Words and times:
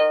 Hey, 0.00 0.06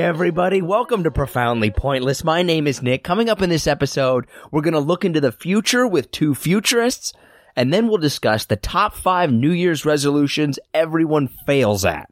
everybody. 0.00 0.60
Welcome 0.60 1.04
to 1.04 1.10
Profoundly 1.10 1.70
Pointless. 1.70 2.22
My 2.22 2.42
name 2.42 2.66
is 2.66 2.82
Nick. 2.82 3.02
Coming 3.02 3.30
up 3.30 3.40
in 3.40 3.48
this 3.48 3.66
episode, 3.66 4.26
we're 4.52 4.60
going 4.60 4.74
to 4.74 4.78
look 4.78 5.06
into 5.06 5.22
the 5.22 5.32
future 5.32 5.86
with 5.86 6.10
two 6.10 6.34
futurists, 6.34 7.14
and 7.56 7.72
then 7.72 7.88
we'll 7.88 7.96
discuss 7.96 8.44
the 8.44 8.56
top 8.56 8.94
five 8.94 9.32
New 9.32 9.52
Year's 9.52 9.86
resolutions 9.86 10.58
everyone 10.74 11.28
fails 11.46 11.86
at. 11.86 12.10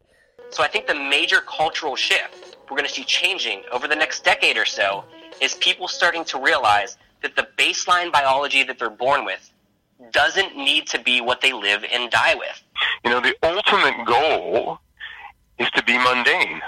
So 0.48 0.62
I 0.62 0.69
think 0.69 0.87
the 0.87 0.95
major 0.95 1.43
cultural 1.43 1.95
shift 1.95 2.57
we're 2.71 2.77
going 2.77 2.88
to 2.88 2.95
see 2.95 3.05
changing 3.05 3.62
over 3.71 3.87
the 3.87 3.95
next 3.95 4.24
decade 4.24 4.57
or 4.57 4.65
so 4.65 5.05
is 5.41 5.55
people 5.55 5.89
starting 5.89 6.25
to 6.27 6.41
realize 6.41 6.97
that 7.23 7.37
the 7.37 7.47
baseline 7.57 8.13
biology 8.13 8.63
that 8.65 8.79
they're 8.79 8.91
born 8.91 9.24
with 9.24 9.51
doesn't 10.13 10.57
need 10.57 10.87
to 10.87 11.01
be 11.01 11.21
what 11.21 11.41
they 11.41 11.52
live 11.52 11.85
and 11.93 12.10
die 12.10 12.35
with. 12.35 12.63
You 13.05 13.10
know, 13.10 13.21
the 13.21 13.35
ultimate 13.43 14.07
goal 14.07 14.79
is 15.59 15.71
to 15.71 15.83
be 15.85 15.97
mundane 15.97 16.60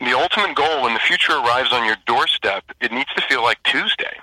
the 0.00 0.12
ultimate 0.12 0.54
goal 0.54 0.82
when 0.82 0.94
the 0.94 1.00
future 1.00 1.32
arrives 1.32 1.72
on 1.72 1.84
your 1.86 1.96
doorstep, 2.06 2.64
it 2.80 2.92
needs 2.92 3.12
to 3.16 3.22
feel 3.22 3.42
like 3.42 3.62
Tuesday. 3.64 4.16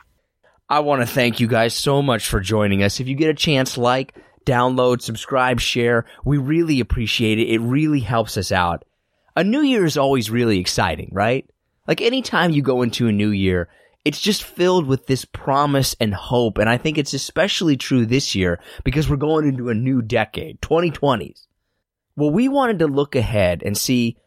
I 0.70 0.80
want 0.80 1.02
to 1.02 1.08
thank 1.08 1.40
you 1.40 1.48
guys 1.48 1.74
so 1.74 2.02
much 2.02 2.28
for 2.28 2.40
joining 2.40 2.84
us. 2.84 3.00
If 3.00 3.08
you 3.08 3.16
get 3.16 3.30
a 3.30 3.34
chance, 3.34 3.78
like, 3.78 4.16
download, 4.46 5.02
subscribe, 5.02 5.60
share. 5.60 6.06
We 6.24 6.38
really 6.38 6.80
appreciate 6.80 7.40
it. 7.40 7.50
It 7.50 7.60
really 7.60 8.00
helps 8.00 8.38
us 8.38 8.52
out. 8.52 8.86
A 9.36 9.44
new 9.44 9.62
year 9.62 9.86
is 9.86 9.98
always 9.98 10.30
really 10.30 10.60
exciting, 10.60 11.10
right? 11.12 11.50
Like 11.88 12.02
anytime 12.02 12.52
you 12.52 12.62
go 12.62 12.82
into 12.82 13.08
a 13.08 13.12
new 13.12 13.30
year, 13.30 13.70
it's 14.04 14.22
just 14.22 14.44
filled 14.44 14.88
with 14.88 15.08
this 15.08 15.26
promise 15.26 15.96
and 16.00 16.14
hope. 16.14 16.58
And 16.58 16.70
I 16.70 16.78
think 16.78 16.98
it's 16.98 17.14
especially 17.14 17.78
true 17.78 18.06
this 18.06 18.36
year 18.36 18.60
because 18.84 19.10
we're 19.10 19.18
going 19.18 19.48
into 19.48 19.70
a 19.70 19.76
new 19.76 20.02
decade, 20.02 20.62
2020s. 20.62 21.46
Well, 22.16 22.32
we 22.32 22.48
wanted 22.48 22.80
to 22.80 22.88
look 22.88 23.16
ahead 23.16 23.64
and 23.64 23.78
see 23.78 24.18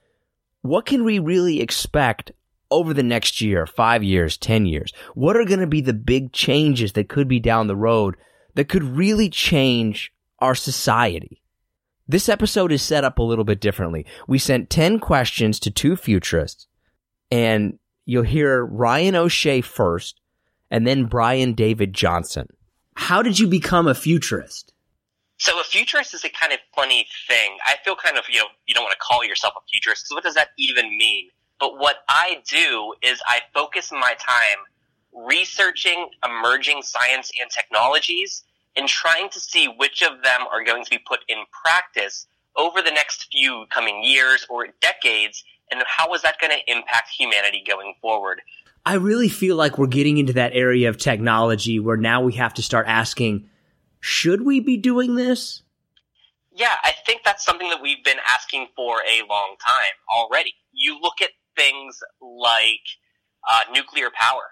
what 0.62 0.86
can 0.86 1.04
we 1.04 1.18
really 1.18 1.60
expect 1.60 2.32
over 2.70 2.94
the 2.94 3.02
next 3.02 3.40
year, 3.40 3.66
five 3.66 4.02
years, 4.02 4.36
10 4.36 4.66
years? 4.66 4.92
What 5.14 5.36
are 5.36 5.44
going 5.44 5.60
to 5.60 5.66
be 5.66 5.80
the 5.80 5.92
big 5.92 6.32
changes 6.32 6.92
that 6.92 7.08
could 7.08 7.28
be 7.28 7.40
down 7.40 7.66
the 7.66 7.76
road 7.76 8.16
that 8.54 8.68
could 8.68 8.82
really 8.82 9.28
change 9.28 10.12
our 10.38 10.54
society? 10.54 11.42
This 12.08 12.28
episode 12.28 12.72
is 12.72 12.82
set 12.82 13.04
up 13.04 13.18
a 13.18 13.22
little 13.22 13.44
bit 13.44 13.60
differently. 13.60 14.06
We 14.26 14.38
sent 14.38 14.70
10 14.70 14.98
questions 14.98 15.58
to 15.60 15.70
two 15.70 15.96
futurists, 15.96 16.66
and 17.30 17.78
you'll 18.04 18.22
hear 18.22 18.64
Ryan 18.64 19.16
O'Shea 19.16 19.60
first, 19.60 20.20
and 20.70 20.86
then 20.86 21.06
Brian 21.06 21.54
David 21.54 21.92
Johnson. 21.92 22.48
How 22.94 23.22
did 23.22 23.38
you 23.38 23.46
become 23.46 23.86
a 23.86 23.94
futurist? 23.94 24.72
So 25.38 25.58
a 25.60 25.64
futurist 25.64 26.14
is 26.14 26.24
a 26.24 26.28
kind 26.28 26.52
of 26.52 26.60
funny 26.74 27.06
thing. 27.26 27.56
I 27.66 27.76
feel 27.84 27.96
kind 27.96 28.16
of, 28.16 28.24
you 28.30 28.38
know, 28.38 28.46
you 28.66 28.74
don't 28.74 28.84
want 28.84 28.92
to 28.92 29.04
call 29.04 29.24
yourself 29.24 29.54
a 29.56 29.60
futurist 29.70 30.04
because 30.04 30.14
what 30.14 30.24
does 30.24 30.34
that 30.34 30.50
even 30.58 30.96
mean? 30.96 31.28
But 31.58 31.78
what 31.78 31.98
I 32.08 32.42
do 32.48 32.94
is 33.02 33.20
I 33.26 33.40
focus 33.52 33.90
my 33.90 34.14
time 34.18 35.26
researching 35.28 36.10
emerging 36.24 36.82
science 36.82 37.30
and 37.40 37.50
technologies 37.50 38.44
and 38.76 38.88
trying 38.88 39.28
to 39.30 39.40
see 39.40 39.66
which 39.66 40.02
of 40.02 40.22
them 40.22 40.42
are 40.52 40.64
going 40.64 40.84
to 40.84 40.90
be 40.90 40.98
put 40.98 41.20
in 41.28 41.38
practice 41.64 42.26
over 42.56 42.82
the 42.82 42.90
next 42.90 43.28
few 43.30 43.66
coming 43.70 44.02
years 44.02 44.46
or 44.48 44.68
decades 44.80 45.44
and 45.70 45.82
how 45.86 46.12
is 46.14 46.22
that 46.22 46.40
going 46.40 46.52
to 46.52 46.72
impact 46.72 47.10
humanity 47.10 47.62
going 47.66 47.94
forward. 48.00 48.42
I 48.86 48.94
really 48.94 49.28
feel 49.28 49.56
like 49.56 49.78
we're 49.78 49.86
getting 49.86 50.18
into 50.18 50.34
that 50.34 50.52
area 50.54 50.88
of 50.88 50.98
technology 50.98 51.80
where 51.80 51.96
now 51.96 52.22
we 52.22 52.34
have 52.34 52.54
to 52.54 52.62
start 52.62 52.86
asking 52.86 53.48
should 54.00 54.42
we 54.42 54.60
be 54.60 54.76
doing 54.76 55.14
this? 55.14 55.62
Yeah, 56.54 56.74
I 56.82 56.92
think 57.06 57.22
that's 57.24 57.42
something 57.44 57.70
that 57.70 57.80
we've 57.80 58.04
been 58.04 58.18
asking 58.28 58.68
for 58.76 58.98
a 58.98 59.26
long 59.26 59.56
time 59.66 59.96
already. 60.14 60.52
You 60.72 61.00
look 61.00 61.22
at 61.22 61.30
things 61.56 61.98
like 62.20 62.84
uh, 63.50 63.62
nuclear 63.72 64.10
power 64.14 64.42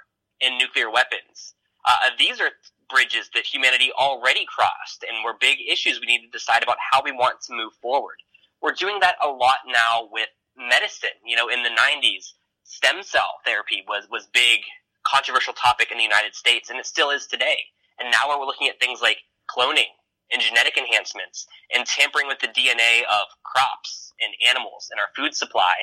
and 0.41 0.56
nuclear 0.56 0.91
weapons. 0.91 1.55
Uh, 1.87 2.11
these 2.19 2.41
are 2.41 2.49
bridges 2.89 3.31
that 3.34 3.44
humanity 3.44 3.91
already 3.93 4.47
crossed 4.47 5.05
and 5.09 5.25
were 5.25 5.34
big 5.39 5.59
issues 5.71 6.00
we 6.00 6.06
need 6.06 6.23
to 6.23 6.31
decide 6.31 6.62
about 6.62 6.77
how 6.91 7.03
we 7.03 7.12
want 7.12 7.41
to 7.43 7.55
move 7.55 7.73
forward. 7.81 8.17
We're 8.61 8.73
doing 8.73 9.00
that 9.00 9.17
a 9.23 9.29
lot 9.29 9.59
now 9.67 10.09
with 10.11 10.29
medicine. 10.56 11.16
You 11.24 11.36
know, 11.36 11.48
in 11.48 11.62
the 11.62 11.70
90s, 11.70 12.32
stem 12.64 13.02
cell 13.02 13.40
therapy 13.44 13.84
was, 13.86 14.06
was 14.10 14.26
big, 14.32 14.60
controversial 15.06 15.54
topic 15.54 15.90
in 15.90 15.98
the 15.98 16.04
United 16.04 16.34
States, 16.34 16.70
and 16.70 16.78
it 16.78 16.86
still 16.86 17.10
is 17.10 17.26
today. 17.26 17.58
And 17.98 18.10
now 18.10 18.28
we're 18.28 18.44
looking 18.44 18.68
at 18.68 18.80
things 18.80 19.00
like 19.00 19.18
cloning 19.50 19.90
and 20.32 20.40
genetic 20.40 20.78
enhancements 20.78 21.46
and 21.74 21.86
tampering 21.86 22.26
with 22.26 22.38
the 22.40 22.48
DNA 22.48 23.00
of 23.02 23.26
crops 23.44 24.12
and 24.20 24.32
animals 24.48 24.88
and 24.90 24.98
our 24.98 25.08
food 25.14 25.34
supply. 25.34 25.74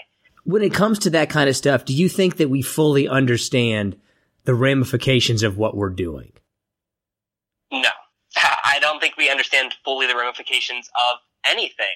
When 0.44 0.64
it 0.64 0.74
comes 0.74 1.00
to 1.00 1.10
that 1.12 1.30
kind 1.30 1.50
of 1.50 1.56
stuff, 1.56 1.86
do 1.86 1.94
you 1.94 2.10
think 2.10 2.38
that 2.38 2.50
we 2.50 2.62
fully 2.62 3.08
understand 3.08 3.98
the 4.46 4.56
ramifications 4.56 5.44
of 5.44 5.58
what 5.58 5.76
we're 5.76 5.90
doing? 5.90 6.32
No. 7.72 7.90
I 8.36 8.80
don't 8.80 9.00
think 9.00 9.18
we 9.18 9.30
understand 9.30 9.76
fully 9.84 10.08
the 10.08 10.16
ramifications 10.16 10.90
of 11.10 11.20
anything. 11.46 11.88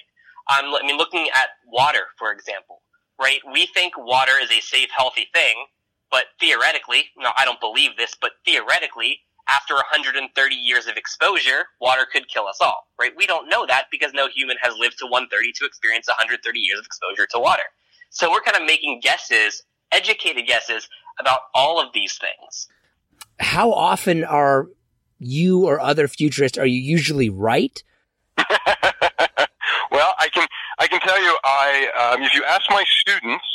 Um, 0.49 0.75
I 0.75 0.85
mean, 0.85 0.97
looking 0.97 1.27
at 1.33 1.49
water, 1.67 2.05
for 2.17 2.31
example, 2.31 2.81
right? 3.19 3.39
We 3.51 3.65
think 3.67 3.93
water 3.97 4.33
is 4.41 4.51
a 4.51 4.59
safe, 4.59 4.89
healthy 4.95 5.27
thing, 5.33 5.65
but 6.11 6.25
theoretically, 6.39 7.05
no, 7.17 7.31
I 7.37 7.45
don't 7.45 7.59
believe 7.59 7.91
this, 7.97 8.13
but 8.19 8.31
theoretically, 8.45 9.19
after 9.49 9.75
130 9.75 10.55
years 10.55 10.87
of 10.87 10.95
exposure, 10.95 11.65
water 11.81 12.05
could 12.11 12.27
kill 12.27 12.47
us 12.47 12.57
all, 12.61 12.87
right? 12.99 13.11
We 13.17 13.27
don't 13.27 13.49
know 13.49 13.65
that 13.67 13.85
because 13.91 14.13
no 14.13 14.27
human 14.29 14.57
has 14.61 14.75
lived 14.77 14.99
to 14.99 15.05
130 15.05 15.51
to 15.53 15.65
experience 15.65 16.07
130 16.07 16.59
years 16.59 16.79
of 16.79 16.85
exposure 16.85 17.27
to 17.31 17.39
water. 17.39 17.63
So 18.09 18.31
we're 18.31 18.41
kind 18.41 18.57
of 18.57 18.63
making 18.65 18.99
guesses, 19.01 19.63
educated 19.91 20.45
guesses 20.47 20.87
about 21.19 21.39
all 21.53 21.81
of 21.81 21.93
these 21.93 22.17
things. 22.17 22.67
How 23.39 23.71
often 23.71 24.23
are 24.23 24.67
you 25.19 25.65
or 25.65 25.79
other 25.79 26.07
futurists 26.07 26.57
are 26.57 26.65
you 26.65 26.79
usually 26.79 27.29
right? 27.29 27.83
well, 30.83 30.99
I 30.99 30.99
can 30.99 30.99
I 30.99 30.99
can 30.99 31.07
tell 31.07 31.21
you 31.21 31.37
I 31.43 32.13
um, 32.13 32.23
if 32.23 32.33
you 32.33 32.43
ask 32.43 32.69
my 32.69 32.83
students 33.01 33.45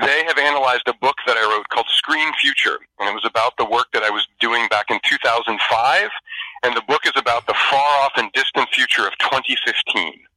they 0.00 0.24
have 0.26 0.38
analyzed 0.38 0.86
a 0.86 0.94
book 0.94 1.16
that 1.26 1.36
I 1.36 1.56
wrote 1.56 1.68
called 1.70 1.86
Screen 1.88 2.32
Future, 2.40 2.78
and 3.00 3.08
it 3.08 3.14
was 3.14 3.24
about 3.24 3.56
the 3.58 3.64
work 3.64 3.86
that 3.92 4.04
I 4.04 4.10
was 4.10 4.28
doing 4.38 4.68
back 4.68 4.86
in 4.90 5.00
2005, 5.04 6.10
and 6.62 6.76
the 6.76 6.82
book 6.82 7.00
is 7.04 7.12
about 7.16 7.46
the 7.46 7.54
far 7.70 8.04
off 8.04 8.12
and 8.16 8.30
distant 8.32 8.68
future 8.72 9.08
of 9.08 9.18
2015. 9.18 10.27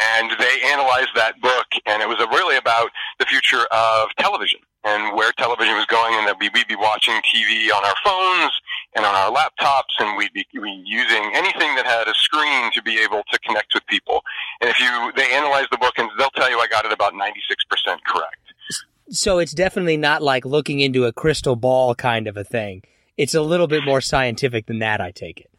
And 0.00 0.30
they 0.38 0.60
analyzed 0.66 1.14
that 1.14 1.40
book, 1.40 1.66
and 1.86 2.02
it 2.02 2.08
was 2.08 2.18
really 2.30 2.56
about 2.56 2.90
the 3.18 3.26
future 3.26 3.64
of 3.70 4.08
television 4.18 4.60
and 4.84 5.16
where 5.16 5.32
television 5.38 5.74
was 5.74 5.86
going, 5.86 6.14
and 6.14 6.28
that 6.28 6.36
we'd 6.38 6.52
be 6.52 6.76
watching 6.76 7.14
TV 7.24 7.72
on 7.72 7.84
our 7.84 7.94
phones 8.04 8.52
and 8.94 9.06
on 9.06 9.14
our 9.14 9.32
laptops, 9.32 9.96
and 9.98 10.16
we'd 10.16 10.32
be, 10.34 10.44
using 10.52 11.32
anything 11.34 11.74
that 11.74 11.86
had 11.86 12.06
a 12.06 12.14
screen 12.14 12.70
to 12.72 12.82
be 12.82 12.98
able 12.98 13.22
to 13.32 13.38
connect 13.40 13.72
with 13.72 13.86
people. 13.86 14.22
And 14.60 14.68
if 14.68 14.78
you, 14.78 15.12
they 15.16 15.32
analyzed 15.32 15.68
the 15.70 15.78
book, 15.78 15.94
and 15.96 16.10
they'll 16.18 16.30
tell 16.30 16.50
you 16.50 16.58
I 16.58 16.66
got 16.66 16.84
it 16.84 16.92
about 16.92 17.14
96% 17.14 17.20
correct. 18.06 18.36
So 19.10 19.38
it's 19.38 19.52
definitely 19.52 19.96
not 19.96 20.22
like 20.22 20.44
looking 20.44 20.80
into 20.80 21.04
a 21.04 21.12
crystal 21.12 21.56
ball 21.56 21.94
kind 21.94 22.26
of 22.26 22.36
a 22.36 22.44
thing. 22.44 22.82
It's 23.16 23.34
a 23.34 23.42
little 23.42 23.66
bit 23.66 23.84
more 23.84 24.00
scientific 24.00 24.66
than 24.66 24.80
that, 24.80 25.00
I 25.00 25.12
take 25.12 25.40
it. 25.40 25.50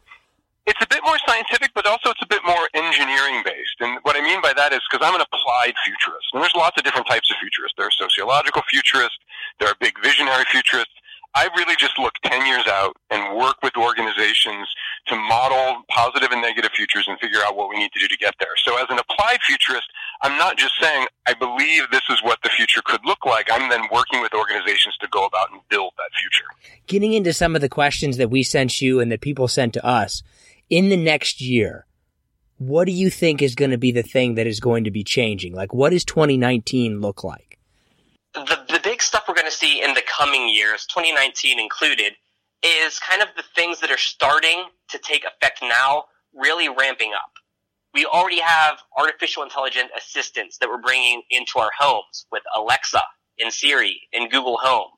It's 0.65 0.81
a 0.81 0.87
bit 0.89 1.01
more 1.05 1.17
scientific, 1.27 1.71
but 1.75 1.85
also 1.85 2.09
it's 2.09 2.21
a 2.23 2.27
bit 2.27 2.41
more 2.45 2.67
engineering 2.73 3.43
based. 3.45 3.77
And 3.79 3.99
what 4.01 4.15
I 4.15 4.21
mean 4.21 4.41
by 4.41 4.53
that 4.53 4.73
is 4.73 4.81
because 4.89 5.05
I'm 5.05 5.13
an 5.13 5.21
applied 5.21 5.75
futurist. 5.85 6.25
And 6.33 6.41
there's 6.41 6.55
lots 6.55 6.77
of 6.77 6.83
different 6.83 7.07
types 7.07 7.29
of 7.29 7.37
futurists. 7.37 7.77
There 7.77 7.85
are 7.85 7.93
sociological 7.93 8.63
futurists. 8.69 9.17
There 9.59 9.69
are 9.69 9.75
big 9.79 9.93
visionary 10.01 10.45
futurists. 10.49 10.93
I 11.35 11.49
really 11.57 11.75
just 11.77 11.99
look 11.99 12.13
10 12.23 12.47
years 12.47 12.65
out 12.65 12.95
and 13.11 13.37
work 13.37 13.57
with 13.61 13.75
organizations 13.75 14.67
to 15.07 15.15
model 15.17 15.83
positive 15.89 16.31
and 16.31 16.41
negative 16.41 16.71
futures 16.71 17.05
and 17.09 17.19
figure 17.19 17.39
out 17.45 17.57
what 17.57 17.69
we 17.69 17.77
need 17.77 17.91
to 17.91 17.99
do 17.99 18.07
to 18.07 18.17
get 18.17 18.35
there. 18.39 18.55
So 18.63 18.77
as 18.77 18.85
an 18.89 18.97
applied 18.97 19.39
futurist, 19.45 19.85
I'm 20.21 20.37
not 20.37 20.57
just 20.57 20.73
saying, 20.79 21.07
I 21.27 21.33
believe 21.33 21.91
this 21.91 22.07
is 22.09 22.23
what 22.23 22.39
the 22.41 22.49
future 22.49 22.81
could 22.85 23.01
look 23.05 23.25
like. 23.25 23.49
I'm 23.51 23.69
then 23.69 23.81
working 23.91 24.21
with 24.21 24.33
organizations 24.33 24.95
to 25.01 25.07
go 25.09 25.25
about 25.25 25.51
and 25.51 25.59
build 25.69 25.91
that 25.97 26.17
future. 26.17 26.45
Getting 26.87 27.11
into 27.11 27.33
some 27.33 27.53
of 27.53 27.61
the 27.61 27.69
questions 27.69 28.15
that 28.15 28.29
we 28.29 28.41
sent 28.41 28.81
you 28.81 29.01
and 29.01 29.11
that 29.11 29.19
people 29.19 29.49
sent 29.49 29.73
to 29.73 29.85
us 29.85 30.23
in 30.69 30.89
the 30.89 30.97
next 30.97 31.41
year, 31.41 31.85
what 32.57 32.85
do 32.85 32.91
you 32.91 33.09
think 33.09 33.41
is 33.41 33.55
going 33.55 33.71
to 33.71 33.77
be 33.77 33.91
the 33.91 34.03
thing 34.03 34.35
that 34.35 34.47
is 34.47 34.59
going 34.59 34.85
to 34.85 34.91
be 34.91 35.03
changing? 35.03 35.53
Like, 35.53 35.73
what 35.73 35.91
does 35.91 36.05
2019 36.05 37.01
look 37.01 37.23
like? 37.23 37.59
The, 38.33 38.57
the 38.69 38.79
big 38.83 39.01
stuff 39.01 39.25
we're 39.27 39.35
going 39.35 39.45
to 39.45 39.51
see 39.51 39.81
in 39.81 39.93
the 39.93 40.01
coming 40.01 40.49
years, 40.49 40.85
2019 40.87 41.59
included, 41.59 42.13
is 42.63 42.99
kind 42.99 43.21
of 43.21 43.29
the 43.35 43.43
things 43.55 43.79
that 43.81 43.91
are 43.91 43.97
starting 43.97 44.65
to 44.89 44.97
take 44.97 45.23
effect 45.25 45.59
now, 45.61 46.05
really 46.33 46.69
ramping 46.69 47.13
up. 47.13 47.31
We 47.93 48.05
already 48.05 48.41
have 48.41 48.79
artificial 48.97 49.43
intelligent 49.43 49.89
assistants 49.97 50.57
that 50.57 50.69
we're 50.69 50.81
bringing 50.81 51.21
into 51.29 51.59
our 51.59 51.71
homes 51.77 52.25
with 52.31 52.43
Alexa 52.55 53.01
and 53.39 53.53
Siri 53.53 54.01
and 54.13 54.29
Google 54.29 54.57
Home. 54.61 54.89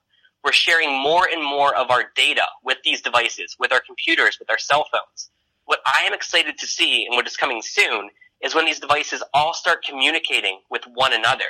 We're 0.43 0.51
sharing 0.51 0.91
more 0.91 1.27
and 1.31 1.43
more 1.43 1.75
of 1.75 1.91
our 1.91 2.05
data 2.15 2.45
with 2.63 2.77
these 2.83 3.01
devices, 3.01 3.55
with 3.59 3.71
our 3.71 3.81
computers, 3.85 4.37
with 4.39 4.49
our 4.49 4.57
cell 4.57 4.87
phones. 4.91 5.29
What 5.67 5.81
I 5.85 6.03
am 6.07 6.13
excited 6.13 6.57
to 6.59 6.65
see 6.65 7.05
and 7.05 7.17
what 7.17 7.27
is 7.27 7.35
coming 7.35 7.61
soon 7.61 8.09
is 8.41 8.55
when 8.55 8.63
these 8.63 8.79
devices 8.79 9.21
all 9.33 9.53
start 9.53 9.83
communicating 9.83 10.61
with 10.71 10.83
one 10.93 11.11
another 11.11 11.43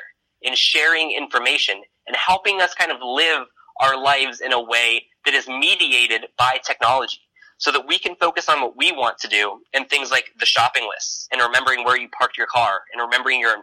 and 0.44 0.58
sharing 0.58 1.12
information 1.12 1.84
and 2.08 2.16
helping 2.16 2.60
us 2.60 2.74
kind 2.74 2.92
of 2.92 2.98
live 3.04 3.46
our 3.80 3.96
lives 3.96 4.42
in 4.42 4.54
a 4.54 4.62
way 4.62 5.06
that 5.26 5.36
is 5.36 5.48
mediated 5.48 6.26
by 6.36 6.58
technology 6.66 7.20
so 7.60 7.72
that 7.72 7.88
we 7.88 8.00
can 8.00 8.16
focus 8.16 8.50
on 8.50 8.60
what 8.60 8.76
we 8.76 8.92
want 8.92 9.20
to 9.20 9.28
do 9.28 9.60
and 9.76 9.88
things 9.88 10.10
like 10.10 10.26
the 10.40 10.48
shopping 10.48 10.90
lists 10.90 11.28
and 11.32 11.40
remembering 11.40 11.84
where 11.84 11.98
you 11.98 12.10
parked 12.10 12.40
your 12.40 12.48
car 12.48 12.82
and 12.92 13.00
remembering 13.00 13.40
your 13.40 13.56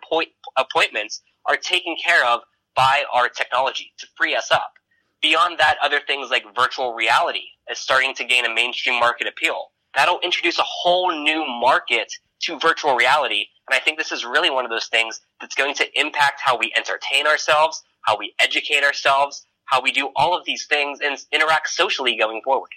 appointments 0.56 1.20
are 1.46 1.56
taken 1.56 1.96
care 2.00 2.24
of 2.24 2.42
by 2.76 3.02
our 3.12 3.28
technology 3.28 3.92
to 3.98 4.06
free 4.16 4.36
us 4.36 4.52
up. 4.52 4.74
Beyond 5.20 5.58
that, 5.58 5.78
other 5.82 5.98
things 6.06 6.30
like 6.30 6.44
virtual 6.54 6.94
reality 6.94 7.46
is 7.68 7.78
starting 7.78 8.14
to 8.14 8.24
gain 8.24 8.44
a 8.44 8.54
mainstream 8.54 9.00
market 9.00 9.26
appeal. 9.26 9.72
That'll 9.96 10.20
introduce 10.20 10.58
a 10.58 10.64
whole 10.64 11.10
new 11.12 11.44
market 11.46 12.12
to 12.42 12.58
virtual 12.58 12.94
reality. 12.94 13.46
And 13.68 13.74
I 13.74 13.80
think 13.80 13.98
this 13.98 14.12
is 14.12 14.24
really 14.24 14.50
one 14.50 14.64
of 14.64 14.70
those 14.70 14.86
things 14.86 15.20
that's 15.40 15.54
going 15.54 15.74
to 15.76 16.00
impact 16.00 16.40
how 16.44 16.58
we 16.58 16.72
entertain 16.76 17.26
ourselves, 17.26 17.82
how 18.02 18.18
we 18.18 18.34
educate 18.38 18.84
ourselves, 18.84 19.46
how 19.66 19.80
we 19.80 19.92
do 19.92 20.10
all 20.16 20.36
of 20.36 20.44
these 20.44 20.66
things 20.66 20.98
and 21.02 21.16
interact 21.32 21.68
socially 21.68 22.16
going 22.16 22.42
forward. 22.44 22.70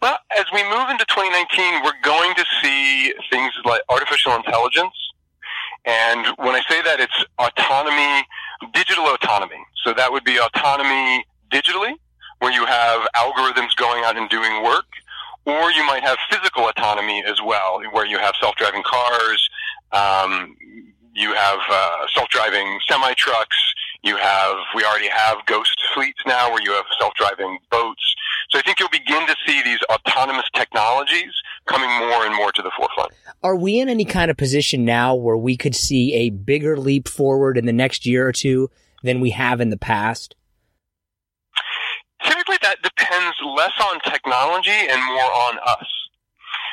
Well, 0.00 0.18
as 0.36 0.44
we 0.52 0.62
move 0.64 0.88
into 0.90 1.04
2019, 1.06 1.82
we're 1.84 1.92
going 2.02 2.34
to 2.34 2.44
see 2.62 3.14
things 3.30 3.52
like 3.64 3.82
artificial 3.88 4.34
intelligence. 4.34 4.94
And 5.84 6.26
when 6.38 6.54
I 6.54 6.62
say 6.68 6.82
that, 6.82 7.00
it's 7.00 7.24
autonomy, 7.38 8.26
digital 8.72 9.04
autonomy. 9.06 9.62
So 9.84 9.92
that 9.94 10.10
would 10.10 10.24
be 10.24 10.38
autonomy 10.38 11.24
digitally, 11.52 11.94
where 12.38 12.52
you 12.52 12.64
have 12.64 13.06
algorithms 13.14 13.76
going 13.76 14.04
out 14.04 14.16
and 14.16 14.28
doing 14.30 14.62
work, 14.64 14.86
or 15.46 15.70
you 15.72 15.84
might 15.86 16.02
have 16.02 16.18
physical 16.30 16.68
autonomy 16.68 17.22
as 17.26 17.40
well, 17.44 17.80
where 17.92 18.06
you 18.06 18.18
have 18.18 18.34
self-driving 18.40 18.82
cars, 18.84 19.48
um, 19.92 20.56
you 21.14 21.32
have 21.34 21.58
uh, 21.70 22.06
self-driving 22.14 22.78
semi 22.88 23.14
trucks. 23.14 23.56
You 24.02 24.16
have 24.16 24.56
we 24.74 24.84
already 24.84 25.08
have 25.08 25.38
ghost 25.46 25.80
fleets 25.94 26.18
now, 26.26 26.50
where 26.50 26.62
you 26.62 26.72
have 26.72 26.84
self-driving 27.00 27.58
boats. 27.70 28.14
So 28.50 28.58
I 28.58 28.62
think 28.62 28.78
you'll 28.78 28.88
begin 28.90 29.26
to 29.26 29.36
see 29.46 29.62
these 29.62 29.78
autonomous 29.90 30.44
technologies 30.54 31.32
coming 31.66 31.88
more 31.88 32.26
and 32.26 32.34
more 32.34 32.52
to 32.52 32.62
the 32.62 32.70
forefront. 32.76 33.12
Are 33.42 33.56
we 33.56 33.80
in 33.80 33.88
any 33.88 34.04
kind 34.04 34.30
of 34.30 34.36
position 34.36 34.84
now 34.84 35.14
where 35.14 35.36
we 35.36 35.56
could 35.56 35.74
see 35.74 36.14
a 36.14 36.30
bigger 36.30 36.76
leap 36.76 37.08
forward 37.08 37.56
in 37.56 37.66
the 37.66 37.72
next 37.72 38.04
year 38.04 38.26
or 38.26 38.32
two 38.32 38.70
than 39.02 39.20
we 39.20 39.30
have 39.30 39.60
in 39.60 39.70
the 39.70 39.76
past? 39.76 40.34
Typically, 42.24 42.56
that 42.62 42.82
depends 42.82 43.36
less 43.56 43.72
on 43.80 44.00
technology 44.00 44.70
and 44.70 45.00
more 45.04 45.32
on 45.32 45.58
us. 45.66 45.86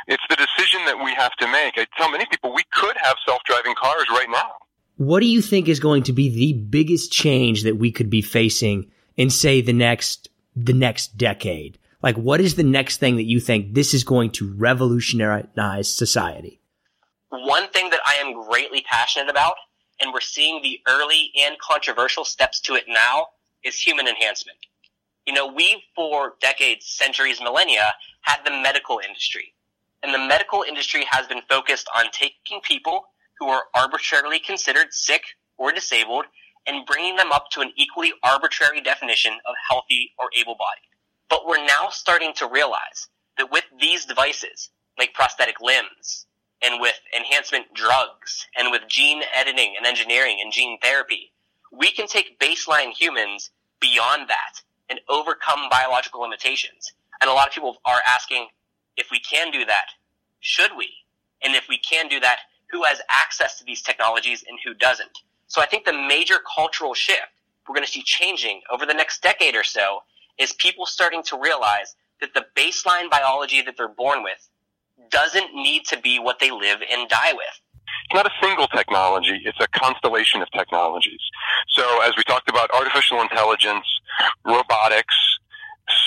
It's 0.07 0.24
the 0.30 0.36
decision 0.36 0.86
that 0.86 1.03
we 1.03 1.13
have 1.13 1.36
to 1.38 1.48
make. 1.48 1.77
I 1.77 1.86
tell 1.98 2.09
many 2.09 2.25
people 2.25 2.53
we 2.53 2.63
could 2.71 2.95
have 2.98 3.18
self-driving 3.25 3.75
cars 3.75 4.06
right 4.09 4.30
now. 4.30 4.53
What 4.98 5.19
do 5.19 5.27
you 5.27 5.42
think 5.42 5.68
is 5.68 5.80
going 5.80 6.03
to 6.03 6.13
be 6.13 6.30
the 6.30 6.53
biggest 6.53 7.12
change 7.12 7.63
that 7.63 7.77
we 7.77 7.92
could 7.92 8.09
be 8.09 8.21
facing 8.21 8.92
in 9.18 9.30
say 9.30 9.62
the 9.62 9.74
next 9.74 10.30
the 10.56 10.74
next 10.74 11.18
decade? 11.18 11.77
Like 12.01 12.18
what 12.18 12.42
is 12.42 12.56
the 12.56 12.63
next 12.63 12.98
thing 12.98 13.15
that 13.18 13.27
you 13.27 13.39
think 13.39 13.74
this 13.74 13.94
is 13.94 14.03
going 14.03 14.31
to 14.31 14.53
revolutionize 14.53 15.94
society? 15.94 16.62
One 17.30 17.69
thing 17.69 17.89
that 17.92 18.01
I 18.06 18.15
am 18.15 18.48
greatly 18.48 18.81
passionate 18.81 19.30
about 19.30 19.56
and 20.00 20.13
we're 20.13 20.19
seeing 20.19 20.62
the 20.62 20.80
early 20.88 21.31
and 21.39 21.57
controversial 21.59 22.25
steps 22.25 22.59
to 22.62 22.75
it 22.75 22.86
now 22.88 23.27
is 23.63 23.80
human 23.80 24.07
enhancement. 24.07 24.57
You 25.26 25.34
know, 25.34 25.48
we 25.48 25.84
for 25.96 26.34
decades, 26.42 26.86
centuries, 26.88 27.40
millennia 27.42 27.94
had 28.22 28.40
the 28.46 28.52
medical 28.52 29.00
industry 29.08 29.54
and 30.04 30.14
the 30.14 30.20
medical 30.20 30.64
industry 30.68 31.06
has 31.10 31.28
been 31.28 31.42
focused 31.48 31.88
on 31.96 32.06
taking 32.12 32.60
people 32.64 33.06
who 33.40 33.48
are 33.48 33.66
arbitrarily 33.76 34.40
considered 34.40 34.88
sick 34.92 35.24
or 35.58 35.72
disabled 35.72 36.26
and 36.68 36.86
bringing 36.86 37.16
them 37.16 37.32
up 37.32 37.50
to 37.52 37.62
an 37.62 37.72
equally 37.76 38.14
arbitrary 38.24 38.82
definition 38.82 39.34
of 39.46 39.56
healthy 39.70 40.12
or 40.20 40.30
able-bodied. 40.38 40.90
But 41.30 41.48
we're 41.48 41.66
now 41.66 41.90
starting 41.90 42.34
to 42.36 42.48
realize 42.48 43.08
that 43.38 43.52
with 43.52 43.64
these 43.80 44.06
devices, 44.06 44.70
like 44.98 45.14
prosthetic 45.14 45.60
limbs, 45.62 46.26
and 46.64 46.80
with 46.80 47.00
enhancement 47.16 47.66
drugs, 47.74 48.48
and 48.56 48.70
with 48.70 48.82
gene 48.88 49.24
editing 49.34 49.74
and 49.78 49.88
engineering 49.88 50.38
and 50.42 50.54
gene 50.54 50.78
therapy, 50.80 51.32
we 51.72 51.90
can 51.90 52.06
take 52.06 52.40
baseline 52.40 52.92
humans 52.92 53.50
beyond 53.80 54.30
that 54.30 54.62
and 54.92 55.00
overcome 55.10 55.70
biological 55.72 56.22
limitations. 56.22 56.94
And 57.22 57.30
a 57.30 57.34
lot 57.34 57.48
of 57.48 57.54
people 57.54 57.78
are 57.86 58.02
asking, 58.08 58.50
if 58.98 59.08
we 59.10 59.20
can 59.20 59.50
do 59.50 59.66
that, 59.66 59.86
should 60.42 60.72
we? 60.78 60.90
And 61.44 61.56
if 61.56 61.68
we 61.68 61.80
can 61.80 62.08
do 62.08 62.20
that, 62.20 62.40
who 62.70 62.84
has 62.84 63.02
access 63.10 63.58
to 63.58 63.66
these 63.66 63.82
technologies 63.82 64.44
and 64.48 64.60
who 64.64 64.76
doesn't? 64.76 65.18
So 65.48 65.62
I 65.62 65.66
think 65.66 65.86
the 65.86 65.94
major 65.94 66.36
cultural 66.56 66.94
shift 66.94 67.32
we're 67.68 67.76
going 67.76 67.86
to 67.86 67.92
see 67.92 68.04
changing 68.04 68.62
over 68.70 68.86
the 68.86 68.94
next 68.94 69.22
decade 69.22 69.56
or 69.56 69.64
so 69.64 70.00
is 70.38 70.52
people 70.54 70.86
starting 70.86 71.24
to 71.24 71.40
realize 71.40 71.96
that 72.20 72.34
the 72.34 72.46
baseline 72.58 73.10
biology 73.10 73.62
that 73.62 73.76
they're 73.78 73.88
born 73.88 74.24
with 74.24 74.50
doesn't 75.10 75.54
need 75.54 75.86
to 75.86 75.98
be 75.98 76.20
what 76.20 76.40
they 76.40 76.52
live 76.52 76.80
and 76.92 77.08
die 77.08 77.32
with. 77.34 77.62
It's 78.06 78.16
not 78.16 78.25
a 78.25 78.31
single 78.42 78.68
technology, 78.68 79.42
it's 79.45 79.60
a 79.60 79.68
constellation 79.68 80.42
of 80.42 80.50
technologies. 80.51 81.22
So 81.69 82.01
as 82.04 82.12
we 82.18 82.24
talked 82.24 82.50
about 82.50 82.69
artificial 82.72 83.22
intelligence, 83.22 83.86
robotics, 84.45 85.16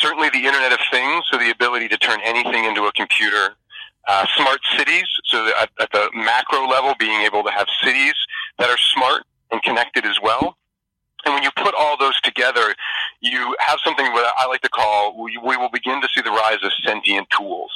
certainly 0.00 0.28
the 0.30 0.44
Internet 0.46 0.72
of 0.72 0.80
Things, 0.90 1.24
so 1.30 1.38
the 1.38 1.50
ability 1.50 1.88
to 1.88 1.96
turn 1.96 2.20
anything 2.22 2.64
into 2.64 2.84
a 2.84 2.92
computer, 2.92 3.56
uh, 4.06 4.26
smart 4.36 4.60
cities, 4.76 5.06
so 5.24 5.50
at, 5.58 5.70
at 5.80 5.90
the 5.92 6.10
macro 6.14 6.66
level, 6.68 6.94
being 6.98 7.22
able 7.22 7.42
to 7.42 7.50
have 7.50 7.66
cities 7.82 8.14
that 8.58 8.68
are 8.68 8.78
smart 8.94 9.24
and 9.50 9.62
connected 9.62 10.04
as 10.04 10.16
well. 10.22 10.56
And 11.24 11.34
when 11.34 11.42
you 11.42 11.50
put 11.56 11.74
all 11.74 11.96
those 11.96 12.20
together, 12.20 12.74
you 13.20 13.56
have 13.60 13.78
something 13.82 14.04
that 14.04 14.32
I 14.38 14.46
like 14.46 14.60
to 14.60 14.68
call, 14.68 15.22
we, 15.22 15.38
we 15.38 15.56
will 15.56 15.70
begin 15.70 16.02
to 16.02 16.08
see 16.14 16.20
the 16.20 16.30
rise 16.30 16.58
of 16.62 16.70
sentient 16.84 17.28
tools. 17.30 17.70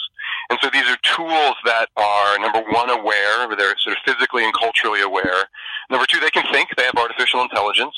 And 0.51 0.59
so 0.63 0.71
these 0.73 0.87
are 0.87 0.97
tools 1.03 1.57
that 1.65 1.89
are, 1.97 2.39
number 2.39 2.63
one, 2.71 2.89
aware, 2.91 3.55
they're 3.55 3.77
sort 3.79 3.97
of 3.97 4.03
physically 4.05 4.45
and 4.45 4.55
culturally 4.55 5.03
aware. 5.03 5.45
Number 5.91 6.07
two, 6.07 6.21
they 6.21 6.31
can 6.31 6.45
think, 6.53 6.71
they 6.77 6.85
have 6.85 6.97
artificial 6.97 7.43
intelligence. 7.43 7.95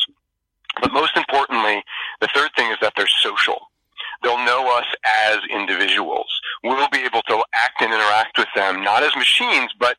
But 0.80 0.92
most 0.92 1.16
importantly, 1.16 1.83
the 2.21 2.28
third 2.35 2.50
thing 2.57 2.71
is 2.71 2.78
that 2.80 2.95
they're 2.97 3.07
social. 3.23 3.59
They'll 4.23 4.45
know 4.45 4.76
us 4.76 4.87
as 5.28 5.38
individuals. 5.50 6.28
We'll 6.62 6.88
be 6.90 6.99
able 6.99 7.23
to 7.23 7.42
act 7.54 7.80
and 7.80 7.92
interact 7.92 8.37
with 8.37 8.49
them, 8.54 8.83
not 8.83 9.02
as 9.02 9.14
machines, 9.16 9.71
but 9.78 9.97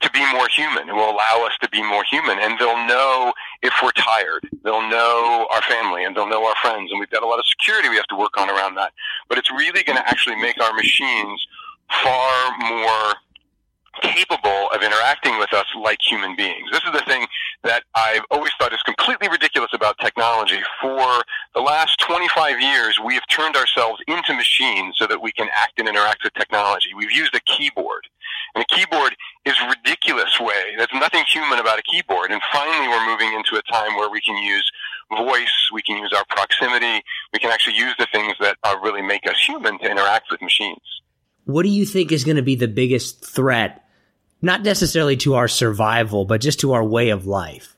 to 0.00 0.10
be 0.10 0.20
more 0.32 0.48
human. 0.48 0.88
It 0.88 0.94
will 0.94 1.10
allow 1.10 1.44
us 1.46 1.52
to 1.62 1.68
be 1.68 1.82
more 1.82 2.04
human. 2.04 2.38
And 2.38 2.58
they'll 2.58 2.86
know 2.86 3.32
if 3.62 3.74
we're 3.82 3.92
tired. 3.92 4.48
They'll 4.64 4.88
know 4.88 5.46
our 5.52 5.62
family 5.62 6.04
and 6.04 6.16
they'll 6.16 6.28
know 6.28 6.46
our 6.46 6.54
friends. 6.62 6.90
And 6.90 6.98
we've 6.98 7.10
got 7.10 7.22
a 7.22 7.26
lot 7.26 7.38
of 7.38 7.46
security 7.46 7.88
we 7.88 7.96
have 7.96 8.06
to 8.06 8.16
work 8.16 8.38
on 8.38 8.48
around 8.48 8.76
that. 8.76 8.92
But 9.28 9.38
it's 9.38 9.50
really 9.50 9.82
going 9.82 9.98
to 9.98 10.08
actually 10.08 10.36
make 10.36 10.60
our 10.60 10.72
machines 10.72 11.46
far 12.02 12.58
more 12.58 13.14
capable 14.00 14.68
of 14.72 14.82
interacting 14.82 15.38
with 15.38 15.52
us 15.52 15.66
like 15.78 15.98
human 16.00 16.36
beings. 16.36 16.68
This 16.70 16.82
is 16.84 16.92
the 16.92 17.04
thing 17.06 17.26
that 17.64 17.84
I've 17.94 18.24
always 18.30 18.52
thought 18.58 18.72
is 18.72 18.82
completely 18.82 19.28
ridiculous 19.28 19.70
about 19.74 19.98
technology. 19.98 20.60
For 20.80 21.22
the 21.54 21.60
last 21.60 21.98
25 22.00 22.60
years, 22.60 22.98
we 23.04 23.14
have 23.14 23.26
turned 23.28 23.56
ourselves 23.56 24.00
into 24.06 24.32
machines 24.34 24.96
so 24.98 25.06
that 25.06 25.20
we 25.20 25.32
can 25.32 25.48
act 25.54 25.78
and 25.78 25.88
interact 25.88 26.24
with 26.24 26.32
technology. 26.34 26.90
We've 26.96 27.12
used 27.12 27.34
a 27.34 27.40
keyboard. 27.40 28.06
And 28.54 28.64
a 28.64 28.74
keyboard 28.74 29.14
is 29.44 29.54
a 29.62 29.68
ridiculous 29.68 30.40
way. 30.40 30.74
There's 30.76 30.88
nothing 30.94 31.24
human 31.28 31.58
about 31.58 31.78
a 31.78 31.82
keyboard. 31.82 32.30
And 32.30 32.40
finally, 32.52 32.88
we're 32.88 33.06
moving 33.06 33.32
into 33.32 33.56
a 33.56 33.62
time 33.70 33.96
where 33.96 34.10
we 34.10 34.20
can 34.20 34.36
use 34.36 34.70
voice, 35.10 35.70
we 35.72 35.82
can 35.82 35.98
use 35.98 36.12
our 36.16 36.24
proximity, 36.28 37.02
we 37.32 37.38
can 37.38 37.50
actually 37.50 37.76
use 37.76 37.94
the 37.98 38.06
things 38.12 38.34
that 38.40 38.56
uh, 38.62 38.76
really 38.82 39.02
make 39.02 39.26
us 39.26 39.36
human 39.44 39.78
to 39.80 39.90
interact 39.90 40.30
with 40.30 40.40
machines 40.40 41.00
what 41.52 41.64
do 41.64 41.68
you 41.68 41.84
think 41.84 42.12
is 42.12 42.24
going 42.24 42.36
to 42.36 42.42
be 42.42 42.56
the 42.56 42.68
biggest 42.68 43.24
threat, 43.24 43.84
not 44.42 44.62
necessarily 44.62 45.16
to 45.18 45.34
our 45.34 45.48
survival, 45.48 46.24
but 46.24 46.40
just 46.40 46.60
to 46.60 46.72
our 46.72 46.84
way 46.84 47.10
of 47.10 47.26
life? 47.26 47.76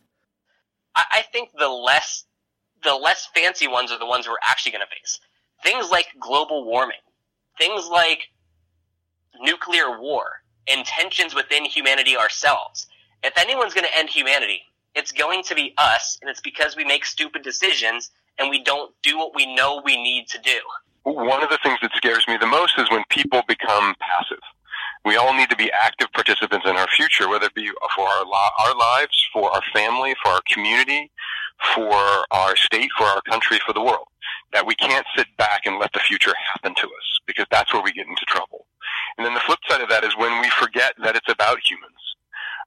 I 0.95 1.23
think 1.33 1.50
the 1.59 1.69
less 1.69 2.25
the 2.85 2.95
less 2.95 3.29
fancy 3.35 3.69
ones 3.69 3.93
are 3.93 3.99
the 3.99 4.07
ones 4.07 4.26
we're 4.26 4.35
actually 4.43 4.73
going 4.73 4.85
to 4.85 5.00
face. 5.00 5.21
Things 5.62 5.91
like 5.91 6.09
global 6.21 6.64
warming, 6.64 6.97
things 7.57 7.87
like 7.88 8.29
nuclear 9.41 10.00
war, 10.00 10.43
and 10.69 10.85
tensions 10.85 11.35
within 11.35 11.64
humanity 11.64 12.17
ourselves. 12.17 12.87
If 13.23 13.38
anyone's 13.38 13.73
going 13.73 13.87
to 13.87 13.99
end 13.99 14.11
humanity, 14.11 14.62
it's 14.95 15.12
going 15.12 15.45
to 15.45 15.55
be 15.55 15.75
us, 15.79 16.19
and 16.21 16.29
it's 16.29 16.41
because 16.41 16.76
we 16.76 16.85
make 16.85 17.05
stupid 17.05 17.43
decisions 17.43 18.11
and 18.38 18.50
we 18.50 18.62
don't 18.62 18.93
do 19.02 19.19
what 19.19 19.35
we 19.35 19.55
know 19.55 19.83
we 19.85 20.02
need 20.02 20.26
to 20.29 20.38
do. 20.38 20.59
One 21.04 21.42
of 21.42 21.50
the 21.50 21.59
things 21.62 21.78
that 21.82 21.90
scares 21.97 22.25
me 22.28 22.37
the 22.37 22.47
most 22.47 22.78
is 22.78 22.90
when 22.90 23.02
people 23.09 23.42
become 23.49 23.94
passive. 23.99 24.42
We 25.04 25.16
all 25.16 25.35
need 25.35 25.50
to 25.50 25.56
be 25.56 25.71
active 25.73 26.12
participants 26.12 26.64
in 26.68 26.76
our 26.76 26.87
future, 26.88 27.28
whether 27.28 27.47
it 27.47 27.54
be 27.54 27.68
for 27.97 28.06
our, 28.06 28.25
our 28.25 28.76
lives, 28.76 29.26
for 29.32 29.50
our 29.50 29.62
family, 29.75 30.14
for 30.23 30.30
our 30.30 30.42
community, 30.49 31.11
for 31.75 32.25
our 32.30 32.54
state, 32.56 32.90
for 32.97 33.04
our 33.04 33.21
country, 33.23 33.59
for 33.66 33.73
the 33.73 33.82
world. 33.82 34.06
That 34.52 34.66
we 34.66 34.76
can't 34.76 35.06
sit 35.16 35.26
back 35.38 35.66
and 35.66 35.78
let 35.80 35.92
the 35.92 35.99
future 36.00 36.35
happen 36.52 36.75
to 36.76 36.87
us 36.87 37.21
because 37.26 37.47
that's 37.50 37.73
where 37.73 37.82
we 37.82 37.92
get 37.92 38.06
into 38.06 38.25
trouble. 38.26 38.66
And 39.18 39.26
then 39.26 39.35
the 39.35 39.40
flip 39.40 39.59
side 39.68 39.80
of 39.80 39.88
that 39.88 40.04
is 40.04 40.16
when 40.16 40.40
we 40.40 40.49
forget 40.50 40.94
that 41.02 41.16
it's 41.16 41.30
about 41.30 41.59
humans. 41.68 41.92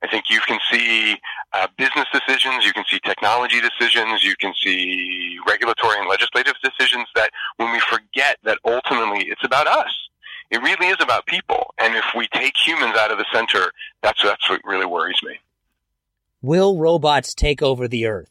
I 0.03 0.07
think 0.07 0.25
you 0.29 0.39
can 0.41 0.59
see 0.71 1.17
uh, 1.53 1.67
business 1.77 2.05
decisions, 2.11 2.65
you 2.65 2.73
can 2.73 2.83
see 2.89 2.99
technology 2.99 3.59
decisions, 3.61 4.23
you 4.23 4.35
can 4.39 4.53
see 4.61 5.37
regulatory 5.47 5.99
and 5.99 6.07
legislative 6.07 6.53
decisions 6.63 7.07
that 7.15 7.31
when 7.57 7.71
we 7.71 7.79
forget 7.79 8.37
that 8.43 8.59
ultimately 8.65 9.27
it's 9.29 9.43
about 9.43 9.67
us. 9.67 9.91
It 10.51 10.61
really 10.61 10.87
is 10.87 10.97
about 10.99 11.25
people. 11.25 11.73
And 11.79 11.95
if 11.95 12.05
we 12.15 12.27
take 12.27 12.53
humans 12.55 12.95
out 12.97 13.11
of 13.11 13.17
the 13.17 13.25
center, 13.33 13.71
that's, 14.03 14.21
that's 14.21 14.49
what 14.49 14.61
really 14.63 14.85
worries 14.85 15.19
me. 15.23 15.39
Will 16.41 16.77
robots 16.77 17.33
take 17.33 17.63
over 17.63 17.87
the 17.87 18.05
earth? 18.05 18.29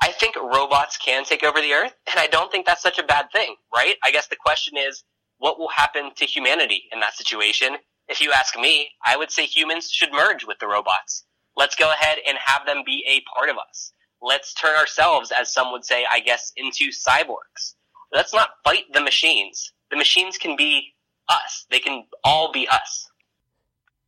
I 0.00 0.10
think 0.10 0.34
robots 0.36 0.96
can 0.96 1.24
take 1.24 1.44
over 1.44 1.60
the 1.60 1.72
earth, 1.74 1.94
and 2.10 2.18
I 2.18 2.26
don't 2.26 2.50
think 2.50 2.66
that's 2.66 2.82
such 2.82 2.98
a 2.98 3.04
bad 3.04 3.30
thing, 3.30 3.54
right? 3.72 3.94
I 4.04 4.10
guess 4.10 4.26
the 4.26 4.36
question 4.36 4.76
is, 4.76 5.04
what 5.38 5.58
will 5.58 5.68
happen 5.68 6.10
to 6.16 6.24
humanity 6.24 6.84
in 6.92 7.00
that 7.00 7.14
situation? 7.14 7.76
If 8.12 8.20
you 8.20 8.30
ask 8.30 8.58
me, 8.58 8.90
I 9.06 9.16
would 9.16 9.30
say 9.30 9.46
humans 9.46 9.90
should 9.90 10.12
merge 10.12 10.44
with 10.46 10.58
the 10.58 10.66
robots. 10.66 11.24
Let's 11.56 11.74
go 11.74 11.90
ahead 11.90 12.18
and 12.28 12.36
have 12.44 12.66
them 12.66 12.82
be 12.84 13.02
a 13.08 13.22
part 13.34 13.48
of 13.48 13.56
us. 13.56 13.94
Let's 14.20 14.52
turn 14.52 14.76
ourselves, 14.76 15.32
as 15.32 15.50
some 15.50 15.72
would 15.72 15.82
say, 15.82 16.04
I 16.12 16.20
guess, 16.20 16.52
into 16.54 16.90
cyborgs. 16.90 17.72
Let's 18.12 18.34
not 18.34 18.50
fight 18.64 18.84
the 18.92 19.00
machines. 19.00 19.72
The 19.90 19.96
machines 19.96 20.36
can 20.36 20.56
be 20.56 20.92
us. 21.30 21.64
They 21.70 21.78
can 21.78 22.04
all 22.22 22.52
be 22.52 22.68
us. 22.68 23.08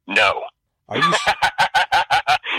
No. 0.06 0.42
Are 0.90 0.98
you? 0.98 1.02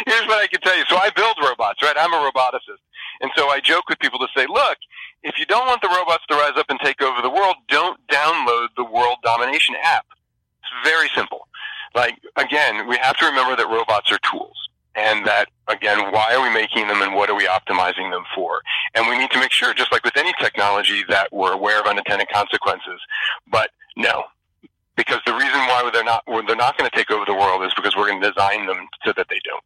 Here's 0.08 0.26
what 0.26 0.42
I 0.42 0.48
can 0.52 0.62
tell 0.62 0.76
you. 0.76 0.86
So 0.90 0.98
I 0.98 1.12
build 1.16 1.38
robots, 1.44 1.84
right? 1.84 1.96
I'm 1.96 2.12
a 2.12 2.32
roboticist. 2.32 2.82
And 3.22 3.30
so 3.36 3.50
I 3.50 3.60
joke 3.60 3.88
with 3.88 4.00
people 4.00 4.18
to 4.18 4.28
say, 4.36 4.48
look, 4.50 4.80
if 5.22 5.38
you 5.38 5.46
don't 5.46 5.68
want 5.68 5.84
the 5.84 5.90
robots 5.90 6.24
to 6.30 6.36
rise 6.36 6.58
up 6.58 6.66
and 6.70 6.80
take 6.80 7.04
over 7.04 7.22
the 7.22 7.30
world, 7.30 7.58
don't 7.70 8.00
download 8.08 8.70
the 8.76 8.84
world 8.84 9.18
domination 9.24 9.76
app. 9.84 10.08
Very 10.84 11.10
simple. 11.16 11.48
Like, 11.94 12.20
again, 12.36 12.88
we 12.88 12.98
have 12.98 13.16
to 13.18 13.26
remember 13.26 13.56
that 13.56 13.68
robots 13.68 14.12
are 14.12 14.20
tools. 14.30 14.56
And 14.98 15.28
that, 15.28 15.50
again, 15.68 16.12
why 16.14 16.34
are 16.34 16.42
we 16.42 16.50
making 16.54 16.88
them 16.88 17.02
and 17.02 17.14
what 17.14 17.30
are 17.30 17.36
we 17.36 17.46
optimizing 17.46 18.12
them 18.12 18.24
for? 18.34 18.62
And 18.94 19.08
we 19.10 19.18
need 19.18 19.30
to 19.32 19.40
make 19.40 19.52
sure, 19.52 19.74
just 19.74 19.92
like 19.92 20.06
with 20.06 20.16
any 20.16 20.32
technology, 20.40 21.04
that 21.10 21.34
we're 21.34 21.52
aware 21.52 21.82
of 21.82 21.86
unintended 21.86 22.30
consequences. 22.30 23.02
But 23.52 23.72
no, 23.98 24.24
because 24.96 25.20
the 25.26 25.34
reason 25.34 25.52
why 25.52 25.90
they're 25.94 26.04
not 26.04 26.24
they're 26.48 26.56
not 26.56 26.78
going 26.78 26.90
to 26.90 26.96
take 26.96 27.12
over 27.12 27.26
the 27.26 27.34
world 27.34 27.64
is 27.64 27.74
because 27.76 27.94
we're 27.96 28.08
going 28.08 28.22
to 28.22 28.32
design 28.32 28.66
them 28.68 28.88
so 29.04 29.12
that 29.18 29.28
they 29.30 29.40
don't. 29.44 29.64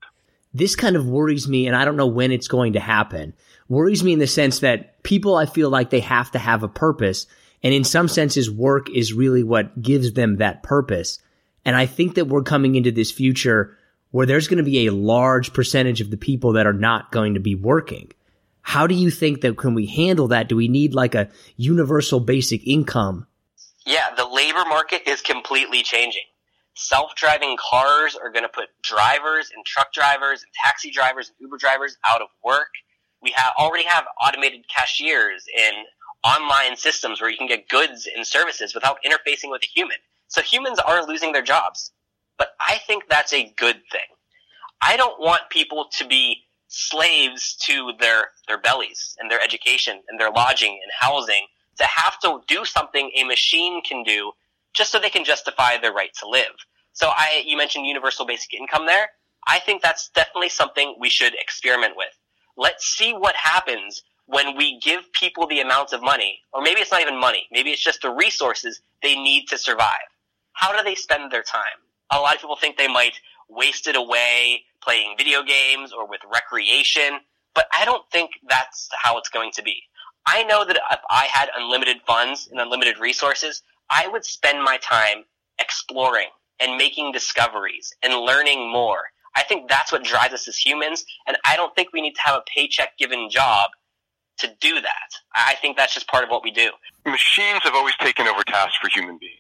This 0.54 0.75
kind 0.75 0.96
of 0.96 1.06
worries 1.06 1.48
me, 1.48 1.68
and 1.68 1.75
I 1.75 1.86
don't 1.86 1.96
know 1.96 2.08
when 2.08 2.32
it's 2.32 2.48
going 2.48 2.74
to 2.74 2.80
happen. 2.80 3.34
Worries 3.68 4.04
me 4.04 4.13
in 4.13 4.20
the 4.20 4.25
sense 4.25 4.60
that 4.60 5.04
people, 5.04 5.36
I 5.36 5.46
feel 5.46 5.70
like 5.70 5.92
they 5.92 6.00
have 6.00 6.32
to 6.32 6.39
have 6.39 6.63
a 6.63 6.68
purpose, 6.68 7.28
and 7.63 7.74
in 7.74 7.84
some 7.84 8.08
senses, 8.08 8.50
work 8.50 8.89
is 8.89 9.13
really 9.13 9.44
what 9.44 9.82
gives 9.82 10.13
them 10.13 10.38
that 10.38 10.63
purpose. 10.63 11.20
And 11.66 11.75
I 11.75 11.86
think 11.86 12.16
that 12.16 12.28
we're 12.28 12.44
coming 12.44 12.75
into 12.75 12.92
this 12.92 13.12
future 13.12 13.78
where 14.12 14.25
there's 14.25 14.48
going 14.48 14.58
to 14.58 14.63
be 14.63 14.88
a 14.88 14.94
large 14.94 15.54
percentage 15.54 16.01
of 16.01 16.10
the 16.10 16.18
people 16.18 16.54
that 16.54 16.66
are 16.66 16.74
not 16.74 17.12
going 17.12 17.36
to 17.36 17.39
be 17.39 17.56
working. 17.56 18.12
How 18.62 18.88
do 18.88 18.96
you 18.96 19.12
think 19.12 19.42
that 19.42 19.58
can 19.58 19.74
we 19.74 19.86
handle 19.86 20.30
that? 20.30 20.48
Do 20.48 20.56
we 20.56 20.68
need 20.68 20.94
like 20.94 21.16
a 21.16 21.30
universal 21.58 22.20
basic 22.20 22.66
income 22.66 23.28
yeah, 23.89 24.13
the 24.16 24.28
labor 24.28 24.66
market 24.68 25.08
is 25.08 25.20
completely 25.22 25.82
changing. 25.82 26.22
Self-driving 26.75 27.58
cars 27.58 28.16
are 28.16 28.32
going 28.32 28.44
to 28.44 28.50
put 28.50 28.66
drivers 28.84 29.50
and 29.56 29.66
truck 29.66 29.92
drivers 29.94 30.44
and 30.44 30.51
taxi 30.63 30.92
drivers 30.92 31.30
and 31.30 31.36
Uber 31.39 31.58
drivers 31.58 31.98
out 32.08 32.22
of 32.22 32.28
work. 32.44 32.70
We 33.22 33.32
have 33.36 33.54
already 33.58 33.86
have 33.86 34.06
automated 34.22 34.66
cashiers 34.74 35.44
and 35.60 35.75
online 36.24 36.76
systems 36.76 37.22
where 37.22 37.30
you 37.30 37.38
can 37.38 37.48
get 37.48 37.70
goods 37.70 38.08
and 38.14 38.26
services 38.26 38.74
without 38.74 38.98
interfacing 39.06 39.50
with 39.50 39.62
a 39.64 39.68
human. 39.68 39.98
So 40.28 40.42
humans 40.42 40.80
are 40.80 41.06
losing 41.08 41.32
their 41.32 41.42
jobs. 41.42 41.92
But 42.38 42.50
I 42.60 42.80
think 42.88 43.04
that's 43.10 43.34
a 43.34 43.54
good 43.58 43.82
thing. 43.92 44.08
I 44.82 44.96
don't 44.98 45.20
want 45.20 45.50
people 45.50 45.88
to 45.98 46.08
be 46.08 46.44
slaves 46.68 47.58
to 47.66 47.92
their, 48.00 48.28
their 48.48 48.60
bellies 48.60 49.16
and 49.20 49.30
their 49.30 49.42
education 49.42 50.02
and 50.08 50.20
their 50.20 50.32
lodging 50.32 50.80
and 50.82 50.92
housing 51.00 51.48
to 51.78 51.86
have 51.86 52.20
to 52.20 52.42
do 52.48 52.64
something 52.64 53.12
a 53.16 53.24
machine 53.24 53.82
can 53.84 54.04
do 54.04 54.32
just 54.74 54.92
so 54.92 55.00
they 55.00 55.10
can 55.10 55.26
justify 55.26 55.78
their 55.78 55.94
right 55.94 56.12
to 56.20 56.30
live. 56.30 56.54
So 56.94 57.10
I, 57.10 57.44
you 57.46 57.58
mentioned 57.58 57.86
universal 57.86 58.26
basic 58.26 58.54
income 58.54 58.86
there. 58.86 59.10
I 59.48 59.60
think 59.60 59.82
that's 59.82 60.10
definitely 60.10 60.50
something 60.50 60.96
we 61.00 61.10
should 61.10 61.34
experiment 61.34 61.94
with. 61.96 62.10
Let's 62.56 62.86
see 62.86 63.14
what 63.14 63.36
happens 63.36 64.04
when 64.30 64.56
we 64.56 64.80
give 64.80 65.12
people 65.14 65.48
the 65.48 65.60
amount 65.60 65.92
of 65.92 66.04
money, 66.04 66.40
or 66.54 66.62
maybe 66.62 66.80
it's 66.82 66.92
not 66.92 67.02
even 67.02 67.20
money, 67.20 67.48
maybe 67.52 67.72
it's 67.72 67.82
just 67.82 68.04
the 68.04 68.12
resources 68.12 68.80
they 69.02 69.16
need 69.16 69.48
to 69.48 69.58
survive. 69.58 70.08
How 70.54 70.72
do 70.72 70.84
they 70.84 70.94
spend 70.94 71.32
their 71.32 71.42
time? 71.42 71.82
A 72.12 72.20
lot 72.20 72.36
of 72.36 72.42
people 72.42 72.56
think 72.56 72.78
they 72.78 72.88
might 72.88 73.14
waste 73.50 73.88
it 73.88 73.96
away 73.96 74.66
playing 74.84 75.16
video 75.18 75.42
games 75.42 75.92
or 75.92 76.08
with 76.08 76.22
recreation, 76.32 77.20
but 77.56 77.66
I 77.76 77.86
don't 77.86 78.04
think 78.12 78.30
that's 78.48 78.88
how 78.92 79.18
it's 79.18 79.30
going 79.30 79.52
to 79.54 79.64
be. 79.64 79.82
I 80.28 80.44
know 80.44 80.64
that 80.64 80.76
if 80.76 81.00
I 81.10 81.26
had 81.26 81.50
unlimited 81.58 81.98
funds 82.06 82.50
and 82.52 82.60
unlimited 82.62 83.00
resources, 83.00 83.64
I 83.90 84.08
would 84.10 84.26
spend 84.26 84.64
my 84.64 84.78
time 84.78 85.24
exploring 85.58 86.30
and 86.60 86.78
making 86.78 87.14
discoveries 87.14 87.96
and 88.04 88.14
learning 88.14 88.72
more. 88.72 89.06
I 89.36 89.42
think 89.42 89.70
that's 89.70 89.92
what 89.92 90.04
drives 90.04 90.36
us 90.36 90.48
as 90.48 90.58
humans, 90.58 91.04
and 91.26 91.36
I 91.46 91.56
don't 91.56 91.74
think 91.76 91.90
we 91.94 92.02
need 92.02 92.14
to 92.16 92.22
have 92.22 92.36
a 92.36 92.44
paycheck 92.54 92.96
given 93.00 93.30
job 93.32 93.72
to 94.39 94.48
do 94.60 94.81
that. 94.81 95.10
I 95.36 95.55
think 95.62 95.77
that's 95.77 95.93
just 95.93 96.08
part 96.08 96.24
of 96.24 96.29
what 96.29 96.43
we 96.43 96.51
do. 96.51 96.72
Machines 97.05 97.63
have 97.63 97.75
always 97.75 97.96
taken 97.96 98.27
over 98.27 98.43
tasks 98.43 98.77
for 98.81 98.89
human 98.89 99.17
beings 99.17 99.39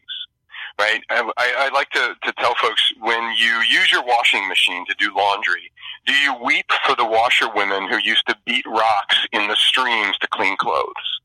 right? 0.79 1.03
I, 1.09 1.31
I 1.37 1.69
like 1.73 1.89
to, 1.91 2.15
to 2.23 2.33
tell 2.33 2.55
folks 2.55 2.81
when 3.01 3.21
you 3.37 3.61
use 3.69 3.91
your 3.91 4.03
washing 4.03 4.47
machine 4.47 4.85
to 4.87 4.95
do 4.97 5.13
laundry, 5.15 5.71
do 6.05 6.13
you 6.13 6.33
weep 6.43 6.71
for 6.85 6.95
the 6.95 7.05
washerwomen 7.05 7.89
who 7.89 7.97
used 7.97 8.25
to 8.27 8.35
beat 8.45 8.65
rocks 8.65 9.17
in 9.33 9.47
the 9.47 9.55
streams 9.55 10.17
to 10.19 10.27
clean 10.29 10.55
clothes? 10.57 11.19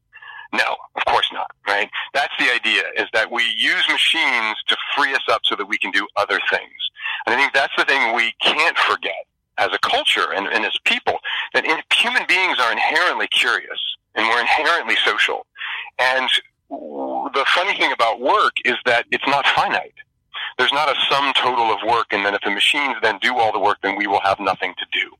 No, 0.52 0.76
of 0.96 1.04
course 1.06 1.28
not, 1.32 1.50
right? 1.66 1.88
That's 2.12 2.34
the 2.38 2.52
idea, 2.52 2.82
is 2.96 3.08
that 3.12 3.30
we 3.30 3.42
use 3.56 3.84
machines 3.90 4.56
to 4.68 4.76
free 4.96 5.14
us 5.14 5.22
up 5.30 5.42
so 5.44 5.56
that 5.56 5.66
we 5.66 5.78
can 5.78 5.90
do 5.90 6.06
other 6.16 6.40
things. 6.50 6.72
And 7.26 7.34
I 7.34 7.38
think 7.38 7.54
that's 7.54 7.72
the 7.76 7.84
thing 7.84 8.14
we 8.14 8.34
can't 8.40 8.76
forget 8.76 9.26
as 9.58 9.70
a 9.72 9.78
culture 9.78 10.32
and, 10.32 10.46
and 10.48 10.64
as 10.64 10.76
people, 10.84 11.18
that 11.54 11.64
in, 11.64 11.78
human 11.96 12.22
beings 12.28 12.58
are 12.60 12.70
inherently 12.70 13.28
curious 13.28 13.80
and 14.14 14.28
we're 14.28 14.40
inherently 14.40 14.96
social. 15.04 15.46
And 15.98 16.28
the 16.68 17.44
funny 17.54 17.76
thing 17.78 17.92
about 17.92 18.20
work 18.20 18.52
is 18.64 18.74
that 18.84 19.06
it's 19.10 19.26
not 19.26 19.46
finite. 19.46 19.94
There's 20.58 20.72
not 20.72 20.88
a 20.88 20.94
sum 21.10 21.32
total 21.34 21.72
of 21.72 21.78
work, 21.86 22.06
and 22.12 22.24
then 22.24 22.34
if 22.34 22.40
the 22.42 22.50
machines 22.50 22.96
then 23.02 23.18
do 23.18 23.36
all 23.36 23.52
the 23.52 23.58
work, 23.58 23.78
then 23.82 23.96
we 23.96 24.06
will 24.06 24.20
have 24.20 24.38
nothing 24.38 24.74
to 24.78 24.86
do. 24.92 25.10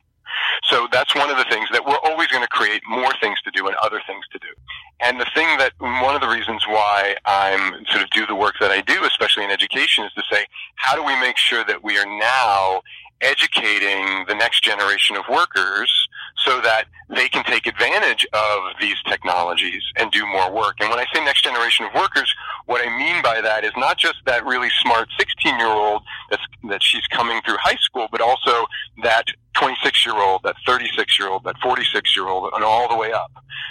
So 0.65 0.89
that's 0.93 1.15
one 1.15 1.31
of 1.31 1.37
the 1.37 1.45
things 1.45 1.69
that 1.73 1.85
we're 1.85 1.99
always 2.05 2.29
going 2.29 2.43
to 2.43 2.49
create 2.49 2.83
more 2.89 3.13
things 3.21 3.41
to 3.43 3.51
do 3.51 3.67
and 3.67 3.77
other 3.77 4.01
things 4.07 4.25
to 4.33 4.39
do. 4.39 4.49
And 5.01 5.21
the 5.21 5.27
thing 5.35 5.59
that 5.59 5.73
one 5.79 6.15
of 6.15 6.21
the 6.21 6.29
reasons 6.29 6.65
why 6.67 7.17
I'm 7.25 7.85
sort 7.87 8.03
of 8.03 8.11
do 8.11 8.27
the 8.27 8.35
work 8.35 8.55
that 8.61 8.71
I 8.71 8.81
do, 8.81 9.05
especially 9.05 9.45
in 9.45 9.51
education, 9.51 10.05
is 10.05 10.13
to 10.13 10.23
say, 10.31 10.47
how 10.77 10.95
do 10.97 11.05
we 11.05 11.19
make 11.21 11.37
sure 11.37 11.65
that 11.65 11.83
we 11.83 11.99
are 11.99 12.07
now 12.07 12.83
educating 13.21 14.25
the 14.29 14.35
next 14.35 14.63
generation 14.63 15.17
of 15.17 15.25
workers 15.31 16.04
so 16.45 16.61
that 16.61 16.85
they 17.11 17.29
can 17.29 17.45
take 17.45 17.67
advantage 17.67 18.27
of 18.33 18.61
these 18.81 18.97
technologies 19.09 19.83
and 19.97 20.11
do 20.11 20.27
more 20.27 20.53
work. 20.53 20.77
And 20.81 20.91
when 20.91 20.99
I 20.99 21.07
say 21.13 21.25
next 21.25 21.45
generation 21.45 21.87
of 21.87 21.95
workers, 21.95 22.33
what 22.67 22.87
I 22.87 22.97
mean 22.97 23.23
by 23.23 23.41
that 23.41 23.65
is 23.65 23.73
not 23.77 23.99
just 23.99 24.17
that 24.27 24.45
really 24.45 24.71
smart 24.83 25.09
16 25.19 25.59
year 25.59 25.69
old 25.69 26.03
that's, 26.31 26.43
that 26.69 26.83
she's 26.83 27.07
coming 27.09 27.41
through 27.45 27.57
high 27.61 27.77
school, 27.81 28.09
but 28.11 28.21
also 28.21 28.67
that 29.03 29.27
26 29.55 30.07
year 30.07 30.17
old, 30.17 30.43
that 30.45 30.57
36 30.67 31.19
year 31.19 31.29
old, 31.29 31.45
that 31.45 31.57
46 31.63 32.17
year 32.17 32.27
old, 32.27 32.53
and 32.55 32.65
all 32.65 32.89
the 32.89 32.97
way 32.97 33.13
up. 33.13 33.31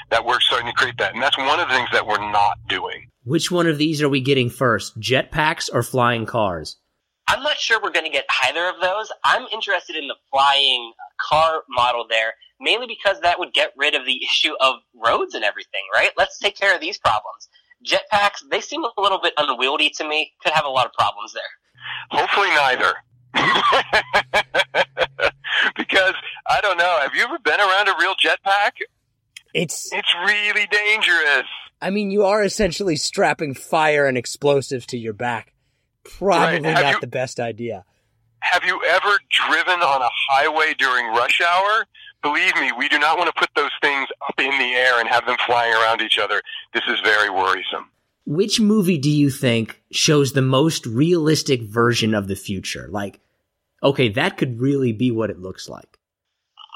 That 0.10 0.26
we're 0.26 0.40
starting 0.40 0.68
to 0.68 0.74
create 0.74 0.98
that. 1.00 1.14
And 1.14 1.22
that's 1.22 1.38
one 1.38 1.60
of 1.60 1.68
the 1.68 1.74
things 1.74 1.90
that 1.92 2.06
we're 2.06 2.32
not 2.32 2.58
doing. 2.68 3.10
Which 3.24 3.52
one 3.52 3.68
of 3.68 3.78
these 3.78 4.02
are 4.02 4.10
we 4.10 4.22
getting 4.22 4.50
first, 4.50 5.00
jetpacks 5.00 5.70
or 5.74 5.82
flying 5.82 6.26
cars? 6.26 6.78
I'm 7.28 7.42
not 7.42 7.58
sure 7.58 7.80
we're 7.82 7.92
going 7.92 8.06
to 8.06 8.12
get 8.12 8.26
either 8.46 8.68
of 8.68 8.76
those. 8.82 9.10
I'm 9.24 9.48
interested 9.54 9.96
in 9.96 10.08
the 10.08 10.16
flying 10.32 10.92
car 11.20 11.64
model 11.70 12.06
there, 12.10 12.34
mainly 12.64 12.88
because 12.88 13.20
that 13.22 13.38
would 13.40 13.54
get 13.54 13.72
rid 13.78 13.96
of 13.96 14.06
the 14.06 14.24
issue 14.30 14.54
of 14.60 14.76
roads 14.96 15.36
and 15.36 15.44
everything, 15.44 15.82
right? 15.94 16.12
Let's 16.18 16.40
take 16.40 16.58
care 16.58 16.74
of 16.74 16.82
these 16.82 16.98
problems. 16.98 17.50
Jetpacks, 17.86 18.42
they 18.50 18.62
seem 18.62 18.84
a 18.84 18.92
little 18.98 19.20
bit 19.22 19.34
unwieldy 19.38 19.90
to 19.98 20.08
me. 20.08 20.32
Could 20.42 20.54
have 20.54 20.66
a 20.66 20.70
lot 20.70 20.86
of 20.86 20.94
problems 20.94 21.34
there. 21.34 21.44
Hopefully 22.12 22.48
neither. 22.56 22.94
because 25.76 26.14
I 26.48 26.62
don't 26.62 26.78
know. 26.78 26.98
Have 27.02 27.14
you 27.16 27.24
ever 27.24 27.40
been 27.40 27.60
around 27.60 27.88
a 27.90 27.94
real 28.00 28.14
jetpack? 28.16 28.72
It's 29.54 29.92
It's 29.92 30.14
really 30.26 30.68
dangerous. 30.68 31.46
I 31.82 31.90
mean, 31.90 32.12
you 32.12 32.24
are 32.24 32.44
essentially 32.44 32.96
strapping 32.96 33.54
fire 33.54 34.06
and 34.08 34.18
explosives 34.18 34.86
to 34.88 34.98
your 34.98 35.14
back. 35.14 35.54
Probably 36.06 36.62
Right. 36.62 36.82
Not 36.82 36.94
you- 36.96 37.00
the 37.02 37.08
best 37.08 37.40
idea. 37.40 37.86
Have 38.40 38.66
you 38.66 38.82
ever 38.84 39.20
driven 39.30 39.82
on 39.82 40.02
a 40.02 40.10
highway 40.30 40.74
during 40.78 41.08
rush 41.08 41.40
hour? 41.42 41.86
Believe 42.24 42.56
me, 42.56 42.72
we 42.78 42.88
do 42.88 42.98
not 43.00 43.18
want 43.18 43.34
to 43.34 43.40
put 43.40 43.50
those 43.56 43.72
things 43.82 44.08
up 44.28 44.40
in 44.40 44.58
the 44.58 44.74
air 44.74 45.00
and 45.00 45.10
have 45.10 45.26
them 45.26 45.36
flying 45.46 45.74
around 45.74 46.02
each 46.02 46.18
other. 46.18 46.42
This 46.74 46.84
is 46.88 47.00
very 47.04 47.30
worrisome. 47.30 47.90
Which 48.26 48.62
movie 48.62 48.98
do 48.98 49.10
you 49.10 49.30
think 49.30 49.82
shows 49.92 50.32
the 50.32 50.42
most 50.42 50.86
realistic 50.86 51.62
version 51.62 52.14
of 52.16 52.30
the 52.30 52.38
future? 52.38 52.88
Like, 52.90 53.20
okay, 53.84 54.08
that 54.10 54.38
could 54.38 54.62
really 54.62 54.94
be 54.94 55.12
what 55.12 55.30
it 55.30 55.40
looks 55.40 55.68
like. 55.68 56.00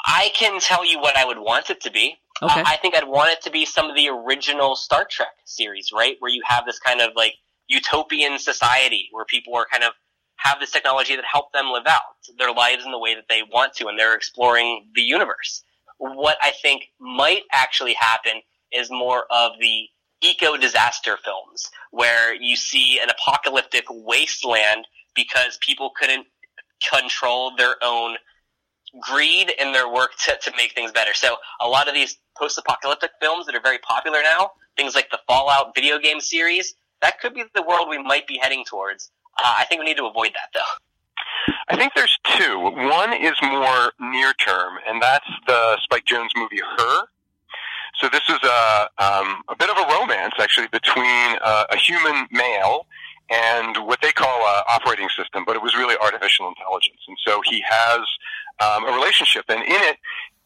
I 0.05 0.31
can 0.35 0.59
tell 0.59 0.85
you 0.85 0.99
what 0.99 1.15
I 1.15 1.25
would 1.25 1.39
want 1.39 1.69
it 1.69 1.81
to 1.81 1.91
be. 1.91 2.17
Okay. 2.41 2.61
Uh, 2.61 2.63
I 2.65 2.77
think 2.77 2.95
I'd 2.95 3.07
want 3.07 3.31
it 3.31 3.41
to 3.43 3.49
be 3.49 3.65
some 3.65 3.89
of 3.89 3.95
the 3.95 4.09
original 4.09 4.75
Star 4.75 5.07
Trek 5.09 5.29
series, 5.45 5.91
right? 5.93 6.17
Where 6.19 6.31
you 6.31 6.41
have 6.45 6.65
this 6.65 6.79
kind 6.79 6.99
of 6.99 7.11
like 7.15 7.35
utopian 7.67 8.37
society 8.37 9.07
where 9.11 9.25
people 9.25 9.55
are 9.55 9.65
kind 9.71 9.83
of 9.83 9.93
have 10.37 10.59
this 10.59 10.71
technology 10.71 11.15
that 11.15 11.25
help 11.31 11.51
them 11.51 11.71
live 11.71 11.87
out 11.87 12.01
their 12.37 12.51
lives 12.51 12.85
in 12.85 12.91
the 12.91 12.99
way 12.99 13.15
that 13.15 13.25
they 13.29 13.41
want 13.43 13.73
to 13.73 13.87
and 13.87 13.97
they're 13.97 14.15
exploring 14.15 14.85
the 14.95 15.01
universe. 15.01 15.63
What 15.97 16.37
I 16.41 16.51
think 16.61 16.83
might 16.99 17.43
actually 17.51 17.93
happen 17.93 18.41
is 18.71 18.89
more 18.89 19.25
of 19.31 19.53
the 19.59 19.87
eco 20.21 20.57
disaster 20.57 21.17
films 21.23 21.69
where 21.91 22.35
you 22.35 22.55
see 22.55 22.99
an 23.01 23.09
apocalyptic 23.09 23.85
wasteland 23.89 24.85
because 25.15 25.57
people 25.61 25.91
couldn't 25.99 26.27
control 26.91 27.55
their 27.55 27.75
own 27.83 28.17
greed 29.01 29.51
in 29.59 29.71
their 29.73 29.91
work 29.91 30.11
to, 30.25 30.37
to 30.41 30.51
make 30.55 30.73
things 30.73 30.91
better. 30.91 31.13
So 31.13 31.37
a 31.61 31.67
lot 31.67 31.87
of 31.87 31.93
these 31.93 32.17
post-apocalyptic 32.37 33.11
films 33.21 33.45
that 33.45 33.55
are 33.55 33.61
very 33.61 33.79
popular 33.79 34.21
now, 34.23 34.51
things 34.75 34.95
like 34.95 35.09
the 35.09 35.19
Fallout 35.27 35.73
video 35.75 35.99
game 35.99 36.19
series, 36.19 36.75
that 37.01 37.19
could 37.19 37.33
be 37.33 37.43
the 37.53 37.63
world 37.63 37.89
we 37.89 38.01
might 38.01 38.27
be 38.27 38.39
heading 38.41 38.63
towards. 38.65 39.11
Uh, 39.39 39.55
I 39.59 39.65
think 39.65 39.79
we 39.79 39.85
need 39.85 39.97
to 39.97 40.05
avoid 40.05 40.31
that 40.33 40.49
though. 40.53 41.53
I 41.69 41.77
think 41.77 41.93
there's 41.95 42.17
two. 42.37 42.59
One 42.59 43.13
is 43.13 43.35
more 43.41 43.93
near 43.99 44.33
term, 44.33 44.77
and 44.87 45.01
that's 45.01 45.27
the 45.47 45.77
Spike 45.83 46.05
Jonze 46.05 46.29
movie 46.35 46.61
Her. 46.77 47.01
So 47.99 48.09
this 48.09 48.23
is 48.29 48.39
a 48.43 48.89
um, 48.99 49.43
a 49.49 49.55
bit 49.57 49.69
of 49.69 49.77
a 49.77 49.93
romance 49.99 50.33
actually 50.39 50.67
between 50.67 51.37
uh, 51.41 51.65
a 51.71 51.77
human 51.77 52.27
male 52.31 52.85
and 53.29 53.77
what 53.85 53.99
they 54.01 54.11
call 54.11 54.39
a 54.41 54.63
operating 54.69 55.09
system, 55.09 55.43
but 55.45 55.55
it 55.55 55.61
was 55.61 55.75
really 55.75 55.95
artificial 56.01 56.47
intelligence. 56.47 56.99
And 57.07 57.17
so 57.25 57.41
he 57.45 57.63
has 57.67 57.99
um, 58.59 58.85
a 58.85 58.91
relationship, 58.93 59.45
and 59.49 59.61
in 59.63 59.81
it, 59.91 59.97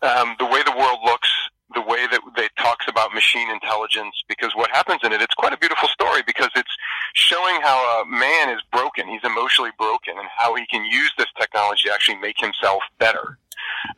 um, 0.02 0.36
the 0.40 0.46
way 0.46 0.64
the 0.64 0.72
world 0.72 1.00
looks, 1.04 1.30
the 1.74 1.82
way 1.82 2.08
that 2.12 2.22
they 2.36 2.50
talks 2.58 2.88
about 2.88 3.14
machine 3.14 3.50
intelligence, 3.50 4.16
because 4.28 4.52
what 4.56 4.70
happens 4.72 5.00
in 5.04 5.12
it, 5.12 5.22
it's 5.22 5.34
quite 5.34 5.54
a 5.54 5.58
beautiful 5.58 5.88
story 5.90 6.22
because 6.26 6.50
it's 6.56 6.76
showing 7.14 7.62
how 7.62 8.02
a 8.02 8.06
man 8.06 8.50
is 8.50 8.62
broken, 8.72 9.08
he's 9.08 9.24
emotionally 9.24 9.72
broken, 9.78 10.18
and 10.18 10.28
how 10.36 10.56
he 10.56 10.66
can 10.68 10.86
use 10.86 11.12
this 11.18 11.28
technology 11.40 11.88
to 11.88 11.94
actually 11.94 12.18
make 12.18 12.38
himself 12.40 12.82
better. 13.00 13.38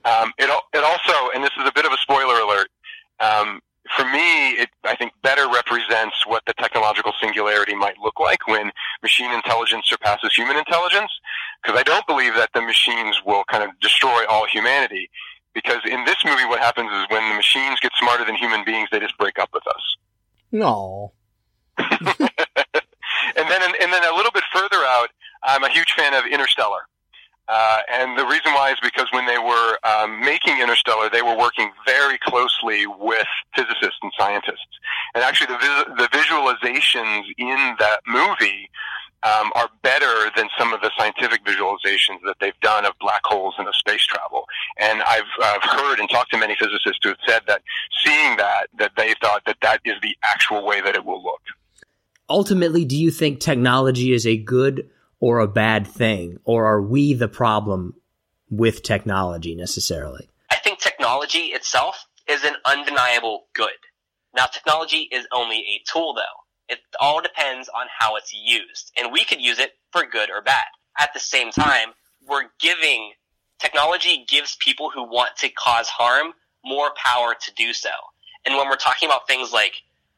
Um, 0.05 0.33
it, 0.37 0.49
it 0.73 0.83
also, 0.83 1.31
and 1.33 1.43
this 1.43 1.53
is 1.59 1.67
a 1.67 1.71
bit 1.73 1.85
of 1.85 1.91
a 1.91 1.97
spoiler 1.97 2.39
alert, 2.39 2.69
um, 3.19 3.61
for 3.97 4.05
me, 4.05 4.51
it, 4.51 4.69
I 4.85 4.95
think 4.95 5.11
better 5.23 5.47
represents 5.49 6.25
what 6.25 6.43
the 6.47 6.53
technological 6.53 7.11
singularity 7.21 7.75
might 7.75 7.97
look 7.99 8.19
like 8.19 8.47
when 8.47 8.71
machine 9.01 9.31
intelligence 9.31 9.85
surpasses 9.87 10.33
human 10.33 10.55
intelligence. 10.55 11.11
Because 11.61 11.79
I 11.79 11.83
don't 11.83 12.07
believe 12.07 12.33
that 12.35 12.49
the 12.53 12.61
machines 12.61 13.21
will 13.25 13.43
kind 13.51 13.63
of 13.63 13.77
destroy 13.81 14.25
all 14.29 14.45
humanity. 14.47 15.09
Because 15.53 15.81
in 15.85 16.03
this 16.05 16.17
movie, 16.25 16.45
what 16.45 16.59
happens 16.59 16.89
is 16.91 17.05
when 17.09 17.27
the 17.29 17.35
machines 17.35 17.79
get 17.79 17.91
smarter 17.99 18.25
than 18.25 18.35
human 18.35 18.63
beings, 18.65 18.89
they 18.91 18.99
just 18.99 19.17
break 19.17 19.37
up 19.39 19.49
with 19.53 19.63
us. 19.67 19.95
No. 20.51 21.11
and 21.77 21.89
then, 21.99 23.61
and 23.81 23.93
then 23.93 24.03
a 24.03 24.15
little 24.15 24.31
bit 24.31 24.43
further 24.53 24.83
out, 24.85 25.09
I'm 25.43 25.63
a 25.63 25.69
huge 25.69 25.93
fan 25.93 26.13
of 26.13 26.25
Interstellar. 26.31 26.81
Uh, 27.47 27.81
and 27.91 28.17
the 28.17 28.25
reason 28.25 28.53
why 28.53 28.71
is 28.71 28.77
because 28.81 29.07
when 29.11 29.25
they 29.25 29.37
were 29.37 29.77
um, 29.83 30.21
making 30.21 30.59
Interstellar, 30.61 31.09
they 31.09 31.21
were 31.21 31.37
working 31.37 31.71
very 31.85 32.17
closely 32.19 32.87
with 32.87 33.27
physicists 33.53 33.99
and 34.01 34.11
scientists. 34.17 34.79
And 35.13 35.23
actually, 35.23 35.47
the, 35.47 35.57
vis- 35.57 35.97
the 35.97 36.07
visualizations 36.17 37.23
in 37.37 37.75
that 37.79 37.99
movie 38.07 38.69
um, 39.23 39.51
are 39.55 39.69
better 39.81 40.29
than 40.35 40.47
some 40.57 40.73
of 40.73 40.81
the 40.81 40.91
scientific 40.97 41.43
visualizations 41.45 42.19
that 42.25 42.35
they've 42.39 42.59
done 42.61 42.85
of 42.85 42.93
black 42.99 43.21
holes 43.23 43.55
and 43.57 43.67
of 43.67 43.75
space 43.75 44.05
travel. 44.05 44.45
And 44.79 45.01
I've, 45.03 45.23
I've 45.41 45.63
heard 45.63 45.99
and 45.99 46.09
talked 46.09 46.31
to 46.31 46.37
many 46.37 46.55
physicists 46.55 46.99
who 47.03 47.09
have 47.09 47.17
said 47.27 47.41
that 47.47 47.61
seeing 48.03 48.37
that, 48.37 48.67
that 48.79 48.91
they 48.97 49.13
thought 49.21 49.43
that 49.45 49.57
that 49.61 49.81
is 49.85 49.95
the 50.01 50.15
actual 50.23 50.65
way 50.65 50.81
that 50.81 50.95
it 50.95 51.05
will 51.05 51.23
look. 51.23 51.41
Ultimately, 52.29 52.85
do 52.85 52.97
you 52.97 53.11
think 53.11 53.39
technology 53.39 54.13
is 54.13 54.25
a 54.25 54.37
good 54.37 54.89
or 55.19 55.39
a 55.39 55.47
bad 55.47 55.87
thing? 55.87 56.37
Or 56.43 56.65
are 56.65 56.81
we 56.81 57.13
the 57.13 57.27
problem 57.27 57.95
with 58.49 58.83
technology 58.83 59.55
necessarily? 59.55 60.29
I 60.49 60.55
think 60.57 60.79
technology 60.79 61.47
itself 61.47 62.05
is 62.27 62.43
an 62.43 62.55
undeniable 62.65 63.45
good. 63.53 63.69
Now, 64.35 64.47
technology 64.47 65.09
is 65.11 65.27
only 65.31 65.57
a 65.57 65.81
tool, 65.91 66.13
though. 66.13 66.42
It 66.69 66.79
all 66.99 67.21
depends 67.21 67.69
on 67.69 67.87
how 67.97 68.15
it's 68.15 68.33
used, 68.33 68.91
and 68.97 69.11
we 69.11 69.25
could 69.25 69.41
use 69.41 69.59
it 69.59 69.73
for 69.91 70.05
good 70.05 70.29
or 70.29 70.41
bad. 70.41 70.63
At 70.97 71.13
the 71.13 71.19
same 71.19 71.51
time, 71.51 71.89
we're 72.27 72.45
giving 72.59 73.11
technology 73.59 74.25
gives 74.27 74.55
people 74.57 74.89
who 74.89 75.03
want 75.03 75.35
to 75.37 75.49
cause 75.49 75.87
harm 75.87 76.33
more 76.65 76.91
power 76.95 77.35
to 77.39 77.53
do 77.55 77.73
so. 77.73 77.89
And 78.45 78.55
when 78.55 78.67
we're 78.67 78.75
talking 78.75 79.07
about 79.07 79.27
things 79.27 79.51
like 79.51 79.73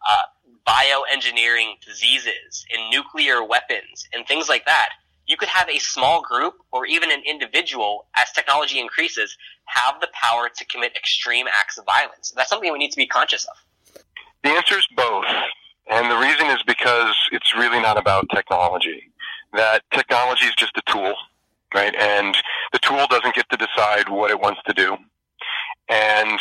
uh, 0.08 0.24
bioengineering 0.68 1.80
diseases 1.86 2.66
and 2.74 2.90
nuclear 2.90 3.44
weapons 3.44 4.08
and 4.14 4.26
things 4.28 4.50
like 4.50 4.66
that, 4.66 4.90
you 5.28 5.38
could 5.38 5.50
have 5.50 5.70
a 5.70 5.80
small 5.80 6.22
group 6.22 6.56
or 6.72 6.86
even 6.86 7.12
an 7.12 7.22
individual, 7.28 8.08
as 8.16 8.32
technology 8.32 8.80
increases, 8.80 9.38
have 9.66 10.00
the 10.00 10.08
power 10.14 10.50
to 10.56 10.66
commit 10.66 10.96
extreme 10.96 11.48
acts 11.48 11.78
of 11.78 11.86
violence. 11.86 12.32
That's 12.36 12.50
something 12.50 12.72
we 12.72 12.78
need 12.78 12.92
to 12.92 12.98
be 12.98 13.08
conscious 13.08 13.46
of. 13.46 14.02
The 14.44 14.50
answer 14.50 14.78
is 14.78 14.88
both. 14.96 15.26
And 15.88 16.10
the 16.10 16.18
reason 16.18 16.48
is 16.48 16.64
because 16.64 17.16
it's 17.32 17.56
really 17.56 17.80
not 17.80 17.98
about 17.98 18.28
technology. 18.30 19.12
That 19.54 19.84
technology 19.92 20.46
is 20.46 20.56
just 20.56 20.78
a 20.78 20.82
tool, 20.92 21.14
right? 21.74 21.96
And 21.96 22.36
the 22.74 22.80
tool 22.80 23.06
doesn't 23.10 23.36
get 23.36 23.50
to 23.50 23.58
decide 23.58 24.10
what 24.10 24.32
it 24.32 24.40
wants 24.40 24.62
to 24.66 24.74
do. 24.74 24.98
And 25.88 26.40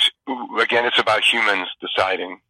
again, 0.58 0.86
it's 0.86 0.98
about 0.98 1.22
humans 1.22 1.68
deciding. 1.80 2.40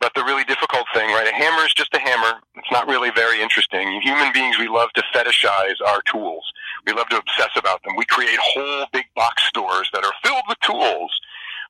But 0.00 0.12
the 0.14 0.24
really 0.24 0.44
difficult 0.44 0.86
thing, 0.94 1.08
right? 1.10 1.28
A 1.28 1.32
hammer 1.34 1.64
is 1.64 1.74
just 1.74 1.94
a 1.94 1.98
hammer. 1.98 2.40
It's 2.56 2.72
not 2.72 2.88
really 2.88 3.10
very 3.10 3.40
interesting. 3.40 4.00
Human 4.00 4.32
beings, 4.32 4.58
we 4.58 4.66
love 4.66 4.90
to 4.94 5.02
fetishize 5.14 5.76
our 5.86 6.00
tools. 6.02 6.42
We 6.86 6.92
love 6.92 7.08
to 7.10 7.18
obsess 7.18 7.50
about 7.56 7.82
them. 7.84 7.96
We 7.96 8.06
create 8.06 8.38
whole 8.40 8.86
big 8.92 9.04
box 9.14 9.44
stores 9.44 9.90
that 9.92 10.04
are 10.04 10.12
filled 10.24 10.42
with 10.48 10.58
tools. 10.60 11.12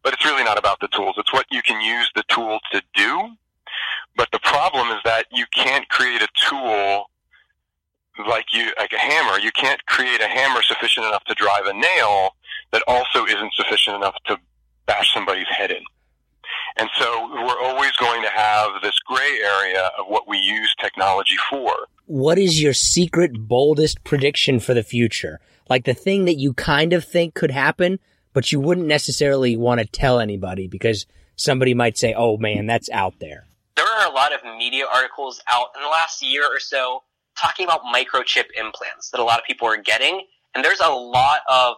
But 0.02 0.14
it's 0.14 0.24
really 0.24 0.44
not 0.44 0.58
about 0.58 0.80
the 0.80 0.88
tools. 0.88 1.16
It's 1.18 1.32
what 1.32 1.46
you 1.50 1.60
can 1.62 1.80
use 1.80 2.10
the 2.14 2.22
tool 2.28 2.58
to 2.72 2.82
do. 2.94 3.36
But 4.20 4.28
the 4.32 4.40
problem 4.40 4.88
is 4.88 4.98
that 5.06 5.24
you 5.32 5.46
can't 5.54 5.88
create 5.88 6.20
a 6.20 6.28
tool 6.46 7.08
like 8.28 8.44
you, 8.52 8.70
like 8.76 8.92
a 8.92 8.98
hammer. 8.98 9.38
You 9.38 9.50
can't 9.52 9.82
create 9.86 10.20
a 10.20 10.26
hammer 10.26 10.60
sufficient 10.60 11.06
enough 11.06 11.24
to 11.24 11.34
drive 11.34 11.64
a 11.64 11.72
nail 11.72 12.36
that 12.70 12.82
also 12.86 13.24
isn't 13.24 13.54
sufficient 13.54 13.96
enough 13.96 14.14
to 14.26 14.36
bash 14.84 15.14
somebody's 15.14 15.48
head 15.48 15.70
in. 15.70 15.82
And 16.76 16.90
so 16.98 17.30
we're 17.32 17.62
always 17.62 17.92
going 17.92 18.20
to 18.20 18.28
have 18.28 18.82
this 18.82 18.98
gray 19.06 19.40
area 19.42 19.90
of 19.98 20.04
what 20.06 20.28
we 20.28 20.36
use 20.36 20.74
technology 20.78 21.36
for. 21.48 21.72
What 22.04 22.38
is 22.38 22.62
your 22.62 22.74
secret, 22.74 23.48
boldest 23.48 24.04
prediction 24.04 24.60
for 24.60 24.74
the 24.74 24.82
future? 24.82 25.40
Like 25.70 25.86
the 25.86 25.94
thing 25.94 26.26
that 26.26 26.36
you 26.36 26.52
kind 26.52 26.92
of 26.92 27.06
think 27.06 27.32
could 27.32 27.52
happen, 27.52 27.98
but 28.34 28.52
you 28.52 28.60
wouldn't 28.60 28.86
necessarily 28.86 29.56
want 29.56 29.80
to 29.80 29.86
tell 29.86 30.20
anybody 30.20 30.68
because 30.68 31.06
somebody 31.36 31.72
might 31.72 31.96
say, 31.96 32.12
oh 32.14 32.36
man, 32.36 32.66
that's 32.66 32.90
out 32.90 33.14
there. 33.18 33.46
There 33.80 33.88
are 33.88 34.12
a 34.12 34.14
lot 34.14 34.34
of 34.34 34.40
media 34.44 34.84
articles 34.92 35.40
out 35.50 35.68
in 35.74 35.82
the 35.82 35.88
last 35.88 36.20
year 36.20 36.44
or 36.44 36.60
so 36.60 37.02
talking 37.40 37.64
about 37.64 37.80
microchip 37.84 38.44
implants 38.54 39.08
that 39.08 39.22
a 39.22 39.24
lot 39.24 39.38
of 39.38 39.46
people 39.46 39.66
are 39.66 39.78
getting. 39.78 40.20
And 40.54 40.62
there's 40.62 40.80
a 40.80 40.90
lot 40.90 41.40
of 41.48 41.76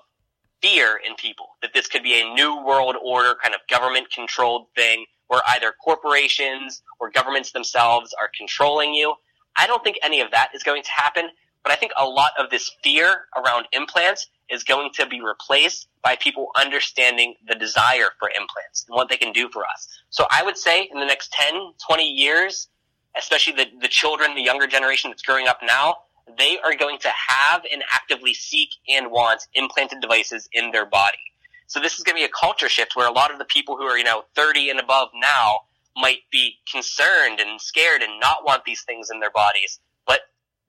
fear 0.61 0.99
in 1.07 1.15
people 1.15 1.47
that 1.63 1.73
this 1.75 1.87
could 1.87 2.03
be 2.03 2.21
a 2.21 2.35
new 2.35 2.61
world 2.65 2.97
order 3.01 3.37
kind 3.41 3.55
of 3.55 3.61
government 3.71 4.11
controlled 4.11 4.67
thing 4.75 5.05
where 5.29 5.43
either 5.51 5.75
corporations 5.85 6.83
or 6.99 7.09
governments 7.09 7.53
themselves 7.53 8.13
are 8.21 8.31
controlling 8.37 8.95
you. 8.95 9.15
I 9.57 9.69
don't 9.69 9.85
think 9.85 9.97
any 10.03 10.21
of 10.21 10.33
that 10.33 10.49
is 10.57 10.65
going 10.65 10.83
to 10.83 10.91
happen, 10.91 11.29
but 11.63 11.73
I 11.73 11.77
think 11.77 11.93
a 11.97 12.05
lot 12.05 12.33
of 12.39 12.51
this 12.51 12.71
fear 12.83 13.27
around 13.37 13.67
implants 13.73 14.29
is 14.51 14.65
going 14.65 14.91
to 14.95 15.07
be 15.07 15.21
replaced 15.21 15.89
by 16.03 16.17
people 16.17 16.49
understanding 16.57 17.35
the 17.47 17.55
desire 17.55 18.11
for 18.19 18.29
implants 18.29 18.85
and 18.89 18.95
what 18.95 19.09
they 19.09 19.17
can 19.17 19.33
do 19.33 19.49
for 19.49 19.65
us. 19.65 19.89
So 20.11 20.27
I 20.31 20.43
would 20.43 20.59
say 20.59 20.89
in 20.93 21.01
the 21.01 21.07
next 21.07 21.33
10, 21.33 21.73
20 21.87 22.05
years, 22.05 22.69
especially 23.17 23.55
the, 23.55 23.67
the 23.81 23.89
children, 23.89 24.35
the 24.35 24.43
younger 24.43 24.67
generation 24.67 25.11
that's 25.11 25.23
growing 25.23 25.49
up 25.49 25.61
now, 25.63 25.97
they 26.39 26.59
are 26.65 26.75
going 26.75 26.99
to 26.99 27.09
have 27.09 27.63
and 27.73 27.83
actively 27.93 28.35
seek 28.35 28.71
and 28.89 29.11
want 29.11 29.43
implanted 29.55 30.01
devices 30.01 30.49
in 30.53 30.71
their 30.71 30.87
body. 30.87 31.19
So 31.67 31.81
this 31.81 31.99
is 31.99 32.05
going 32.05 32.17
to 32.17 32.21
be 32.21 32.25
a 32.25 32.29
culture 32.29 32.69
shift 32.69 32.97
where 32.97 33.09
a 33.09 33.13
lot 33.13 33.33
of 33.33 33.39
the 33.39 33.45
people 33.45 33.77
who 33.77 33.85
are, 33.85 33.97
you 33.97 34.05
know, 34.05 34.25
30 34.37 34.71
and 34.71 34.79
above 34.81 35.09
now 35.15 35.61
might 35.97 36.21
be 36.31 36.59
concerned 36.71 37.41
and 37.41 37.61
scared 37.61 38.03
and 38.03 38.21
not 38.21 38.45
want 38.45 38.65
these 38.65 38.83
things 38.83 39.09
in 39.11 39.21
their 39.21 39.31
bodies. 39.31 39.81
But 40.07 40.21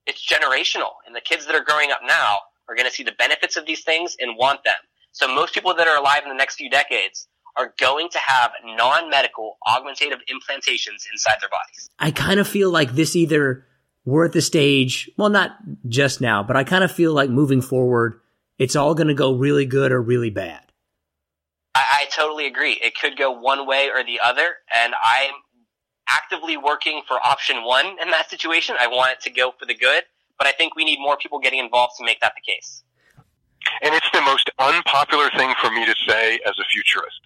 it's 0.06 0.26
generational. 0.26 0.92
And 1.06 1.14
the 1.14 1.20
kids 1.20 1.46
that 1.46 1.54
are 1.54 1.64
growing 1.64 1.90
up 1.90 2.00
now 2.06 2.38
are 2.68 2.74
going 2.74 2.88
to 2.88 2.92
see 2.92 3.02
the 3.02 3.12
benefits 3.12 3.56
of 3.56 3.66
these 3.66 3.82
things 3.82 4.16
and 4.18 4.36
want 4.36 4.64
them. 4.64 4.74
So 5.12 5.28
most 5.28 5.54
people 5.54 5.74
that 5.74 5.86
are 5.86 5.96
alive 5.96 6.22
in 6.24 6.28
the 6.28 6.36
next 6.36 6.56
few 6.56 6.70
decades 6.70 7.28
are 7.56 7.72
going 7.78 8.08
to 8.10 8.18
have 8.18 8.50
non-medical 8.64 9.58
augmentative 9.66 10.18
implantations 10.28 11.06
inside 11.12 11.36
their 11.40 11.50
bodies. 11.50 11.88
I 11.98 12.10
kind 12.10 12.40
of 12.40 12.48
feel 12.48 12.70
like 12.70 12.92
this 12.92 13.14
either 13.14 13.64
we're 14.04 14.26
at 14.26 14.32
the 14.32 14.42
stage, 14.42 15.10
well, 15.16 15.30
not 15.30 15.52
just 15.88 16.20
now, 16.20 16.42
but 16.42 16.56
I 16.56 16.64
kind 16.64 16.84
of 16.84 16.92
feel 16.92 17.12
like 17.14 17.30
moving 17.30 17.62
forward, 17.62 18.20
it's 18.58 18.76
all 18.76 18.94
going 18.94 19.08
to 19.08 19.14
go 19.14 19.34
really 19.34 19.66
good 19.66 19.92
or 19.92 20.02
really 20.02 20.30
bad. 20.30 20.60
I, 21.74 22.02
I 22.02 22.06
totally 22.14 22.46
agree. 22.46 22.72
It 22.72 22.94
could 22.98 23.16
go 23.16 23.30
one 23.30 23.66
way 23.66 23.90
or 23.94 24.04
the 24.04 24.20
other, 24.22 24.56
and 24.74 24.94
I'm 24.94 25.34
actively 26.08 26.56
working 26.56 27.02
for 27.08 27.16
option 27.24 27.64
one 27.64 27.86
in 28.02 28.10
that 28.10 28.30
situation. 28.30 28.76
I 28.78 28.86
want 28.86 29.12
it 29.12 29.20
to 29.22 29.30
go 29.30 29.52
for 29.58 29.66
the 29.66 29.74
good, 29.74 30.04
but 30.38 30.46
I 30.46 30.52
think 30.52 30.74
we 30.76 30.84
need 30.84 30.98
more 31.00 31.16
people 31.16 31.38
getting 31.38 31.58
involved 31.58 31.94
to 31.98 32.04
make 32.04 32.20
that 32.20 32.32
the 32.34 32.42
case. 32.52 32.82
And 33.82 33.94
it's 33.94 34.08
the 34.12 34.20
most 34.22 34.50
unpopular 34.58 35.30
thing 35.36 35.54
for 35.60 35.70
me 35.70 35.86
to 35.86 35.94
say 36.06 36.38
as 36.46 36.54
a 36.58 36.64
futurist. 36.70 37.20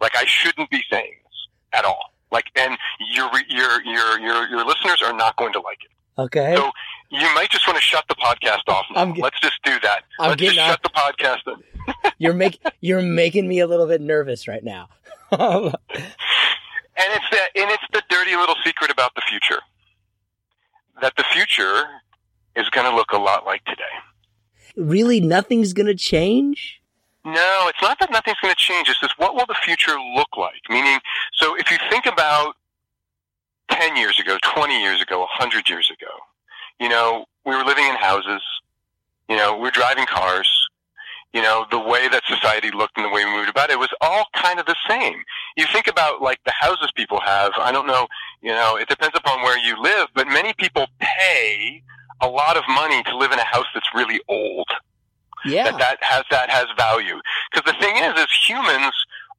Like 0.00 0.16
I 0.16 0.24
shouldn't 0.26 0.70
be 0.70 0.82
saying 0.90 1.14
this 1.24 1.48
at 1.72 1.84
all. 1.84 2.12
Like, 2.30 2.46
and 2.56 2.76
your 3.12 3.30
your 3.48 3.82
your 3.84 4.18
your 4.20 4.48
your 4.48 4.64
listeners 4.64 5.02
are 5.04 5.12
not 5.12 5.36
going 5.36 5.52
to 5.52 5.60
like 5.60 5.78
it. 5.84 6.20
Okay. 6.20 6.54
So 6.56 6.70
you 7.10 7.26
might 7.34 7.50
just 7.50 7.66
want 7.66 7.76
to 7.76 7.82
shut 7.82 8.04
the 8.08 8.14
podcast 8.14 8.68
off. 8.68 8.86
Now. 8.94 9.06
Get, 9.06 9.22
Let's 9.22 9.40
just 9.40 9.62
do 9.64 9.78
that. 9.82 10.04
I'm 10.18 10.30
Let's 10.30 10.40
getting 10.40 10.56
just 10.56 10.68
off. 10.68 10.80
shut 10.82 10.82
the 10.82 11.92
podcast. 11.94 12.14
you're 12.18 12.32
make 12.34 12.60
you're 12.80 13.02
making 13.02 13.48
me 13.48 13.58
a 13.60 13.66
little 13.66 13.86
bit 13.86 14.00
nervous 14.00 14.46
right 14.48 14.64
now. 14.64 14.88
and 16.96 17.12
it's 17.14 17.24
that, 17.30 17.48
and 17.54 17.70
it's 17.70 17.84
the 17.92 18.02
dirty 18.08 18.36
little 18.36 18.56
secret 18.64 18.90
about 18.90 19.14
the 19.14 19.22
future. 19.28 19.60
That 21.00 21.14
the 21.16 21.24
future 21.32 21.84
is 22.54 22.68
going 22.70 22.88
to 22.88 22.94
look 22.94 23.12
a 23.12 23.18
lot 23.18 23.46
like 23.46 23.64
today. 23.64 23.82
Really, 24.76 25.20
nothing's 25.20 25.72
going 25.72 25.86
to 25.86 25.94
change. 25.94 26.80
No, 27.24 27.66
it's 27.68 27.80
not 27.80 27.98
that 28.00 28.10
nothing's 28.10 28.38
going 28.42 28.52
to 28.52 28.58
change. 28.58 28.88
It's 28.88 29.00
just 29.00 29.18
what 29.18 29.34
will 29.34 29.46
the 29.46 29.56
future 29.62 29.96
look 30.14 30.36
like? 30.36 30.60
Meaning, 30.68 30.98
so 31.34 31.56
if 31.56 31.70
you 31.70 31.78
think 31.88 32.06
about 32.06 32.56
10 33.70 33.96
years 33.96 34.18
ago, 34.18 34.38
20 34.42 34.80
years 34.80 35.00
ago, 35.00 35.20
100 35.20 35.68
years 35.68 35.90
ago, 35.90 36.10
you 36.80 36.88
know, 36.88 37.24
we 37.46 37.54
were 37.54 37.64
living 37.64 37.84
in 37.84 37.94
houses, 37.94 38.42
you 39.28 39.36
know, 39.36 39.54
we 39.54 39.62
were 39.62 39.70
driving 39.70 40.06
cars, 40.06 40.48
you 41.32 41.42
know, 41.42 41.66
the 41.70 41.78
way 41.78 42.08
that 42.08 42.22
society 42.26 42.70
looked 42.70 42.96
and 42.96 43.04
the 43.04 43.10
way 43.10 43.24
we 43.24 43.30
moved 43.30 43.48
about 43.48 43.70
it 43.70 43.78
was 43.78 43.88
all 44.00 44.26
kind 44.34 44.58
of 44.58 44.66
the 44.66 44.76
same. 44.88 45.16
You 45.56 45.66
think 45.72 45.86
about 45.86 46.20
like 46.20 46.40
the 46.44 46.52
houses 46.58 46.90
people 46.94 47.20
have, 47.20 47.52
I 47.58 47.72
don't 47.72 47.86
know, 47.86 48.06
you 48.42 48.50
know, 48.50 48.76
it 48.76 48.88
depends 48.88 49.16
upon 49.16 49.42
where 49.42 49.58
you 49.58 49.80
live, 49.80 50.08
but 50.14 50.26
many 50.28 50.52
people 50.54 50.86
pay 51.00 51.82
a 52.20 52.28
lot 52.28 52.56
of 52.56 52.64
money 52.68 53.02
to 53.04 53.16
live 53.16 53.32
in 53.32 53.38
a 53.38 53.44
house 53.44 53.66
that's 53.74 53.88
really 53.94 54.20
old 54.28 54.68
yeah. 55.44 55.64
that 55.64 55.78
that 55.78 55.98
has 56.00 56.24
that 56.30 56.50
has 56.50 56.66
value. 56.76 57.20
Because 57.52 57.72
the 57.72 57.78
thing 57.80 57.96
is, 57.96 58.18
is 58.18 58.28
humans 58.46 58.94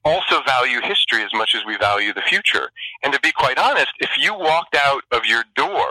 also 0.06 0.42
value 0.46 0.82
history 0.82 1.24
as 1.24 1.34
much 1.34 1.56
as 1.56 1.64
we 1.66 1.78
value 1.78 2.14
the 2.14 2.22
future. 2.22 2.72
And 3.04 3.14
to 3.14 3.20
be 3.22 3.32
quite 3.32 3.58
honest, 3.58 3.92
if 4.00 4.10
you 4.20 4.34
walked 4.34 4.76
out 4.76 5.04
of 5.12 5.26
your 5.26 5.44
door 5.56 5.88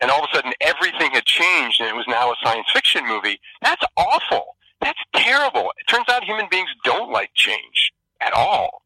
and 0.00 0.10
all 0.10 0.22
of 0.22 0.28
a 0.32 0.36
sudden 0.36 0.52
everything 0.60 1.10
had 1.10 1.24
changed 1.24 1.80
and 1.80 1.88
it 1.88 1.96
was 1.96 2.06
now 2.08 2.30
a 2.30 2.36
science 2.42 2.68
fiction 2.72 3.06
movie, 3.06 3.40
that's 3.62 3.82
awful. 3.96 4.56
That's 4.80 5.00
terrible. 5.12 5.72
It 5.78 5.90
turns 5.90 6.08
out 6.08 6.17
human 6.28 6.46
beings 6.50 6.68
don't 6.84 7.10
like 7.10 7.30
change 7.34 7.92
at 8.20 8.32
all. 8.32 8.82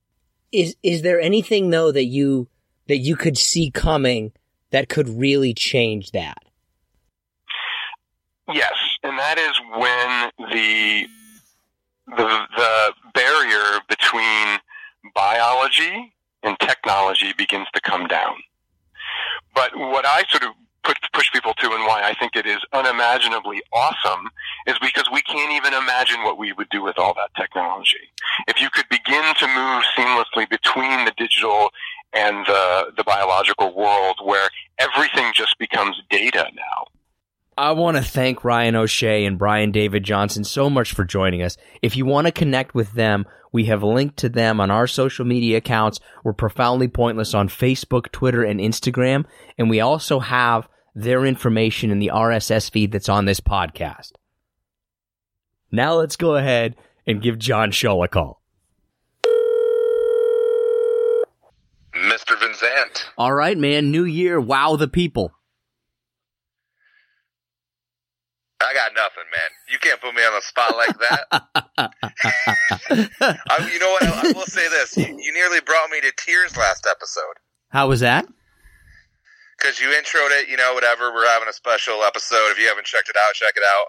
Is 0.52 0.76
is 0.82 1.02
there 1.02 1.20
anything 1.20 1.70
though 1.70 1.90
that 1.92 2.04
you 2.04 2.48
that 2.86 2.98
you 2.98 3.16
could 3.16 3.36
see 3.36 3.70
coming 3.70 4.32
that 4.70 4.88
could 4.88 5.08
really 5.08 5.54
change 5.54 6.12
that? 6.12 6.38
Yes, 8.52 8.74
and 9.02 9.18
that 9.18 9.38
is 9.38 9.52
when 9.76 10.50
the 10.50 11.06
the 12.16 12.40
the 12.56 12.92
barrier 13.14 13.80
between 13.88 14.58
biology 15.14 16.12
and 16.42 16.58
technology 16.60 17.32
begins 17.36 17.66
to 17.74 17.80
come 17.80 18.06
down. 18.06 18.36
But 19.54 19.76
what 19.76 20.04
I 20.06 20.24
sort 20.28 20.44
of 20.44 20.50
put, 20.84 20.96
push 21.12 21.30
people 21.32 21.54
to 21.54 21.66
and 21.66 21.84
why 21.84 22.02
I 22.04 22.14
think 22.14 22.36
it 22.36 22.46
is 22.46 22.58
unimaginably 22.72 23.62
awesome 23.72 24.28
is 24.66 24.76
because 24.80 25.08
we 25.12 25.22
can't 25.22 25.52
even 25.52 25.74
imagine 25.74 26.22
what 26.22 26.38
we 26.38 26.52
would 26.52 26.68
do 26.70 26.82
with 26.82 26.98
all 26.98 27.14
that 27.14 27.30
technology. 27.36 28.10
If 28.48 28.60
you 28.60 28.70
could 28.70 28.88
begin 28.88 29.34
to 29.38 29.46
move 29.46 29.84
seamlessly 29.96 30.48
between 30.48 31.04
the 31.04 31.12
digital 31.16 31.70
and 32.12 32.46
the, 32.46 32.92
the 32.96 33.04
biological 33.04 33.74
world 33.74 34.16
where 34.24 34.48
everything 34.78 35.32
just 35.34 35.58
becomes 35.58 36.00
data 36.10 36.46
now 36.54 36.86
I 37.56 37.72
want 37.72 37.98
to 37.98 38.02
thank 38.02 38.44
Ryan 38.44 38.76
O'Shea 38.76 39.26
and 39.26 39.38
Brian 39.38 39.72
David 39.72 40.04
Johnson 40.04 40.42
so 40.42 40.70
much 40.70 40.94
for 40.94 41.04
joining 41.04 41.42
us. 41.42 41.58
If 41.82 41.96
you 41.96 42.06
want 42.06 42.26
to 42.26 42.32
connect 42.32 42.74
with 42.74 42.92
them, 42.92 43.26
we 43.52 43.66
have 43.66 43.82
linked 43.82 44.16
to 44.18 44.28
them 44.28 44.60
on 44.60 44.70
our 44.70 44.86
social 44.86 45.24
media 45.24 45.58
accounts. 45.58 46.00
We're 46.24 46.32
profoundly 46.32 46.88
pointless 46.88 47.34
on 47.34 47.48
Facebook, 47.48 48.10
Twitter, 48.10 48.42
and 48.42 48.58
Instagram. 48.58 49.26
And 49.58 49.68
we 49.68 49.80
also 49.80 50.18
have 50.18 50.66
their 50.94 51.24
information 51.26 51.90
in 51.90 51.98
the 51.98 52.10
RSS 52.12 52.70
feed 52.70 52.92
that's 52.92 53.08
on 53.08 53.26
this 53.26 53.40
podcast. 53.40 54.12
Now 55.70 55.94
let's 55.94 56.16
go 56.16 56.36
ahead 56.36 56.76
and 57.06 57.22
give 57.22 57.38
John 57.38 57.70
Shaw 57.70 58.02
a 58.02 58.08
call. 58.08 58.40
Mr. 61.94 62.38
Vincent. 62.40 63.10
All 63.18 63.34
right, 63.34 63.56
man. 63.56 63.90
New 63.90 64.04
year. 64.04 64.40
Wow 64.40 64.76
the 64.76 64.88
people. 64.88 65.32
I 68.60 68.72
got 68.74 68.92
nothing, 68.94 69.24
man. 69.30 69.50
You 69.72 69.78
can't 69.78 70.00
put 70.02 70.14
me 70.14 70.20
on 70.20 70.34
the 70.34 70.42
spot 70.42 70.76
like 70.76 70.98
that. 70.98 71.24
I, 73.48 73.70
you 73.72 73.80
know 73.80 73.90
what? 73.90 74.02
I, 74.02 74.28
I, 74.28 74.32
will 74.36 74.44
say 74.44 74.68
this: 74.68 74.94
you, 74.98 75.06
you, 75.18 75.32
nearly 75.32 75.62
brought 75.62 75.88
me 75.88 75.98
to 76.02 76.12
tears 76.18 76.58
last 76.58 76.86
episode. 76.88 77.40
How 77.70 77.88
was 77.88 78.00
that? 78.00 78.26
Because 79.56 79.80
you 79.80 79.88
introed 79.88 80.42
it, 80.42 80.50
you 80.50 80.58
know, 80.58 80.74
whatever. 80.74 81.10
We're 81.14 81.26
having 81.26 81.48
a 81.48 81.54
special 81.54 82.02
episode. 82.02 82.50
If 82.50 82.58
you 82.58 82.68
haven't 82.68 82.84
checked 82.84 83.08
it 83.08 83.16
out, 83.16 83.32
check 83.32 83.54
it 83.56 83.62
out. 83.74 83.86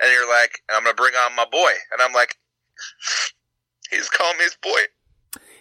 And 0.00 0.08
you're 0.12 0.28
like, 0.28 0.60
I'm 0.72 0.84
going 0.84 0.94
to 0.94 1.02
bring 1.02 1.14
on 1.14 1.34
my 1.34 1.46
boy, 1.50 1.72
and 1.90 2.00
I'm 2.00 2.12
like, 2.12 2.36
he's 3.90 4.08
calling 4.08 4.38
me 4.38 4.44
his 4.44 4.56
boy. 4.62 4.82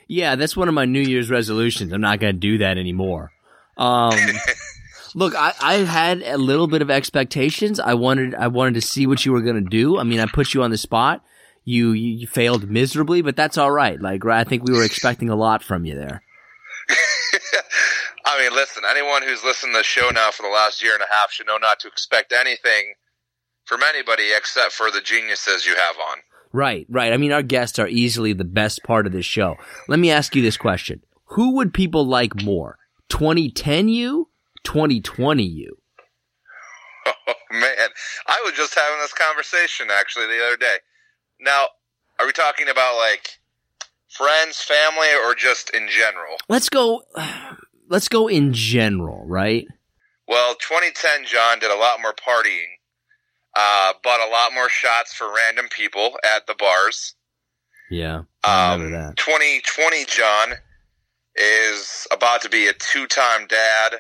Yeah, 0.08 0.36
that's 0.36 0.56
one 0.56 0.68
of 0.68 0.76
my 0.76 0.86
New 0.86 1.02
Year's 1.02 1.32
resolutions. 1.32 1.92
I'm 1.92 2.02
not 2.02 2.20
going 2.20 2.36
to 2.36 2.40
do 2.40 2.60
that 2.60 2.78
anymore. 2.78 3.32
Um, 3.78 4.14
Look, 5.16 5.36
I, 5.36 5.54
I 5.62 5.74
had 5.76 6.22
a 6.22 6.38
little 6.38 6.68
bit 6.68 6.82
of 6.82 6.90
expectations. 6.90 7.80
I 7.80 7.94
wanted 7.94 8.34
I 8.36 8.48
wanted 8.48 8.76
to 8.76 8.82
see 8.82 9.06
what 9.06 9.26
you 9.26 9.32
were 9.32 9.42
going 9.42 9.64
to 9.64 9.70
do. 9.70 9.98
I 9.98 10.04
mean, 10.04 10.20
I 10.20 10.26
put 10.26 10.54
you 10.54 10.64
on 10.64 10.72
the 10.72 10.78
spot. 10.78 11.24
You, 11.66 11.92
you, 11.92 12.14
you 12.14 12.28
failed 12.28 12.70
miserably, 12.70 13.22
but 13.22 13.36
that's 13.36 13.58
all 13.58 13.72
right. 13.72 14.02
Like 14.02 14.26
I 14.26 14.44
think 14.44 14.64
we 14.64 14.74
were 14.74 14.84
expecting 14.84 15.30
a 15.30 15.36
lot 15.36 15.64
from 15.64 15.86
you 15.86 15.96
there. 15.96 16.24
I 18.26 18.42
mean, 18.42 18.54
listen, 18.54 18.84
anyone 18.90 19.22
who's 19.22 19.44
listened 19.44 19.74
to 19.74 19.80
the 19.80 19.84
show 19.84 20.10
now 20.10 20.32
for 20.32 20.44
the 20.44 20.50
last 20.50 20.84
year 20.84 20.94
and 20.94 21.04
a 21.04 21.14
half 21.14 21.32
should 21.32 21.48
know 21.48 21.58
not 21.58 21.80
to 21.82 21.88
expect 21.88 22.34
anything 22.34 22.96
from 23.66 23.82
anybody 23.84 24.32
except 24.36 24.72
for 24.74 24.92
the 24.92 25.02
geniuses 25.02 25.66
you 25.66 25.76
have 25.76 25.96
on. 25.98 26.18
Right, 26.52 26.86
right. 26.90 27.14
I 27.14 27.18
mean, 27.18 27.32
our 27.32 27.42
guests 27.42 27.80
are 27.80 27.88
easily 27.88 28.34
the 28.34 28.44
best 28.44 28.84
part 28.84 29.08
of 29.08 29.12
this 29.14 29.26
show. 29.26 29.56
Let 29.88 30.00
me 30.00 30.12
ask 30.12 30.36
you 30.36 30.42
this 30.42 30.58
question. 30.58 31.02
Who 31.26 31.56
would 31.56 31.74
people 31.74 32.06
like 32.06 32.44
more? 32.44 32.78
2010 33.10 33.90
you 33.90 34.30
2020 34.64 35.44
you? 35.44 35.78
Oh, 37.06 37.12
man. 37.52 37.90
I 38.28 38.42
was 38.46 38.54
just 38.54 38.76
having 38.76 39.00
this 39.00 39.14
conversation 39.14 39.88
actually 39.92 40.28
the 40.28 40.44
other 40.46 40.58
day. 40.58 40.78
Now, 41.40 41.66
are 42.20 42.26
we 42.26 42.32
talking 42.32 42.70
about 42.70 42.98
like 42.98 43.40
friends, 44.10 44.62
family, 44.62 45.08
or 45.26 45.36
just 45.36 45.70
in 45.72 45.88
general? 45.90 46.38
Let's 46.50 46.70
go. 46.70 47.04
Let's 47.90 48.08
go 48.08 48.28
in 48.28 48.54
general, 48.54 49.26
right? 49.28 49.68
Well, 50.28 50.56
2010, 50.56 51.26
John 51.26 51.60
did 51.60 51.70
a 51.70 51.76
lot 51.76 52.02
more 52.02 52.14
partying, 52.14 52.80
uh, 53.56 53.94
bought 54.04 54.26
a 54.26 54.32
lot 54.32 54.54
more 54.54 54.70
shots 54.70 55.14
for 55.14 55.28
random 55.32 55.68
people 55.70 56.18
at 56.36 56.48
the 56.48 56.56
bars. 56.58 57.16
Yeah, 57.92 58.24
I 58.44 58.74
um, 58.74 58.92
that. 58.92 59.18
2020, 59.18 60.06
John 60.06 60.54
is 61.36 62.08
about 62.12 62.42
to 62.44 62.50
be 62.50 62.68
a 62.68 62.74
two-time 62.74 63.48
dad. 63.48 63.98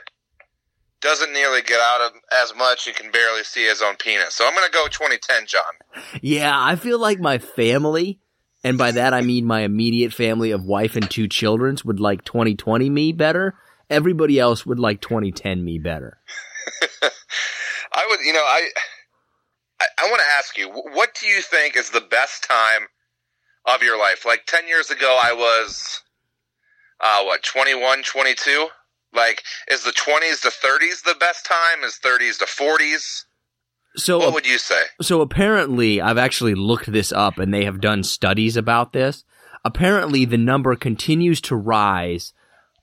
Doesn't 1.03 1.33
nearly 1.33 1.61
get 1.61 1.81
out 1.81 2.01
of 2.01 2.13
as 2.31 2.55
much 2.55 2.87
and 2.87 2.95
can 2.95 3.11
barely 3.11 3.43
see 3.43 3.67
his 3.67 3.81
own 3.81 3.97
penis. 3.97 4.35
So 4.35 4.47
I'm 4.47 4.55
going 4.55 4.65
to 4.65 4.71
go 4.71 4.87
2010, 4.87 5.47
John. 5.47 5.61
Yeah, 6.21 6.53
I 6.57 6.77
feel 6.77 6.97
like 6.97 7.19
my 7.19 7.39
family, 7.39 8.21
and 8.63 8.77
by 8.77 8.91
that 8.91 9.13
I 9.13 9.21
mean 9.21 9.45
my 9.45 9.61
immediate 9.61 10.13
family 10.13 10.51
of 10.51 10.63
wife 10.63 10.95
and 10.95 11.11
two 11.11 11.27
childrens, 11.27 11.83
would 11.83 11.99
like 11.99 12.23
2020 12.23 12.89
me 12.89 13.11
better. 13.11 13.53
Everybody 13.89 14.39
else 14.39 14.65
would 14.65 14.79
like 14.79 15.01
2010 15.01 15.63
me 15.63 15.77
better. 15.77 16.19
I 17.91 18.07
would, 18.09 18.19
you 18.25 18.31
know, 18.31 18.39
I 18.39 18.69
I, 19.81 20.05
I 20.05 20.09
want 20.09 20.21
to 20.21 20.37
ask 20.37 20.57
you, 20.57 20.69
what 20.69 21.17
do 21.19 21.27
you 21.27 21.41
think 21.41 21.75
is 21.75 21.89
the 21.89 22.01
best 22.01 22.43
time 22.43 22.87
of 23.65 23.83
your 23.83 23.99
life? 23.99 24.25
Like 24.25 24.45
10 24.45 24.67
years 24.67 24.89
ago, 24.89 25.19
I 25.21 25.33
was, 25.33 26.01
uh, 27.01 27.23
what, 27.23 27.43
21, 27.43 28.03
22? 28.03 28.67
Like, 29.13 29.43
is 29.69 29.83
the 29.83 29.91
20s 29.91 30.41
to 30.41 30.49
30s 30.49 31.03
the 31.03 31.15
best 31.19 31.45
time? 31.45 31.83
Is 31.83 31.99
30s 32.03 32.39
to 32.39 32.45
40s? 32.45 33.25
So 33.95 34.17
What 34.17 34.33
would 34.33 34.47
you 34.47 34.57
say? 34.57 34.81
So 35.01 35.21
apparently, 35.21 36.01
I've 36.01 36.17
actually 36.17 36.55
looked 36.55 36.91
this 36.91 37.11
up 37.11 37.37
and 37.37 37.53
they 37.53 37.65
have 37.65 37.79
done 37.79 38.03
studies 38.03 38.57
about 38.57 38.91
this. 38.93 39.23
Apparently, 39.63 40.25
the 40.25 40.37
number 40.37 40.75
continues 40.75 41.39
to 41.41 41.55
rise 41.55 42.33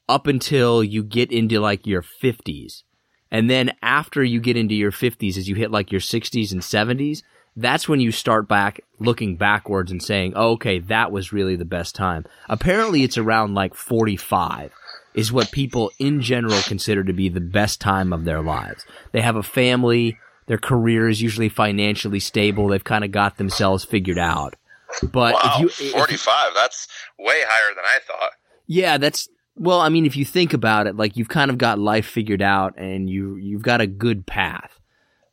up 0.08 0.26
until 0.26 0.84
you 0.84 1.02
get 1.02 1.32
into 1.32 1.60
like 1.60 1.86
your 1.86 2.02
50s. 2.02 2.82
And 3.30 3.48
then 3.50 3.72
after 3.82 4.22
you 4.24 4.40
get 4.40 4.56
into 4.56 4.74
your 4.74 4.90
50s, 4.90 5.36
as 5.36 5.48
you 5.48 5.54
hit 5.54 5.70
like 5.70 5.92
your 5.92 6.00
60s 6.00 6.52
and 6.52 6.60
70s, 6.62 7.22
that's 7.56 7.88
when 7.88 8.00
you 8.00 8.12
start 8.12 8.48
back 8.48 8.80
looking 8.98 9.36
backwards 9.36 9.90
and 9.90 10.02
saying, 10.02 10.32
oh, 10.36 10.52
okay, 10.52 10.78
that 10.78 11.12
was 11.12 11.32
really 11.32 11.56
the 11.56 11.64
best 11.64 11.94
time. 11.94 12.24
Apparently, 12.48 13.02
it's 13.02 13.18
around 13.18 13.54
like 13.54 13.74
45 13.74 14.72
is 15.14 15.32
what 15.32 15.50
people 15.50 15.90
in 15.98 16.20
general 16.20 16.60
consider 16.62 17.02
to 17.04 17.12
be 17.12 17.28
the 17.28 17.40
best 17.40 17.80
time 17.80 18.12
of 18.12 18.24
their 18.24 18.42
lives. 18.42 18.84
They 19.12 19.20
have 19.22 19.36
a 19.36 19.42
family, 19.42 20.18
their 20.46 20.58
career 20.58 21.08
is 21.08 21.20
usually 21.22 21.48
financially 21.48 22.20
stable, 22.20 22.68
they've 22.68 22.82
kind 22.84 23.04
of 23.04 23.10
got 23.10 23.36
themselves 23.36 23.84
figured 23.84 24.18
out. 24.18 24.54
But 25.02 25.34
Wow, 25.34 25.40
if 25.64 25.80
you 25.80 25.86
if- 25.86 25.92
45. 25.92 26.52
That's 26.54 26.88
way 27.18 27.40
higher 27.46 27.74
than 27.74 27.84
I 27.84 27.98
thought. 28.06 28.30
yeah, 28.66 28.98
that's 28.98 29.28
well, 29.56 29.80
I 29.80 29.88
mean, 29.90 30.06
if 30.06 30.16
you 30.16 30.24
think 30.24 30.52
about 30.54 30.86
it, 30.86 30.96
like 30.96 31.16
you've 31.16 31.28
kind 31.28 31.50
of 31.50 31.58
got 31.58 31.78
life 31.78 32.06
figured 32.06 32.40
out 32.42 32.74
and 32.78 33.10
you 33.10 33.36
you've 33.36 33.62
got 33.62 33.80
a 33.80 33.86
good 33.86 34.26
path, 34.26 34.78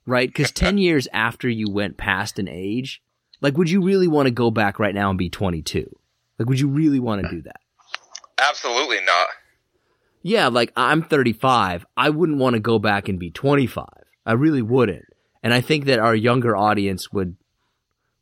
right? 0.05 0.27
Because 0.27 0.51
ten 0.63 0.77
years 0.77 1.07
after 1.13 1.47
you 1.47 1.69
went 1.71 1.97
past 1.97 2.37
an 2.39 2.47
age, 2.49 3.01
like, 3.41 3.57
would 3.57 3.69
you 3.69 3.81
really 3.81 4.07
want 4.07 4.25
to 4.27 4.31
go 4.31 4.51
back 4.51 4.79
right 4.79 4.93
now 4.93 5.09
and 5.09 5.17
be 5.19 5.29
twenty 5.29 5.61
two? 5.61 5.89
Like, 6.37 6.49
would 6.49 6.59
you 6.59 6.67
really 6.67 6.99
want 6.99 7.21
to 7.23 7.29
do 7.29 7.41
that? 7.43 7.61
Absolutely 8.39 8.99
not. 9.01 9.27
Yeah, 10.27 10.47
like 10.47 10.73
I'm 10.75 11.03
35. 11.03 11.85
I 11.95 12.09
wouldn't 12.09 12.37
want 12.37 12.55
to 12.55 12.59
go 12.59 12.79
back 12.79 13.07
and 13.07 13.17
be 13.17 13.31
25. 13.31 13.85
I 14.25 14.33
really 14.33 14.61
wouldn't. 14.61 15.05
And 15.41 15.53
I 15.53 15.61
think 15.61 15.85
that 15.85 15.99
our 15.99 16.13
younger 16.13 16.53
audience 16.53 17.13
would 17.13 17.37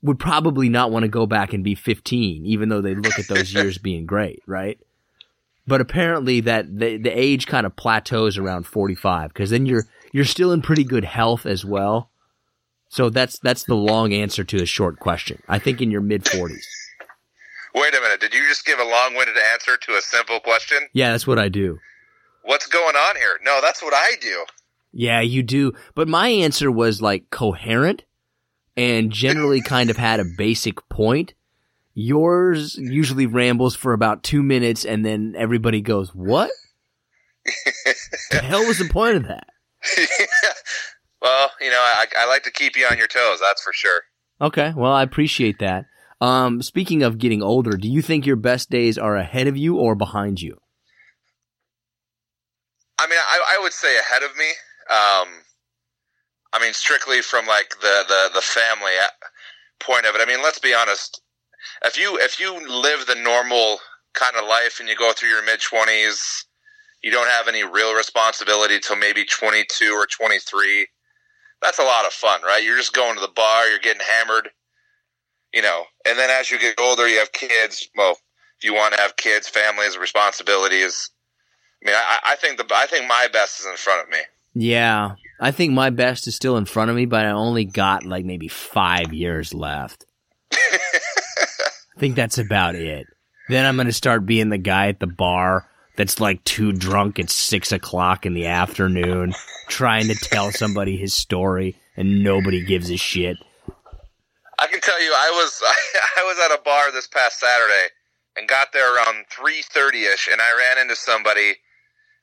would 0.03 0.19
probably 0.19 0.69
not 0.69 0.91
want 0.91 1.01
to 1.01 1.09
go 1.09 1.25
back 1.25 1.51
and 1.51 1.63
be 1.63 1.73
15, 1.73 2.45
even 2.45 2.69
though 2.69 2.81
they 2.81 2.93
look 2.93 3.17
at 3.17 3.27
those 3.27 3.51
years 3.55 3.79
being 3.79 4.05
great, 4.05 4.43
right? 4.45 4.77
But 5.65 5.81
apparently 5.81 6.41
that 6.41 6.67
the, 6.77 6.97
the 6.97 7.09
age 7.09 7.47
kind 7.47 7.65
of 7.65 7.75
plateaus 7.75 8.37
around 8.37 8.67
45 8.67 9.29
because 9.29 9.49
then 9.49 9.65
you're 9.65 9.87
you're 10.11 10.25
still 10.25 10.51
in 10.51 10.61
pretty 10.61 10.83
good 10.83 11.05
health 11.05 11.47
as 11.47 11.65
well. 11.65 12.11
So 12.87 13.09
that's 13.09 13.39
that's 13.39 13.63
the 13.63 13.73
long 13.73 14.13
answer 14.13 14.43
to 14.43 14.61
a 14.61 14.67
short 14.67 14.99
question. 14.99 15.41
I 15.47 15.57
think 15.57 15.81
in 15.81 15.89
your 15.89 16.01
mid 16.01 16.23
40s. 16.25 16.67
Wait 17.73 17.95
a 17.95 17.99
minute. 17.99 18.21
Did 18.21 18.35
you 18.35 18.47
just 18.47 18.63
give 18.63 18.77
a 18.77 18.83
long-winded 18.83 19.35
answer 19.53 19.75
to 19.75 19.97
a 19.97 20.01
simple 20.01 20.39
question? 20.39 20.77
Yeah, 20.93 21.11
that's 21.11 21.25
what 21.25 21.39
I 21.39 21.49
do. 21.49 21.79
What's 22.45 22.67
going 22.67 22.95
on 22.95 23.15
here? 23.15 23.39
No, 23.43 23.59
that's 23.59 23.81
what 23.81 23.93
I 23.95 24.13
do. 24.21 24.45
Yeah, 24.93 25.19
you 25.19 25.41
do. 25.41 25.73
But 25.95 26.07
my 26.07 26.27
answer 26.27 26.71
was 26.71 27.01
like 27.01 27.31
coherent 27.31 28.05
and 28.77 29.11
generally 29.11 29.61
kind 29.65 29.89
of 29.89 29.97
had 29.97 30.19
a 30.19 30.25
basic 30.37 30.87
point. 30.87 31.33
Yours 31.95 32.75
usually 32.77 33.25
rambles 33.25 33.75
for 33.75 33.93
about 33.93 34.21
two 34.21 34.43
minutes 34.43 34.85
and 34.85 35.03
then 35.03 35.33
everybody 35.35 35.81
goes, 35.81 36.13
What? 36.13 36.51
the 38.31 38.41
hell 38.41 38.65
was 38.65 38.77
the 38.77 38.89
point 38.89 39.17
of 39.17 39.27
that? 39.27 39.47
well, 41.21 41.49
you 41.59 41.71
know, 41.71 41.79
I, 41.79 42.05
I 42.19 42.27
like 42.27 42.43
to 42.43 42.51
keep 42.51 42.75
you 42.75 42.85
on 42.89 42.97
your 42.97 43.07
toes. 43.07 43.39
That's 43.41 43.63
for 43.63 43.73
sure. 43.73 44.01
Okay, 44.39 44.71
well, 44.75 44.91
I 44.91 45.01
appreciate 45.01 45.59
that. 45.59 45.85
Um, 46.21 46.61
speaking 46.61 47.01
of 47.01 47.17
getting 47.17 47.41
older, 47.41 47.71
do 47.71 47.89
you 47.89 48.03
think 48.03 48.25
your 48.25 48.35
best 48.35 48.69
days 48.69 48.97
are 48.99 49.15
ahead 49.15 49.47
of 49.47 49.57
you 49.57 49.77
or 49.77 49.95
behind 49.95 50.41
you? 50.41 50.59
I 52.99 53.07
mean, 53.07 53.19
I, 53.19 53.57
I 53.57 53.63
would 53.63 53.73
say 53.73 53.97
ahead 53.99 54.23
of 54.23 54.35
me. 54.37 54.47
Um, 54.89 55.29
I 56.53 56.59
mean, 56.61 56.73
strictly 56.73 57.21
from 57.21 57.45
like 57.47 57.69
the, 57.81 58.03
the, 58.07 58.31
the 58.35 58.41
family 58.41 58.93
point 59.79 60.05
of 60.05 60.15
it. 60.15 60.21
I 60.21 60.25
mean, 60.25 60.43
let's 60.43 60.59
be 60.59 60.73
honest. 60.73 61.21
If 61.83 61.97
you 61.97 62.17
if 62.19 62.39
you 62.39 62.53
live 62.69 63.07
the 63.07 63.15
normal 63.15 63.79
kind 64.13 64.35
of 64.37 64.47
life 64.47 64.79
and 64.79 64.89
you 64.89 64.95
go 64.95 65.13
through 65.13 65.29
your 65.29 65.43
mid 65.45 65.61
twenties, 65.61 66.45
you 67.03 67.11
don't 67.11 67.29
have 67.29 67.47
any 67.47 67.63
real 67.63 67.95
responsibility 67.95 68.79
till 68.79 68.97
maybe 68.97 69.25
twenty 69.25 69.65
two 69.69 69.93
or 69.93 70.07
twenty 70.07 70.39
three. 70.39 70.87
That's 71.61 71.79
a 71.79 71.83
lot 71.83 72.05
of 72.05 72.13
fun, 72.13 72.41
right? 72.43 72.63
You're 72.63 72.77
just 72.77 72.93
going 72.93 73.15
to 73.15 73.21
the 73.21 73.33
bar, 73.35 73.67
you're 73.69 73.79
getting 73.79 74.01
hammered, 74.01 74.49
you 75.53 75.61
know. 75.61 75.83
And 76.07 76.19
then 76.19 76.29
as 76.29 76.51
you 76.51 76.59
get 76.59 76.79
older, 76.79 77.07
you 77.07 77.19
have 77.19 77.31
kids. 77.33 77.89
Well, 77.97 78.17
if 78.59 78.63
you 78.65 78.73
want 78.75 78.95
to 78.95 79.01
have 79.01 79.17
kids, 79.17 79.49
families, 79.49 79.97
responsibilities. 79.97 81.11
I 81.85 81.87
mean, 81.87 81.95
I, 81.95 82.19
I 82.31 82.35
think 82.35 82.57
the 82.57 82.65
I 82.73 82.87
think 82.87 83.07
my 83.07 83.27
best 83.31 83.59
is 83.59 83.67
in 83.67 83.75
front 83.75 84.03
of 84.03 84.09
me. 84.09 84.17
Yeah, 84.53 85.15
I 85.39 85.51
think 85.51 85.73
my 85.73 85.91
best 85.91 86.27
is 86.27 86.35
still 86.35 86.57
in 86.57 86.65
front 86.65 86.89
of 86.89 86.95
me, 86.95 87.05
but 87.05 87.25
I 87.25 87.31
only 87.31 87.65
got 87.65 88.05
like 88.05 88.25
maybe 88.25 88.47
five 88.47 89.13
years 89.13 89.53
left. 89.53 90.05
I 90.51 91.99
think 91.99 92.15
that's 92.15 92.37
about 92.37 92.75
it. 92.75 93.05
Then 93.49 93.65
I'm 93.65 93.75
going 93.75 93.87
to 93.87 93.93
start 93.93 94.25
being 94.25 94.49
the 94.49 94.57
guy 94.57 94.87
at 94.87 94.99
the 94.99 95.07
bar 95.07 95.67
that's 95.95 96.19
like 96.19 96.43
too 96.43 96.73
drunk 96.73 97.19
at 97.19 97.29
six 97.29 97.71
o'clock 97.71 98.25
in 98.25 98.33
the 98.33 98.47
afternoon, 98.47 99.33
trying 99.67 100.07
to 100.07 100.15
tell 100.15 100.51
somebody 100.51 100.97
his 100.97 101.13
story, 101.13 101.75
and 101.95 102.23
nobody 102.23 102.65
gives 102.65 102.89
a 102.89 102.97
shit. 102.97 103.37
I 104.57 104.67
can 104.67 104.81
tell 104.81 105.01
you, 105.03 105.11
I 105.11 105.31
was 105.35 105.61
I 106.17 106.23
was 106.23 106.37
at 106.49 106.59
a 106.59 106.63
bar 106.63 106.91
this 106.91 107.07
past 107.07 107.39
Saturday 107.39 107.89
and 108.37 108.47
got 108.47 108.73
there 108.73 108.95
around 108.95 109.25
three 109.29 109.61
thirty 109.61 110.05
ish, 110.05 110.27
and 110.31 110.41
I 110.41 110.57
ran 110.57 110.81
into 110.81 110.95
somebody, 110.95 111.55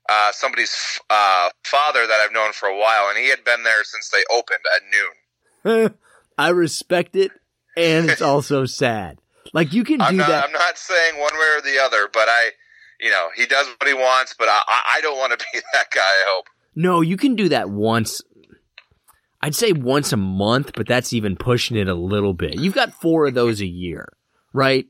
uh, 0.08 0.32
somebody's 0.32 1.00
uh, 1.10 1.50
father 1.64 2.06
that 2.06 2.20
I've 2.24 2.32
known 2.32 2.52
for 2.52 2.68
a 2.68 2.76
while, 2.76 3.08
and 3.08 3.18
he 3.18 3.30
had 3.30 3.44
been 3.44 3.62
there 3.62 3.84
since 3.84 4.08
they 4.10 4.22
opened 4.30 4.64
at 4.74 5.72
noon. 5.80 5.94
I 6.38 6.48
respect 6.50 7.16
it, 7.16 7.30
and 7.76 8.10
it's 8.10 8.22
also 8.22 8.64
sad. 8.64 9.18
Like 9.52 9.72
you 9.72 9.84
can 9.84 9.98
do 9.98 10.04
I'm 10.04 10.16
not 10.16 10.28
that. 10.28 10.44
I'm 10.44 10.52
not 10.52 10.78
saying 10.78 11.20
one 11.20 11.34
way 11.34 11.58
or 11.58 11.62
the 11.62 11.78
other, 11.82 12.08
but 12.12 12.28
I, 12.28 12.50
you 13.00 13.10
know, 13.10 13.28
he 13.36 13.46
does 13.46 13.66
what 13.66 13.88
he 13.88 13.94
wants, 13.94 14.34
but 14.38 14.48
I 14.48 14.60
I 14.66 14.82
I 14.96 15.00
don't 15.02 15.18
want 15.18 15.38
to 15.38 15.46
be 15.52 15.60
that 15.72 15.90
guy. 15.90 16.00
I 16.00 16.24
hope. 16.34 16.46
No, 16.74 17.00
you 17.00 17.16
can 17.16 17.36
do 17.36 17.48
that 17.50 17.70
once. 17.70 18.22
I'd 19.40 19.56
say 19.56 19.72
once 19.72 20.12
a 20.12 20.16
month, 20.16 20.72
but 20.74 20.86
that's 20.86 21.12
even 21.12 21.36
pushing 21.36 21.76
it 21.76 21.88
a 21.88 21.94
little 21.94 22.32
bit. 22.32 22.54
You've 22.54 22.74
got 22.74 22.94
four 22.94 23.26
of 23.26 23.34
those 23.34 23.60
a 23.60 23.66
year, 23.66 24.08
right? 24.52 24.86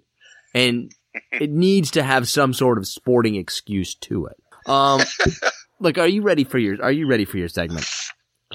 And 0.55 0.95
it 1.33 1.51
needs 1.51 1.91
to 1.93 2.03
have 2.03 2.29
some 2.29 2.53
sort 2.53 2.77
of 2.77 2.87
sporting 2.87 3.35
excuse 3.35 3.95
to 3.95 4.27
it. 4.27 4.42
Um, 4.67 5.01
look, 5.81 5.99
are 5.99 6.09
you 6.09 6.23
ready 6.23 6.45
for 6.45 6.59
your? 6.59 6.83
Are 6.83 6.93
you 6.93 7.07
ready 7.07 7.25
for 7.25 7.39
your 7.39 7.49
segment? 7.49 7.87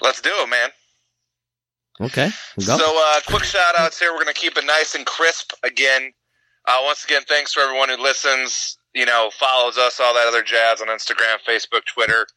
Let's 0.01 0.21
do 0.21 0.31
it, 0.33 0.49
man. 0.49 0.69
Okay. 1.99 2.29
So, 2.59 2.75
uh, 2.75 3.19
quick 3.25 3.43
shout 3.43 3.73
outs 3.77 3.99
here. 3.99 4.11
We're 4.11 4.23
going 4.23 4.33
to 4.33 4.39
keep 4.39 4.55
it 4.55 4.65
nice 4.65 4.93
and 4.93 5.05
crisp 5.05 5.53
again. 5.63 6.11
Uh, 6.67 6.79
once 6.83 7.03
again, 7.03 7.23
thanks 7.27 7.53
for 7.53 7.61
everyone 7.61 7.89
who 7.89 7.97
listens, 7.97 8.77
you 8.93 9.05
know, 9.05 9.31
follows 9.39 9.77
us, 9.77 9.99
all 9.99 10.13
that 10.13 10.27
other 10.27 10.43
jazz 10.43 10.81
on 10.81 10.87
Instagram, 10.87 11.37
Facebook, 11.47 11.85
Twitter, 11.85 12.27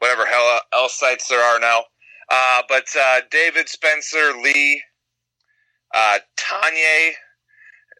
whatever 0.00 0.26
hell 0.26 0.58
else 0.74 0.98
sites 0.98 1.28
there 1.28 1.40
are 1.40 1.60
now. 1.60 1.82
Uh, 2.30 2.62
but 2.68 2.84
uh, 2.98 3.20
David, 3.30 3.68
Spencer, 3.68 4.32
Lee, 4.42 4.82
uh, 5.94 6.18
Tanya, 6.36 7.12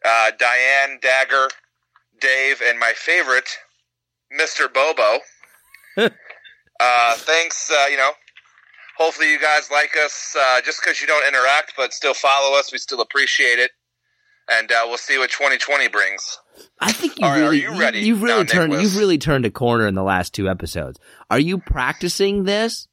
uh, 0.03 0.31
Diane, 0.37 0.99
Dagger, 1.01 1.47
Dave, 2.19 2.61
and 2.63 2.77
my 2.79 2.93
favorite, 2.95 3.49
Mr. 4.39 4.71
Bobo. 4.73 5.19
uh, 6.79 7.13
thanks, 7.15 7.71
uh, 7.71 7.87
you 7.89 7.97
know, 7.97 8.11
hopefully 8.97 9.31
you 9.31 9.39
guys 9.39 9.69
like 9.71 9.95
us 10.03 10.35
uh, 10.39 10.61
just 10.61 10.81
because 10.83 11.01
you 11.01 11.07
don't 11.07 11.27
interact 11.27 11.73
but 11.77 11.93
still 11.93 12.13
follow 12.13 12.57
us 12.57 12.71
we 12.71 12.77
still 12.77 13.01
appreciate 13.01 13.59
it 13.59 13.71
and 14.49 14.71
uh, 14.71 14.83
we'll 14.85 14.97
see 14.97 15.17
what 15.17 15.29
2020 15.29 15.87
brings 15.89 16.39
I 16.79 16.91
think 16.91 17.19
you 17.19 17.27
are, 17.27 17.37
really, 17.37 17.61
you 17.61 17.77
ready 17.77 17.99
you've 17.99 18.21
really 18.21 18.43
now, 18.43 18.49
turned, 18.49 18.73
you've 18.73 18.95
really 18.95 19.17
turned 19.17 19.45
a 19.45 19.51
corner 19.51 19.87
in 19.87 19.95
the 19.95 20.03
last 20.03 20.33
two 20.33 20.47
episodes. 20.47 20.97
Are 21.29 21.39
you 21.39 21.57
practicing 21.57 22.45
this, 22.45 22.87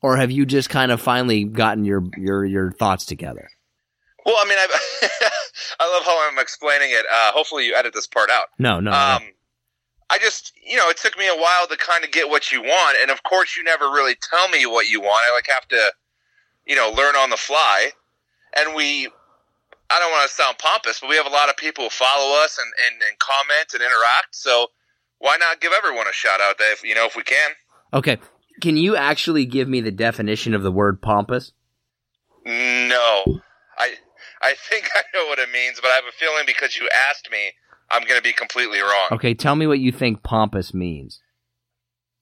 or 0.00 0.16
have 0.16 0.30
you 0.30 0.46
just 0.46 0.70
kind 0.70 0.92
of 0.92 1.00
finally 1.00 1.42
gotten 1.42 1.84
your 1.84 2.04
your 2.16 2.44
your 2.44 2.70
thoughts 2.70 3.04
together? 3.04 3.48
well 4.24 4.36
i 4.40 4.48
mean 4.48 4.56
i 4.56 4.66
I 5.80 5.92
love 5.96 6.04
how 6.04 6.28
i'm 6.30 6.38
explaining 6.38 6.90
it 6.92 7.04
uh, 7.12 7.32
hopefully 7.32 7.66
you 7.66 7.74
edit 7.74 7.92
this 7.92 8.06
part 8.06 8.30
out 8.30 8.46
No, 8.56 8.78
no. 8.78 8.92
no. 8.92 9.18
I 10.12 10.18
just, 10.18 10.52
you 10.62 10.76
know, 10.76 10.90
it 10.90 10.98
took 10.98 11.16
me 11.16 11.26
a 11.26 11.34
while 11.34 11.66
to 11.68 11.76
kind 11.78 12.04
of 12.04 12.10
get 12.10 12.28
what 12.28 12.52
you 12.52 12.60
want, 12.60 12.98
and 13.00 13.10
of 13.10 13.22
course, 13.22 13.56
you 13.56 13.64
never 13.64 13.86
really 13.86 14.14
tell 14.14 14.46
me 14.50 14.66
what 14.66 14.86
you 14.86 15.00
want. 15.00 15.24
I 15.30 15.34
like 15.34 15.48
have 15.48 15.66
to, 15.68 15.92
you 16.66 16.76
know, 16.76 16.92
learn 16.94 17.16
on 17.16 17.30
the 17.30 17.38
fly. 17.38 17.92
And 18.54 18.74
we, 18.74 19.06
I 19.88 19.98
don't 19.98 20.10
want 20.10 20.28
to 20.28 20.34
sound 20.34 20.58
pompous, 20.58 21.00
but 21.00 21.08
we 21.08 21.16
have 21.16 21.24
a 21.24 21.30
lot 21.30 21.48
of 21.48 21.56
people 21.56 21.84
who 21.84 21.90
follow 21.90 22.44
us 22.44 22.58
and, 22.58 22.70
and, 22.86 23.02
and 23.08 23.18
comment 23.18 23.72
and 23.72 23.80
interact. 23.80 24.36
So 24.36 24.66
why 25.16 25.38
not 25.40 25.62
give 25.62 25.72
everyone 25.72 26.06
a 26.06 26.12
shout 26.12 26.42
out, 26.42 26.58
Dave? 26.58 26.84
You 26.84 26.94
know, 26.94 27.06
if 27.06 27.16
we 27.16 27.22
can. 27.22 27.52
Okay. 27.94 28.18
Can 28.60 28.76
you 28.76 28.94
actually 28.94 29.46
give 29.46 29.66
me 29.66 29.80
the 29.80 29.90
definition 29.90 30.52
of 30.52 30.62
the 30.62 30.70
word 30.70 31.00
pompous? 31.00 31.52
No, 32.44 33.40
I 33.78 33.94
I 34.42 34.54
think 34.68 34.90
I 34.94 35.02
know 35.14 35.26
what 35.26 35.38
it 35.38 35.50
means, 35.50 35.80
but 35.80 35.90
I 35.90 35.94
have 35.94 36.04
a 36.04 36.12
feeling 36.12 36.44
because 36.46 36.76
you 36.76 36.88
asked 37.08 37.30
me, 37.30 37.52
I'm 37.92 38.04
going 38.06 38.18
to 38.18 38.22
be 38.22 38.32
completely 38.32 38.80
wrong. 38.80 39.08
Okay, 39.12 39.34
tell 39.34 39.54
me 39.54 39.66
what 39.66 39.78
you 39.78 39.92
think 39.92 40.22
pompous 40.22 40.72
means. 40.72 41.20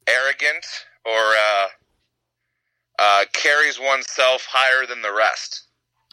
Arrogant 0.06 0.66
or 1.04 1.12
uh, 1.12 1.68
uh, 2.98 3.24
carries 3.33 3.78
oneself 3.78 4.46
higher 4.50 4.87
than 4.87 5.02
the 5.02 5.12
rest. 5.12 5.64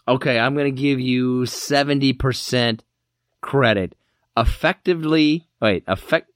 Okay, 0.07 0.39
I'm 0.39 0.53
going 0.53 0.73
to 0.73 0.81
give 0.81 0.99
you 0.99 1.41
70% 1.41 2.79
credit. 3.41 3.95
Effectively, 4.37 5.47
wait, 5.59 5.83
effect. 5.87 6.29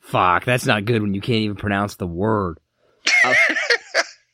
Fuck, 0.00 0.44
that's 0.44 0.66
not 0.66 0.84
good 0.84 1.02
when 1.02 1.14
you 1.14 1.20
can't 1.20 1.42
even 1.42 1.56
pronounce 1.56 1.94
the 1.94 2.06
word. 2.06 2.58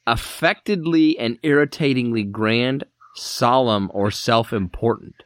affectedly 0.06 1.18
and 1.18 1.38
irritatingly 1.42 2.22
grand, 2.22 2.84
solemn, 3.14 3.90
or 3.92 4.10
self 4.10 4.52
important. 4.52 5.24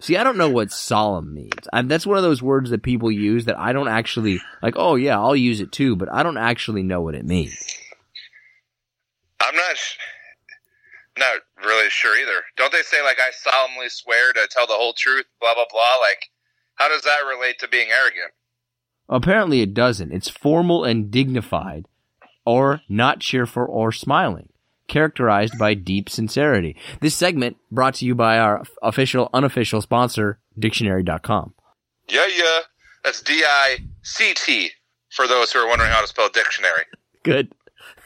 See, 0.00 0.16
I 0.16 0.22
don't 0.22 0.38
know 0.38 0.48
what 0.48 0.70
solemn 0.70 1.34
means. 1.34 1.66
I, 1.72 1.82
that's 1.82 2.06
one 2.06 2.16
of 2.16 2.22
those 2.22 2.42
words 2.42 2.70
that 2.70 2.84
people 2.84 3.10
use 3.10 3.46
that 3.46 3.58
I 3.58 3.72
don't 3.72 3.88
actually 3.88 4.40
like. 4.62 4.74
Oh 4.76 4.94
yeah, 4.94 5.18
I'll 5.18 5.34
use 5.34 5.60
it 5.60 5.72
too, 5.72 5.96
but 5.96 6.12
I 6.12 6.22
don't 6.22 6.36
actually 6.36 6.84
know 6.84 7.00
what 7.00 7.16
it 7.16 7.24
means. 7.24 7.76
I'm 9.40 9.54
not 9.56 9.76
not 11.18 11.40
really 11.66 11.90
sure 11.90 12.16
either. 12.16 12.42
Don't 12.56 12.72
they 12.72 12.82
say 12.82 13.02
like 13.02 13.18
I 13.18 13.30
solemnly 13.32 13.88
swear 13.88 14.32
to 14.34 14.46
tell 14.48 14.68
the 14.68 14.74
whole 14.74 14.92
truth, 14.92 15.26
blah 15.40 15.54
blah 15.54 15.66
blah? 15.68 15.96
Like, 16.00 16.30
how 16.76 16.88
does 16.88 17.02
that 17.02 17.24
relate 17.28 17.58
to 17.58 17.68
being 17.68 17.88
arrogant? 17.90 18.32
Apparently, 19.08 19.62
it 19.62 19.74
doesn't. 19.74 20.12
It's 20.12 20.28
formal 20.28 20.84
and 20.84 21.10
dignified, 21.10 21.86
or 22.46 22.82
not 22.88 23.18
cheerful 23.18 23.66
or 23.68 23.90
smiling 23.90 24.50
characterized 24.88 25.58
by 25.58 25.74
deep 25.74 26.08
sincerity. 26.08 26.76
This 27.00 27.14
segment 27.14 27.56
brought 27.70 27.94
to 27.94 28.04
you 28.04 28.14
by 28.14 28.38
our 28.38 28.64
official, 28.82 29.30
unofficial 29.32 29.80
sponsor, 29.80 30.40
dictionary.com. 30.58 31.54
Yeah, 32.08 32.26
yeah. 32.26 32.60
That's 33.04 33.22
D 33.22 33.42
I 33.46 33.78
C 34.02 34.34
T 34.34 34.70
for 35.10 35.26
those 35.28 35.52
who 35.52 35.60
are 35.60 35.68
wondering 35.68 35.90
how 35.90 36.00
to 36.00 36.06
spell 36.06 36.28
dictionary. 36.28 36.84
Good. 37.22 37.52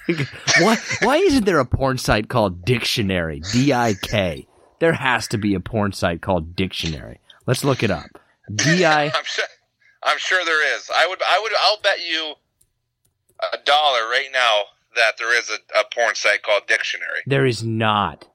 why, 0.58 0.76
why 1.02 1.16
isn't 1.16 1.44
there 1.44 1.60
a 1.60 1.64
porn 1.64 1.96
site 1.96 2.28
called 2.28 2.64
Dictionary? 2.64 3.40
D 3.52 3.72
I 3.72 3.94
K. 3.94 4.46
There 4.80 4.92
has 4.92 5.28
to 5.28 5.38
be 5.38 5.54
a 5.54 5.60
porn 5.60 5.92
site 5.92 6.20
called 6.20 6.56
Dictionary. 6.56 7.20
Let's 7.46 7.64
look 7.64 7.82
it 7.82 7.90
up. 7.90 8.06
D 8.54 8.84
I. 8.84 9.04
I'm 9.14 9.24
sure. 9.24 9.44
I'm 10.02 10.18
sure 10.18 10.44
there 10.44 10.76
is. 10.76 10.90
I 10.94 11.06
would. 11.06 11.20
I 11.22 11.40
would. 11.40 11.52
I'll 11.62 11.80
bet 11.80 12.04
you 12.04 12.34
a 13.52 13.58
dollar 13.64 14.08
right 14.08 14.28
now 14.32 14.62
that 14.94 15.12
there 15.18 15.36
is 15.38 15.50
a, 15.50 15.78
a 15.78 15.84
porn 15.94 16.14
site 16.14 16.42
called 16.42 16.66
Dictionary. 16.66 17.20
There 17.26 17.46
is 17.46 17.62
not. 17.62 18.28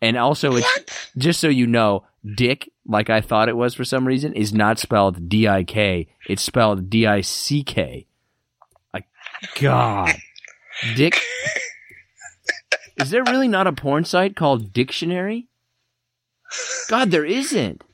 And 0.00 0.16
also, 0.16 0.54
it's 0.56 0.64
What? 0.64 1.10
just 1.18 1.40
so 1.40 1.48
you 1.48 1.66
know, 1.66 2.04
Dick, 2.36 2.70
like 2.86 3.10
I 3.10 3.20
thought 3.20 3.48
it 3.48 3.56
was 3.56 3.74
for 3.74 3.84
some 3.84 4.06
reason, 4.06 4.32
is 4.34 4.52
not 4.52 4.78
spelled 4.78 5.28
D 5.28 5.48
I 5.48 5.64
K. 5.64 6.08
It's 6.28 6.42
spelled 6.42 6.88
D 6.90 7.06
I 7.06 7.20
C 7.20 7.62
K. 7.64 8.06
Like, 8.94 9.06
God, 9.60 10.14
Dick. 10.96 11.20
Is 12.96 13.10
there 13.10 13.22
really 13.24 13.46
not 13.48 13.66
a 13.68 13.72
porn 13.72 14.04
site 14.04 14.34
called 14.36 14.72
Dictionary? 14.72 15.46
God, 16.88 17.10
there 17.12 17.24
isn't. 17.24 17.82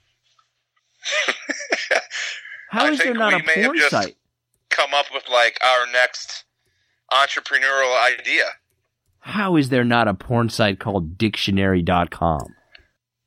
How 2.71 2.85
I 2.87 2.91
there 2.91 2.97
think 2.97 3.17
not 3.19 3.35
we 3.35 3.41
a 3.41 3.45
may 3.45 3.55
have 3.57 3.65
porn 3.67 3.77
just- 3.79 3.91
site? 3.91 4.17
Come 4.71 4.93
up 4.95 5.07
with 5.15 5.25
like 5.31 5.57
our 5.65 5.87
next 5.93 6.44
entrepreneurial 7.15 7.95
idea. 8.19 8.45
How 9.21 9.57
is 9.57 9.71
there 9.71 9.85
not 9.85 10.09
a 10.09 10.15
porn 10.15 10.49
site 10.51 10.79
called 10.79 11.17
dictionary.com? 11.17 12.55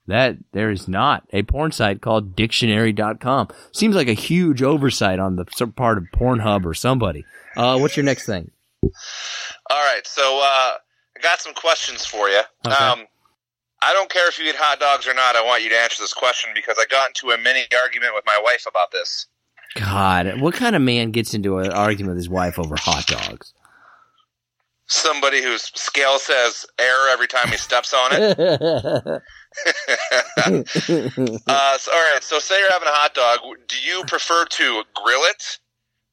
That 0.05 0.37
there 0.53 0.69
is 0.69 0.87
not 0.87 1.23
a 1.33 1.43
porn 1.43 1.71
site 1.71 2.01
called 2.01 2.35
dictionary.com. 2.35 3.49
Seems 3.73 3.95
like 3.95 4.07
a 4.07 4.13
huge 4.13 4.61
oversight 4.61 5.19
on 5.19 5.35
the 5.35 5.45
part 5.75 5.97
of 5.97 6.05
Pornhub 6.15 6.65
or 6.65 6.73
somebody. 6.73 7.25
Uh, 7.55 7.77
what's 7.79 7.97
your 7.97 8.05
next 8.05 8.25
thing? 8.25 8.51
All 8.83 8.91
right, 9.71 10.05
so 10.05 10.39
uh, 10.41 10.77
I 11.17 11.21
got 11.21 11.41
some 11.41 11.53
questions 11.53 12.05
for 12.05 12.29
you. 12.29 12.41
Okay. 12.65 12.75
Um, 12.75 13.05
I 13.81 13.93
don't 13.93 14.09
care 14.09 14.27
if 14.27 14.39
you 14.39 14.45
eat 14.45 14.55
hot 14.55 14.79
dogs 14.79 15.07
or 15.07 15.13
not. 15.13 15.35
I 15.35 15.45
want 15.45 15.63
you 15.63 15.69
to 15.69 15.75
answer 15.75 16.01
this 16.01 16.13
question 16.13 16.51
because 16.55 16.77
I 16.79 16.85
got 16.89 17.09
into 17.09 17.31
a 17.31 17.37
mini 17.37 17.65
argument 17.83 18.13
with 18.15 18.23
my 18.25 18.39
wife 18.43 18.65
about 18.67 18.91
this. 18.91 19.27
God, 19.75 20.41
what 20.41 20.55
kind 20.55 20.75
of 20.75 20.81
man 20.81 21.11
gets 21.11 21.33
into 21.33 21.57
an 21.57 21.71
argument 21.71 22.15
with 22.15 22.17
his 22.17 22.29
wife 22.29 22.57
over 22.57 22.75
hot 22.77 23.05
dogs? 23.05 23.53
Somebody 24.87 25.43
whose 25.43 25.63
scale 25.75 26.17
says 26.17 26.65
error 26.79 27.09
every 27.11 27.27
time 27.27 27.49
he 27.49 27.57
steps 27.57 27.93
on 27.93 28.09
it. 28.13 28.39
uh, 31.47 31.77
so, 31.77 31.91
all 31.91 32.13
right, 32.13 32.19
so 32.21 32.39
say 32.39 32.57
you're 32.59 32.71
having 32.71 32.87
a 32.87 32.91
hot 32.91 33.13
dog. 33.13 33.39
Do 33.67 33.75
you 33.85 34.03
prefer 34.07 34.45
to 34.45 34.83
grill 34.95 35.21
it, 35.23 35.59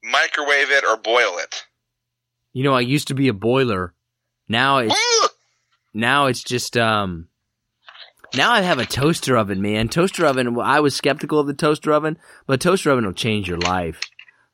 microwave 0.02 0.70
it, 0.70 0.84
or 0.84 0.96
boil 0.96 1.38
it? 1.38 1.64
you 2.54 2.62
know, 2.62 2.72
I 2.72 2.80
used 2.80 3.08
to 3.08 3.14
be 3.14 3.28
a 3.28 3.34
boiler. 3.34 3.92
Now 4.48 4.78
it's 4.78 5.28
now 5.92 6.26
it's 6.26 6.42
just 6.42 6.76
um 6.78 7.28
now 8.34 8.52
I 8.52 8.62
have 8.62 8.78
a 8.78 8.86
toaster 8.86 9.36
oven, 9.36 9.60
man. 9.60 9.88
Toaster 9.88 10.24
oven. 10.24 10.58
I 10.58 10.80
was 10.80 10.96
skeptical 10.96 11.38
of 11.38 11.46
the 11.46 11.54
toaster 11.54 11.92
oven, 11.92 12.16
but 12.46 12.60
toaster 12.60 12.90
oven 12.90 13.04
will 13.04 13.12
change 13.12 13.48
your 13.48 13.58
life. 13.58 14.00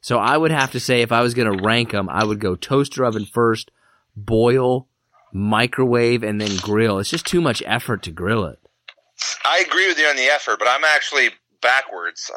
So 0.00 0.18
I 0.18 0.37
would 0.37 0.50
have 0.50 0.72
to 0.72 0.80
say, 0.80 1.02
if 1.02 1.12
I 1.12 1.20
was 1.20 1.35
going 1.35 1.56
to 1.56 1.62
rank 1.62 1.90
them, 1.90 2.09
I 2.09 2.24
would 2.24 2.40
go 2.40 2.56
toaster 2.56 3.04
oven 3.04 3.26
first, 3.26 3.70
boil, 4.16 4.88
microwave, 5.32 6.22
and 6.22 6.40
then 6.40 6.56
grill. 6.58 6.98
It's 6.98 7.10
just 7.10 7.26
too 7.26 7.40
much 7.40 7.62
effort 7.66 8.02
to 8.04 8.10
grill 8.10 8.44
it. 8.44 8.58
I 9.44 9.64
agree 9.66 9.88
with 9.88 9.98
you 9.98 10.06
on 10.06 10.16
the 10.16 10.26
effort, 10.26 10.58
but 10.58 10.68
I'm 10.68 10.84
actually 10.84 11.30
backwards. 11.60 12.30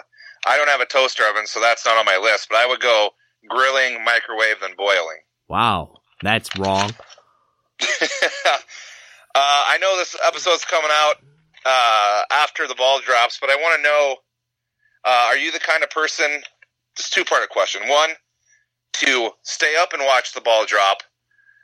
I 0.46 0.58
don't 0.58 0.70
have 0.70 0.82
a 0.82 0.86
toaster 0.86 1.24
oven, 1.30 1.48
so 1.48 1.60
that's 1.60 1.86
not 1.86 1.98
on 1.98 2.06
my 2.06 2.18
list. 2.18 2.48
But 2.50 2.58
I 2.58 2.68
would 2.68 2.82
go 2.82 3.12
grilling, 3.48 4.04
microwave, 4.04 4.60
then 4.62 4.76
boiling. 4.78 5.20
Wow, 5.48 6.02
that's 6.22 6.50
wrong. 6.58 6.92
uh, 7.82 8.58
I 9.36 9.78
know 9.80 9.98
this 9.98 10.16
episode's 10.26 10.66
coming 10.66 10.92
out 10.92 11.16
uh, 11.66 12.24
after 12.32 12.68
the 12.68 12.76
ball 12.76 13.00
drops, 13.00 13.38
but 13.40 13.50
I 13.50 13.56
want 13.56 13.78
to 13.78 13.84
know: 13.84 14.16
uh, 15.06 15.26
Are 15.28 15.38
you 15.38 15.52
the 15.52 15.60
kind 15.60 15.84
of 15.84 15.90
person? 15.90 16.42
This 16.98 17.10
two 17.10 17.24
part 17.24 17.48
question. 17.50 17.88
One, 17.88 18.12
to 18.94 19.32
stay 19.44 19.76
up 19.82 19.94
and 19.94 20.04
watch 20.06 20.34
the 20.34 20.42
ball 20.42 20.66
drop, 20.66 21.04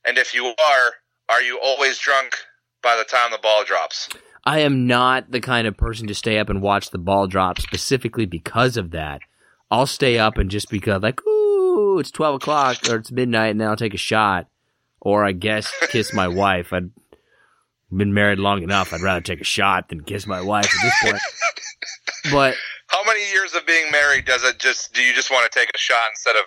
and 0.05 0.17
if 0.17 0.33
you 0.33 0.45
are, 0.45 0.91
are 1.29 1.41
you 1.41 1.59
always 1.62 1.97
drunk 1.99 2.35
by 2.81 2.95
the 2.97 3.03
time 3.03 3.31
the 3.31 3.38
ball 3.38 3.63
drops? 3.63 4.09
I 4.45 4.59
am 4.59 4.88
not 4.88 5.31
the 5.31 5.41
kind 5.41 5.67
of 5.67 5.77
person 5.77 6.07
to 6.07 6.15
stay 6.15 6.39
up 6.39 6.49
and 6.49 6.62
watch 6.62 6.89
the 6.91 6.97
ball 6.97 7.27
drop 7.27 7.59
specifically 7.59 8.25
because 8.25 8.77
of 8.77 8.91
that. 8.91 9.21
I'll 9.69 9.85
stay 9.85 10.17
up 10.17 10.38
and 10.38 10.49
just 10.49 10.69
because, 10.71 11.03
like, 11.03 11.23
ooh, 11.27 11.99
it's 11.99 12.09
12 12.12 12.35
o'clock 12.35 12.77
or 12.89 12.95
it's 12.95 13.12
midnight 13.12 13.51
and 13.51 13.62
then 13.62 13.67
I'll 13.67 13.75
take 13.75 13.93
a 13.93 13.97
shot. 13.97 14.47
Or 15.01 15.23
I 15.23 15.33
guess 15.33 15.71
kiss 15.89 16.13
my 16.13 16.27
wife. 16.43 16.73
I've 16.73 16.89
been 17.91 18.13
married 18.13 18.39
long 18.39 18.63
enough. 18.63 18.93
I'd 18.93 19.01
rather 19.01 19.21
take 19.21 19.41
a 19.41 19.45
shot 19.45 19.89
than 19.89 20.03
kiss 20.03 20.25
my 20.25 20.41
wife 20.41 20.65
at 20.65 20.81
this 20.81 20.95
point. 21.03 21.21
But 22.31 22.55
How 22.88 23.03
many 23.05 23.29
years 23.31 23.53
of 23.53 23.65
being 23.65 23.91
married 23.91 24.25
does 24.25 24.43
it 24.43 24.59
just? 24.59 24.93
Do 24.93 25.01
you 25.03 25.13
just 25.13 25.31
want 25.31 25.49
to 25.49 25.59
take 25.59 25.69
a 25.73 25.77
shot 25.77 26.09
instead 26.12 26.35
of 26.35 26.43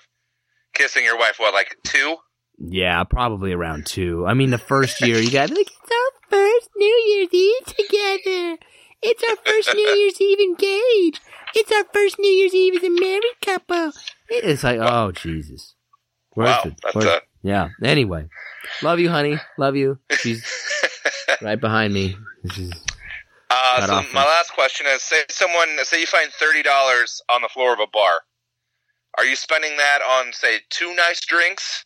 kissing 0.74 1.04
your 1.04 1.16
wife? 1.18 1.36
What, 1.38 1.54
like 1.54 1.76
two? 1.84 2.16
Yeah, 2.64 3.02
probably 3.04 3.52
around 3.52 3.86
two. 3.86 4.26
I 4.26 4.34
mean, 4.34 4.50
the 4.50 4.58
first 4.58 5.00
year 5.00 5.18
you 5.18 5.30
got, 5.30 5.50
like, 5.50 5.66
it's 5.68 5.90
our 5.90 6.30
first 6.30 6.68
New 6.76 6.86
Year's 7.06 7.28
Eve 7.32 7.66
together. 7.66 8.58
It's 9.02 9.22
our 9.28 9.36
first 9.44 9.74
New 9.74 9.82
Year's 9.96 10.20
Eve 10.20 10.38
engaged. 10.40 11.20
It's 11.54 11.72
our 11.72 11.84
first 11.92 12.18
New 12.18 12.28
Year's 12.30 12.54
Eve 12.54 12.76
as 12.76 12.82
a 12.84 12.90
married 12.90 13.22
couple. 13.44 13.92
It's 14.28 14.62
like, 14.64 14.78
oh, 14.80 15.12
Jesus. 15.12 15.74
Where's 16.34 16.50
Wow, 16.50 16.62
the- 16.64 16.76
that's 16.82 16.94
where's- 16.94 17.10
a- 17.10 17.22
yeah. 17.42 17.68
Anyway, 17.82 18.28
love 18.82 19.00
you, 19.00 19.10
honey. 19.10 19.38
Love 19.58 19.74
you. 19.76 19.98
She's 20.20 20.44
right 21.42 21.60
behind 21.60 21.92
me. 21.92 22.16
Uh, 23.50 23.86
so 23.86 24.02
my 24.14 24.24
last 24.24 24.52
question 24.54 24.86
is: 24.88 25.02
Say 25.02 25.22
someone, 25.28 25.68
say 25.82 26.00
you 26.00 26.06
find 26.06 26.30
thirty 26.32 26.62
dollars 26.62 27.20
on 27.28 27.42
the 27.42 27.48
floor 27.48 27.72
of 27.74 27.80
a 27.80 27.86
bar. 27.92 28.20
Are 29.18 29.24
you 29.24 29.36
spending 29.36 29.76
that 29.76 29.98
on, 30.00 30.32
say, 30.32 30.60
two 30.70 30.94
nice 30.94 31.20
drinks, 31.20 31.84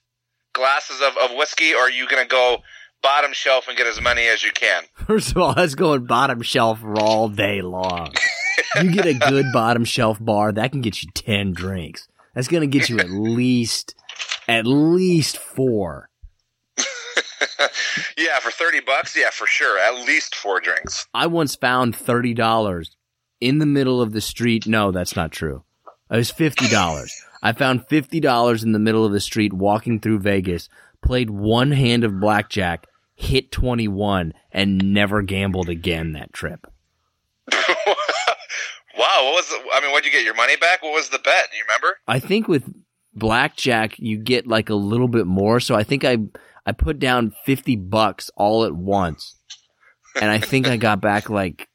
glasses 0.57 1.01
of, 1.01 1.17
of 1.19 1.37
whiskey, 1.37 1.75
or 1.75 1.83
are 1.83 1.91
you 1.91 2.09
going 2.09 2.23
to 2.23 2.29
go 2.29 2.59
bottom 3.03 3.33
shelf 3.33 3.69
and 3.69 3.77
get 3.77 3.87
as 3.87 4.01
many 4.01 4.27
as 4.27 4.43
you 4.43 4.51
can? 4.53 4.85
First 5.07 5.31
of 5.31 5.39
all, 5.39 5.55
that's 5.55 5.75
going 5.75 6.07
bottom 6.07 6.43
shelf 6.43 6.81
all 6.99 7.29
day 7.29 7.63
long. 7.63 8.13
you 8.83 8.91
get 8.91 9.07
a 9.07 9.15
good 9.15 9.47
bottom 9.53 9.85
shelf 9.85 10.19
bar, 10.21 10.53
that 10.53 10.73
can 10.73 10.81
get 10.81 11.03
you 11.03 11.11
10 11.15 11.53
drinks. 11.53 12.09
That's 12.37 12.49
gonna 12.49 12.67
get 12.67 12.91
you 12.91 12.99
at 12.99 13.09
least, 13.09 13.95
at 14.47 14.67
least 14.67 15.39
four. 15.39 16.11
yeah, 18.19 18.39
for 18.41 18.51
thirty 18.51 18.81
bucks, 18.81 19.17
yeah, 19.17 19.31
for 19.31 19.47
sure, 19.47 19.79
at 19.79 20.07
least 20.07 20.35
four 20.35 20.61
drinks. 20.61 21.07
I 21.15 21.29
once 21.29 21.57
found 21.57 21.97
thirty 21.97 22.35
dollars 22.35 22.95
in 23.41 23.59
the 23.59 23.65
middle 23.65 24.03
of 24.03 24.13
the 24.13 24.21
street. 24.21 24.67
No, 24.67 24.91
that's 24.91 25.17
not 25.17 25.33
true. 25.33 25.65
It 26.11 26.17
was 26.19 26.31
fifty 26.31 26.69
dollars. 26.69 27.19
I 27.47 27.53
found 27.53 27.87
fifty 27.87 28.19
dollars 28.19 28.65
in 28.65 28.73
the 28.73 28.81
middle 28.81 29.05
of 29.05 29.13
the 29.13 29.21
street 29.21 29.53
walking 29.53 30.01
through 30.01 30.19
Vegas. 30.19 30.69
Played 31.01 31.31
one 31.31 31.71
hand 31.71 32.03
of 32.03 32.19
blackjack, 32.19 32.89
hit 33.15 33.53
twenty 33.53 33.87
one, 33.87 34.33
and 34.51 34.93
never 34.93 35.23
gambled 35.23 35.69
again 35.69 36.13
that 36.13 36.33
trip. 36.33 36.67
Wow, 38.99 39.25
what 39.25 39.35
was? 39.35 39.49
The, 39.49 39.57
I 39.75 39.81
mean, 39.83 39.91
what'd 39.93 40.07
you 40.07 40.11
get? 40.11 40.25
Your 40.25 40.35
money 40.35 40.57
back? 40.57 40.83
What 40.83 40.95
was 40.95 41.11
the 41.11 41.19
bet? 41.19 41.49
Do 41.51 41.59
you 41.59 41.65
remember? 41.69 41.99
I 42.09 42.19
think 42.19 42.49
with 42.49 42.65
blackjack 43.15 43.99
you 43.99 44.17
get 44.17 44.47
like 44.47 44.71
a 44.71 44.75
little 44.75 45.09
bit 45.09 45.27
more. 45.27 45.61
So 45.61 45.75
I 45.75 45.85
think 45.85 46.03
I 46.03 46.17
I 46.65 46.73
put 46.73 46.99
down 46.99 47.35
fifty 47.45 47.77
bucks 47.77 48.31
all 48.37 48.65
at 48.65 48.73
once, 48.73 49.37
and 50.19 50.31
I 50.31 50.39
think 50.39 50.67
I 50.67 50.79
got 50.79 51.03
back 51.03 51.29
like 51.29 51.69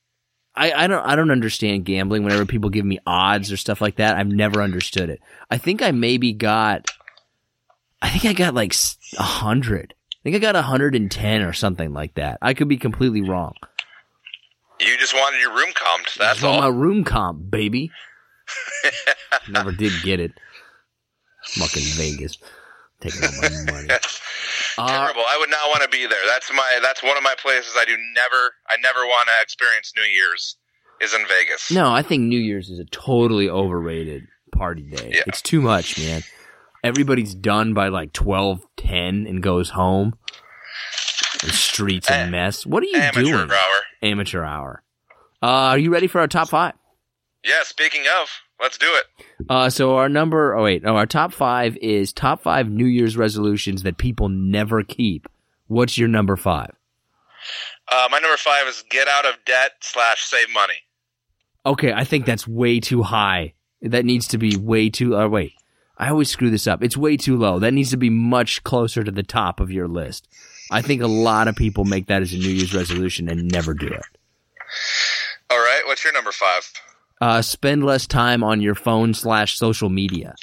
I, 0.62 0.84
I 0.84 0.88
don't 0.88 1.03
I 1.03 1.16
don't 1.16 1.32
understand 1.32 1.86
gambling. 1.86 2.24
Whenever 2.24 2.45
people 2.45 2.70
give 2.70 2.86
me 2.86 2.99
odds 3.07 3.51
or 3.51 3.57
stuff 3.57 3.82
like 3.82 3.95
that, 3.95 4.16
I've 4.16 4.28
never 4.28 4.62
understood 4.62 5.09
it. 5.09 5.20
I 5.49 5.57
think 5.57 5.82
I 5.82 5.89
maybe 5.89 6.34
got 6.34 6.91
I 7.99 8.09
think 8.09 8.26
I 8.26 8.34
got 8.34 8.53
like 8.53 8.76
a 9.18 9.24
hundred. 9.24 9.95
I 10.14 10.20
think 10.22 10.36
I 10.36 10.39
got 10.39 10.55
a 10.55 10.62
hundred 10.62 10.93
and 10.93 11.09
ten 11.09 11.41
or 11.41 11.51
something 11.51 11.93
like 11.93 12.14
that. 12.14 12.38
I 12.43 12.53
could 12.53 12.68
be 12.68 12.78
completely 12.78 13.22
wrong. 13.22 13.53
You 14.80 14.95
just 14.99 15.16
wanted 15.16 15.39
your 15.39 15.49
room 15.49 15.74
comped. 15.74 16.14
That's 16.20 16.43
all. 16.43 16.62
my 16.62 16.68
room 16.68 17.05
comp, 17.05 17.49
baby. 17.49 17.89
Never 19.49 19.72
did 19.72 19.93
get 20.03 20.20
it. 20.20 20.32
Fucking 21.43 21.84
Vegas. 21.84 22.38
Taking 22.99 23.24
all 23.24 23.32
my 23.41 23.72
money. 23.72 23.88
Uh, 24.78 24.88
Terrible. 24.88 25.24
I 25.28 25.38
would 25.40 25.50
not 25.50 25.70
want 25.70 25.84
to 25.84 25.90
be 25.90 26.06
there. 26.08 26.20
That's 26.28 26.52
my. 26.54 26.80
That's 26.82 27.02
one 27.04 27.18
of 27.18 27.24
my 27.24 27.36
places 27.42 27.74
I 27.78 27.86
do 27.86 27.96
never. 28.16 28.54
I 28.70 28.78
never 28.82 29.00
want 29.06 29.28
to 29.28 29.34
experience 29.44 29.92
New 29.96 30.04
Year's. 30.04 30.58
Is 31.02 31.16
in 31.16 31.26
Vegas. 31.28 31.72
no, 31.72 31.92
I 31.92 32.04
think 32.04 32.22
New 32.26 32.40
Year's 32.40 32.70
is 32.70 32.78
a 32.78 32.86
totally 32.86 33.50
overrated 33.50 34.28
party 34.56 34.84
day. 34.84 35.14
Yeah. 35.16 35.24
It's 35.26 35.42
too 35.42 35.60
much, 35.60 35.98
man. 35.98 36.22
Everybody's 36.84 37.34
done 37.34 37.74
by 37.74 37.88
like 37.88 38.14
twelve 38.14 38.62
ten 38.78 39.26
and 39.28 39.42
goes 39.42 39.72
home. 39.72 40.14
The 41.42 41.50
streets 41.52 42.08
a 42.08 42.18
Eh, 42.18 42.30
mess. 42.30 42.68
What 42.68 42.84
are 42.84 42.86
you 42.86 42.98
Amateur 42.98 43.22
doing? 43.24 43.50
hour. 43.52 43.76
Amateur 44.04 44.44
hour. 44.44 44.84
Uh, 45.42 45.48
are 45.74 45.78
you 45.80 45.92
ready 45.92 46.06
for 46.06 46.22
our 46.22 46.28
top 46.28 46.50
five? 46.50 46.74
Yeah. 47.44 47.64
Speaking 47.64 48.04
of, 48.22 48.30
let's 48.62 48.78
do 48.78 48.88
it. 48.88 49.26
Uh, 49.49 49.70
so 49.70 49.95
our 49.95 50.07
number, 50.07 50.55
oh 50.55 50.64
wait, 50.64 50.84
no, 50.84 50.95
our 50.95 51.05
top 51.05 51.34
five 51.34 51.76
is 51.78 52.14
top 52.14 52.41
five 52.43 52.70
New 52.70 52.86
Year's 52.86 53.18
resolutions 53.18 53.84
that 53.84 53.97
people 53.97 54.30
never 54.30 54.84
keep. 54.84 55.28
What's 55.68 55.97
your 55.97 56.07
number 56.07 56.36
five? 56.36 56.76
Uh, 57.91 58.07
my 58.12 58.20
number 58.20 58.38
five 58.38 58.68
is 58.68 58.84
get 58.89 59.07
out 59.07 59.26
of 59.26 59.36
debt 59.45 59.72
slash 59.82 60.24
save 60.24 60.47
money. 60.53 60.76
Okay, 61.66 61.91
I 61.91 62.03
think 62.03 62.26
that's 62.26 62.47
way 62.47 62.80
too 62.80 63.03
high. 63.03 63.53
That 63.82 64.05
needs 64.05 64.28
to 64.30 64.38
be 64.38 64.55
way 64.55 64.89
too. 64.89 65.18
Uh, 65.18 65.28
wait, 65.28 65.53
I 65.97 66.09
always 66.09 66.30
screw 66.30 66.49
this 66.49 66.68
up. 66.68 66.84
It's 66.84 66.95
way 66.97 67.18
too 67.18 67.38
low. 67.38 67.59
That 67.59 67.74
needs 67.74 67.91
to 67.91 67.97
be 67.97 68.09
much 68.09 68.64
closer 68.64 69.03
to 69.03 69.12
the 69.12 69.24
top 69.24 69.59
of 69.59 69.72
your 69.72 69.88
list. 69.88 70.28
I 70.70 70.82
think 70.82 71.01
a 71.01 71.07
lot 71.07 71.47
of 71.47 71.55
people 71.55 71.84
make 71.84 72.07
that 72.07 72.22
as 72.22 72.32
a 72.32 72.38
New 72.38 72.49
Year's 72.49 72.74
resolution 72.74 73.28
and 73.28 73.51
never 73.51 73.74
do 73.74 73.88
it. 73.88 74.05
All 75.49 75.59
right. 75.59 75.82
What's 75.86 76.03
your 76.03 76.14
number 76.14 76.32
five? 76.32 76.72
Uh, 77.22 77.42
spend 77.42 77.86
less 77.86 78.08
time 78.08 78.44
on 78.44 78.62
your 78.62 78.76
phone 78.76 79.14
slash 79.14 79.58
social 79.58 79.90
media. 79.90 80.36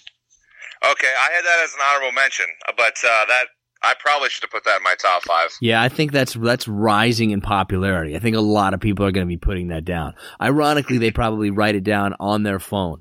Okay, 0.84 1.12
I 1.20 1.30
had 1.34 1.44
that 1.44 1.60
as 1.64 1.74
an 1.74 1.80
honorable 1.90 2.14
mention, 2.14 2.46
but 2.76 2.94
uh, 3.04 3.26
that 3.26 3.46
I 3.82 3.94
probably 3.98 4.28
should 4.28 4.42
have 4.44 4.50
put 4.50 4.64
that 4.64 4.78
in 4.78 4.82
my 4.84 4.94
top 4.98 5.22
five. 5.24 5.50
Yeah, 5.60 5.82
I 5.82 5.88
think 5.88 6.12
that's 6.12 6.34
that's 6.34 6.68
rising 6.68 7.30
in 7.30 7.40
popularity. 7.40 8.16
I 8.16 8.20
think 8.20 8.36
a 8.36 8.40
lot 8.40 8.74
of 8.74 8.80
people 8.80 9.04
are 9.04 9.10
going 9.10 9.26
to 9.26 9.28
be 9.28 9.36
putting 9.36 9.68
that 9.68 9.84
down. 9.84 10.14
Ironically, 10.40 10.98
they 10.98 11.10
probably 11.10 11.50
write 11.50 11.74
it 11.74 11.84
down 11.84 12.14
on 12.20 12.44
their 12.44 12.60
phone. 12.60 13.00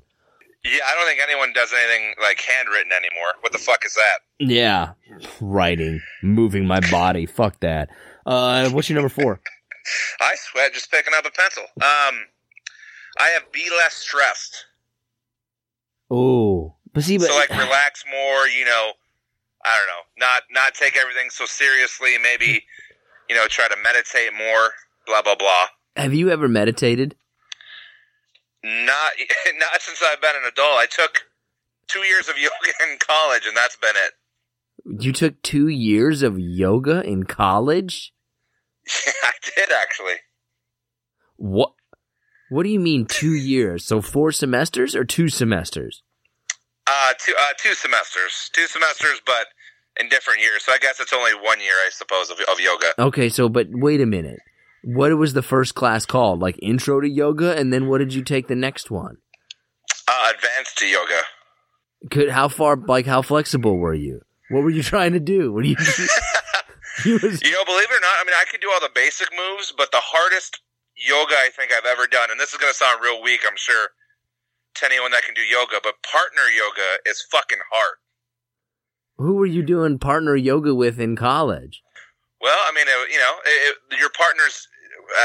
Yeah, 0.64 0.80
I 0.84 0.94
don't 0.94 1.06
think 1.06 1.20
anyone 1.22 1.52
does 1.52 1.72
anything 1.72 2.14
like 2.20 2.40
handwritten 2.40 2.90
anymore. 2.92 3.28
What 3.40 3.52
the 3.52 3.58
fuck 3.58 3.84
is 3.84 3.94
that? 3.94 4.44
Yeah, 4.44 4.92
writing, 5.40 6.00
moving 6.22 6.66
my 6.66 6.80
body. 6.90 7.26
Fuck 7.26 7.60
that. 7.60 7.90
Uh, 8.26 8.70
what's 8.70 8.88
your 8.88 8.94
number 8.94 9.08
four? 9.08 9.40
I 10.20 10.34
sweat 10.36 10.74
just 10.74 10.90
picking 10.90 11.14
up 11.16 11.24
a 11.24 11.30
pencil. 11.30 11.64
Um, 11.80 12.24
I 13.18 13.28
have 13.28 13.50
be 13.52 13.68
less 13.70 13.94
stressed. 13.94 14.66
Oh, 16.10 16.76
but 16.94 17.04
see, 17.04 17.18
but 17.18 17.28
so 17.28 17.34
like 17.34 17.50
relax 17.50 18.04
more. 18.10 18.46
You 18.46 18.64
know, 18.64 18.92
I 19.64 19.76
don't 19.76 19.88
know, 19.88 20.26
not 20.26 20.42
not 20.50 20.74
take 20.74 20.96
everything 20.96 21.30
so 21.30 21.44
seriously. 21.44 22.16
Maybe 22.22 22.64
you 23.28 23.36
know, 23.36 23.46
try 23.48 23.68
to 23.68 23.76
meditate 23.82 24.32
more. 24.32 24.70
Blah 25.06 25.22
blah 25.22 25.36
blah. 25.36 25.66
have 25.96 26.14
you 26.14 26.30
ever 26.30 26.48
meditated? 26.48 27.16
Not 28.64 29.12
not 29.58 29.80
since 29.80 30.02
I've 30.02 30.20
been 30.20 30.36
an 30.36 30.48
adult. 30.50 30.78
I 30.78 30.86
took 30.86 31.22
two 31.88 32.00
years 32.00 32.28
of 32.28 32.36
yoga 32.38 32.72
in 32.90 32.98
college, 32.98 33.46
and 33.46 33.56
that's 33.56 33.76
been 33.76 33.94
it. 33.96 35.02
You 35.02 35.12
took 35.12 35.42
two 35.42 35.68
years 35.68 36.22
of 36.22 36.38
yoga 36.38 37.02
in 37.02 37.24
college. 37.24 38.12
Yeah, 39.06 39.12
I 39.22 39.32
did 39.42 39.68
actually. 39.72 40.16
What? 41.36 41.72
What 42.50 42.62
do 42.62 42.70
you 42.70 42.80
mean 42.80 43.06
two 43.06 43.34
years? 43.34 43.84
So 43.84 44.00
four 44.00 44.32
semesters 44.32 44.94
or 44.96 45.04
two 45.04 45.28
semesters? 45.28 46.02
Uh, 46.86 47.12
two 47.18 47.34
uh, 47.38 47.52
two 47.58 47.74
semesters, 47.74 48.50
two 48.54 48.66
semesters, 48.66 49.20
but 49.26 49.48
in 50.00 50.08
different 50.08 50.40
years. 50.40 50.64
So 50.64 50.72
I 50.72 50.78
guess 50.78 51.00
it's 51.00 51.12
only 51.12 51.32
one 51.32 51.60
year, 51.60 51.74
I 51.74 51.90
suppose, 51.92 52.30
of, 52.30 52.38
of 52.50 52.60
yoga. 52.60 52.92
Okay, 52.98 53.28
so 53.28 53.48
but 53.48 53.66
wait 53.70 54.00
a 54.00 54.06
minute. 54.06 54.40
What 54.84 55.16
was 55.18 55.34
the 55.34 55.42
first 55.42 55.74
class 55.74 56.06
called? 56.06 56.40
Like 56.40 56.58
intro 56.62 57.00
to 57.00 57.08
yoga, 57.08 57.56
and 57.56 57.72
then 57.72 57.88
what 57.88 57.98
did 57.98 58.14
you 58.14 58.22
take 58.22 58.48
the 58.48 58.54
next 58.54 58.90
one? 58.90 59.18
Uh, 60.08 60.32
advanced 60.34 60.78
to 60.78 60.86
yoga. 60.86 61.20
Could 62.10 62.30
how 62.30 62.48
far? 62.48 62.76
Like 62.76 63.04
how 63.04 63.20
flexible 63.20 63.76
were 63.76 63.94
you? 63.94 64.22
What 64.50 64.62
were 64.62 64.70
you 64.70 64.82
trying 64.94 65.12
to 65.12 65.20
do? 65.20 65.52
What 65.52 65.64
do 65.64 65.70
you? 65.70 65.76
you 67.04 67.18
was, 67.22 67.42
You 67.42 67.52
know, 67.52 67.64
believe 67.64 67.90
it 67.90 67.96
or 67.96 68.00
not, 68.00 68.16
I 68.20 68.24
mean, 68.24 68.34
I 68.34 68.44
could 68.50 68.60
do 68.60 68.70
all 68.72 68.80
the 68.80 68.90
basic 68.94 69.28
moves, 69.36 69.72
but 69.76 69.92
the 69.92 70.00
hardest 70.00 70.60
yoga 71.06 71.34
I 71.34 71.50
think 71.54 71.72
I've 71.72 71.86
ever 71.86 72.06
done, 72.06 72.30
and 72.30 72.38
this 72.40 72.52
is 72.52 72.58
going 72.58 72.72
to 72.72 72.76
sound 72.76 73.00
real 73.02 73.22
weak, 73.22 73.40
I'm 73.46 73.56
sure, 73.56 73.88
to 74.76 74.86
anyone 74.86 75.10
that 75.12 75.22
can 75.24 75.34
do 75.34 75.42
yoga, 75.42 75.76
but 75.82 75.94
partner 76.02 76.42
yoga 76.54 76.98
is 77.06 77.24
fucking 77.30 77.58
hard. 77.72 77.96
who 79.16 79.34
were 79.34 79.46
you 79.46 79.62
doing 79.62 79.98
partner 79.98 80.36
yoga 80.36 80.74
with 80.74 80.98
in 81.00 81.16
college? 81.16 81.82
Well, 82.40 82.56
I 82.56 82.72
mean, 82.74 82.86
it, 82.86 83.10
you 83.12 83.18
know, 83.18 83.34
it, 83.44 83.76
it, 83.92 83.98
your 84.00 84.10
partners 84.10 84.68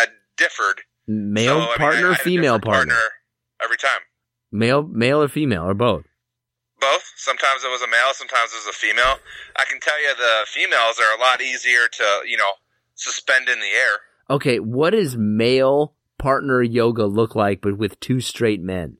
uh, 0.01 0.05
differed. 0.37 0.81
Male 1.07 1.45
So, 1.47 1.53
I 1.55 1.59
mean, 1.59 1.69
I- 1.71 1.77
partner, 1.77 2.11
I 2.11 2.15
female 2.15 2.57
different 2.57 2.89
partner, 2.89 2.99
every 3.63 3.77
time. 3.77 4.01
male, 4.51 4.83
male 4.83 5.21
or 5.21 5.27
female 5.27 5.63
or 5.63 5.73
both? 5.75 6.05
Both. 6.79 7.03
Sometimes 7.17 7.63
it 7.63 7.69
was 7.71 7.81
a 7.81 7.87
male, 7.87 8.11
sometimes 8.13 8.51
it 8.51 8.65
was 8.65 8.67
a 8.75 8.77
female. 8.77 9.19
I 9.55 9.65
can 9.65 9.79
tell 9.79 10.01
you 10.01 10.09
the 10.15 10.45
females 10.47 10.99
are 10.99 11.15
a 11.17 11.21
lot 11.21 11.41
easier 11.41 11.87
to, 11.91 12.21
you 12.27 12.35
know, 12.37 12.51
suspend 12.95 13.47
in 13.47 13.59
the 13.59 13.67
air. 13.67 13.99
Okay, 14.29 14.59
what 14.59 14.91
does 14.91 15.17
male 15.17 15.95
partner 16.17 16.61
yoga 16.61 17.05
look 17.05 17.35
like, 17.35 17.61
but 17.61 17.77
with 17.77 17.99
two 17.99 18.21
straight 18.21 18.61
men? 18.61 18.97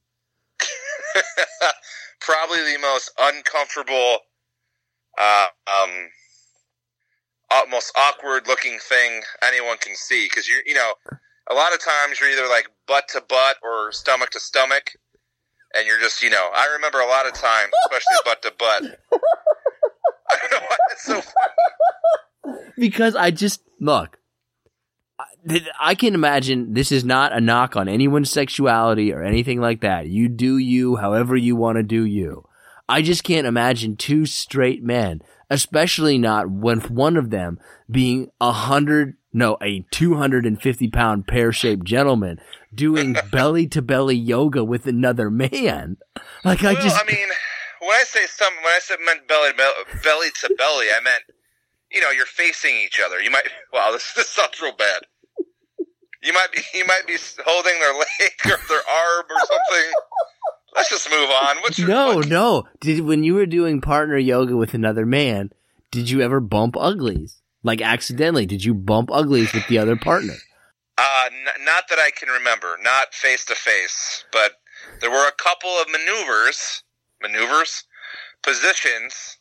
Probably 2.19 2.59
the 2.59 2.79
most 2.81 3.11
uncomfortable, 3.19 4.19
uh, 5.17 5.47
um, 5.67 5.89
most 7.69 7.91
awkward 7.97 8.47
looking 8.47 8.77
thing 8.79 9.21
anyone 9.41 9.77
can 9.77 9.95
see. 9.95 10.25
Because 10.25 10.47
you, 10.47 10.61
you 10.65 10.73
know, 10.73 10.93
a 11.49 11.53
lot 11.53 11.73
of 11.73 11.79
times 11.79 12.19
you're 12.19 12.29
either 12.29 12.47
like 12.47 12.69
butt 12.87 13.07
to 13.09 13.23
butt 13.27 13.57
or 13.63 13.91
stomach 13.91 14.29
to 14.31 14.39
stomach, 14.39 14.91
and 15.75 15.87
you're 15.87 15.99
just, 15.99 16.21
you 16.21 16.29
know, 16.29 16.49
I 16.53 16.67
remember 16.75 16.99
a 16.99 17.07
lot 17.07 17.25
of 17.25 17.33
times, 17.33 17.71
especially 17.85 18.17
butt 18.25 18.41
to 18.43 18.53
butt. 18.57 18.99
I 20.31 20.37
don't 20.41 20.51
know 20.51 20.67
why 20.67 20.77
that's 20.89 21.05
so 21.05 21.21
funny. 21.21 21.29
Because 22.77 23.15
I 23.15 23.31
just 23.31 23.61
look. 23.79 24.19
I- 25.79 25.95
can 25.95 26.13
imagine 26.13 26.73
this 26.73 26.91
is 26.91 27.03
not 27.03 27.33
a 27.33 27.41
knock 27.41 27.75
on 27.75 27.87
anyone's 27.87 28.29
sexuality 28.29 29.13
or 29.13 29.21
anything 29.21 29.59
like 29.59 29.81
that. 29.81 30.07
You 30.07 30.29
do 30.29 30.57
you 30.57 30.97
however 30.97 31.35
you 31.35 31.55
want 31.55 31.77
to 31.77 31.83
do 31.83 32.05
you. 32.05 32.47
I 32.87 33.01
just 33.01 33.23
can't 33.23 33.47
imagine 33.47 33.95
two 33.95 34.25
straight 34.25 34.83
men, 34.83 35.21
especially 35.49 36.17
not 36.17 36.49
with 36.49 36.89
one 36.89 37.15
of 37.17 37.29
them 37.29 37.59
being 37.89 38.29
a 38.41 38.51
hundred, 38.51 39.15
no, 39.31 39.57
a 39.61 39.85
250 39.91 40.89
pound 40.89 41.27
pear 41.27 41.51
shaped 41.51 41.85
gentleman 41.85 42.39
doing 42.73 43.15
belly 43.31 43.67
to 43.67 43.81
belly 43.81 44.15
yoga 44.17 44.63
with 44.63 44.85
another 44.85 45.29
man. 45.29 45.97
Like 46.43 46.63
I 46.63 46.75
just, 46.75 47.01
I 47.01 47.05
mean, 47.05 47.27
when 47.79 47.91
I 47.91 48.03
say 48.03 48.25
some, 48.27 48.53
when 48.55 48.73
I 48.73 48.79
said 48.81 48.97
meant 49.05 49.27
belly 49.27 49.51
to 49.51 49.99
belly 50.03 50.27
to 50.41 50.55
belly, 50.57 50.87
I 50.95 51.01
meant 51.03 51.23
you 51.91 52.01
know 52.01 52.11
you're 52.11 52.25
facing 52.25 52.75
each 52.75 52.99
other. 53.03 53.21
You 53.21 53.31
might 53.31 53.47
wow, 53.73 53.91
this 53.91 54.13
this 54.13 54.29
sounds 54.29 54.61
real 54.61 54.75
bad. 54.75 55.03
You 56.23 56.33
might 56.33 56.47
be 56.53 56.61
you 56.73 56.85
might 56.85 57.05
be 57.07 57.17
holding 57.45 57.79
their 57.79 57.93
leg 57.93 58.31
or 58.45 58.67
their 58.69 58.77
arm 58.89 59.25
or 59.29 59.39
something 59.39 59.91
let's 60.75 60.89
just 60.89 61.09
move 61.09 61.29
on. 61.29 61.57
What's 61.57 61.77
your, 61.77 61.87
No, 61.87 62.15
what- 62.15 62.27
no. 62.27 62.63
Did 62.79 63.01
when 63.01 63.23
you 63.23 63.35
were 63.35 63.45
doing 63.45 63.81
partner 63.81 64.17
yoga 64.17 64.55
with 64.57 64.73
another 64.73 65.05
man, 65.05 65.51
did 65.91 66.09
you 66.09 66.21
ever 66.21 66.39
bump 66.39 66.75
uglies? 66.77 67.41
Like 67.63 67.81
accidentally, 67.81 68.45
did 68.45 68.63
you 68.63 68.73
bump 68.73 69.11
uglies 69.11 69.53
with 69.53 69.67
the 69.67 69.77
other 69.77 69.95
partner? 69.95 70.33
Uh, 70.97 71.25
n- 71.27 71.65
not 71.65 71.85
that 71.89 71.99
I 71.99 72.11
can 72.15 72.29
remember, 72.29 72.77
not 72.81 73.13
face 73.13 73.45
to 73.45 73.55
face, 73.55 74.25
but 74.31 74.53
there 75.01 75.09
were 75.11 75.27
a 75.27 75.31
couple 75.31 75.69
of 75.71 75.87
maneuvers, 75.89 76.83
maneuvers, 77.21 77.85
positions 78.43 79.37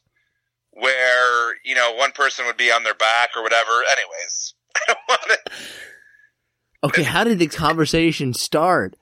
where 0.70 1.54
you 1.64 1.74
know 1.74 1.92
one 1.94 2.12
person 2.12 2.46
would 2.46 2.56
be 2.56 2.70
on 2.72 2.84
their 2.84 2.94
back 2.94 3.30
or 3.36 3.42
whatever. 3.42 3.70
Anyways, 3.90 4.54
I 4.76 4.80
don't 4.86 4.98
want 5.08 5.22
to. 5.22 5.38
Okay, 6.84 7.02
how 7.02 7.24
did 7.24 7.38
the 7.38 7.46
conversation 7.46 8.34
start? 8.34 8.96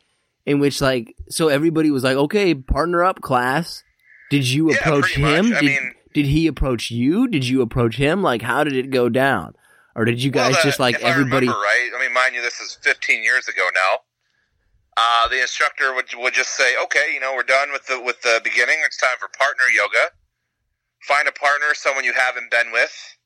In 0.47 0.59
which, 0.59 0.81
like, 0.81 1.15
so 1.29 1.49
everybody 1.49 1.91
was 1.91 2.03
like, 2.03 2.17
"Okay, 2.17 2.55
partner 2.55 3.05
up, 3.05 3.21
class." 3.21 3.85
Did 4.31 4.49
you 4.49 4.71
Yeah, 4.71 4.79
approach 4.79 5.15
him? 5.15 5.53
I 5.53 5.61
did, 5.61 5.63
mean- 5.65 5.95
did 6.15 6.27
he 6.27 6.47
approach 6.47 6.91
you? 6.91 7.29
Did 7.29 7.47
you 7.47 7.63
approach 7.63 7.97
him? 7.97 8.23
Like, 8.23 8.43
how 8.43 8.65
did 8.65 8.75
it 8.75 8.91
go 8.91 9.09
down? 9.09 9.55
Or 9.95 10.05
did 10.05 10.23
you 10.23 10.31
guys 10.31 10.53
Well, 10.53 10.63
the- 10.63 10.69
just 10.69 10.81
like 10.81 10.97
I 11.05 11.09
everybody? 11.09 11.47
remember 11.47 11.61
right? 11.63 11.91
I 11.95 12.01
mean, 12.01 12.13
mind 12.15 12.35
you, 12.35 12.43
this 12.43 12.61
is 12.61 12.79
15 12.83 13.23
years 13.23 13.49
ago 13.49 13.69
now. 13.75 13.99
Uh, 14.97 15.29
the 15.29 15.41
instructor 15.41 15.95
would 15.95 16.07
would 16.17 16.35
just 16.35 16.51
say, 16.57 16.75
"Okay, 16.85 17.13
you 17.15 17.21
know, 17.21 17.35
we're 17.35 17.43
done 17.43 17.71
with 17.73 17.87
the 17.87 18.01
with 18.01 18.21
the 18.23 18.41
beginning. 18.43 18.79
It's 18.85 18.97
time 18.97 19.17
for 19.21 19.29
partner 19.29 19.65
yoga. 19.75 20.11
Find 21.07 21.29
a 21.29 21.33
partner, 21.33 21.75
someone 21.75 22.05
you 22.05 22.13
haven't 22.13 22.51
been 22.51 22.73
with, 22.73 23.17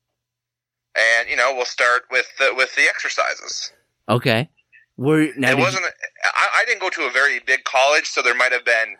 and 0.96 1.28
you 1.28 1.36
know, 1.36 1.54
we'll 1.54 1.64
start 1.64 2.02
with 2.10 2.26
the, 2.38 2.52
with 2.54 2.74
the 2.76 2.82
exercises." 2.82 3.72
Okay, 4.08 4.48
were 4.96 5.28
now 5.36 5.52
it 5.52 5.58
wasn't. 5.58 5.84
I, 6.24 6.62
I 6.62 6.64
didn't 6.66 6.80
go 6.80 6.90
to 6.90 7.02
a 7.02 7.10
very 7.10 7.40
big 7.40 7.64
college, 7.64 8.06
so 8.06 8.22
there 8.22 8.34
might 8.34 8.52
have 8.52 8.64
been 8.64 8.96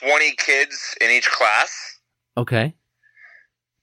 20 0.00 0.32
kids 0.36 0.94
in 1.00 1.10
each 1.10 1.30
class. 1.30 1.98
okay. 2.36 2.74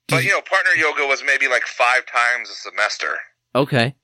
But 0.09 0.17
Did 0.17 0.25
you 0.25 0.31
know, 0.31 0.41
partner 0.41 0.71
yoga 0.75 1.07
was 1.07 1.23
maybe 1.25 1.47
like 1.47 1.63
five 1.63 2.05
times 2.05 2.49
a 2.49 2.53
semester. 2.53 3.15
Okay. 3.55 3.95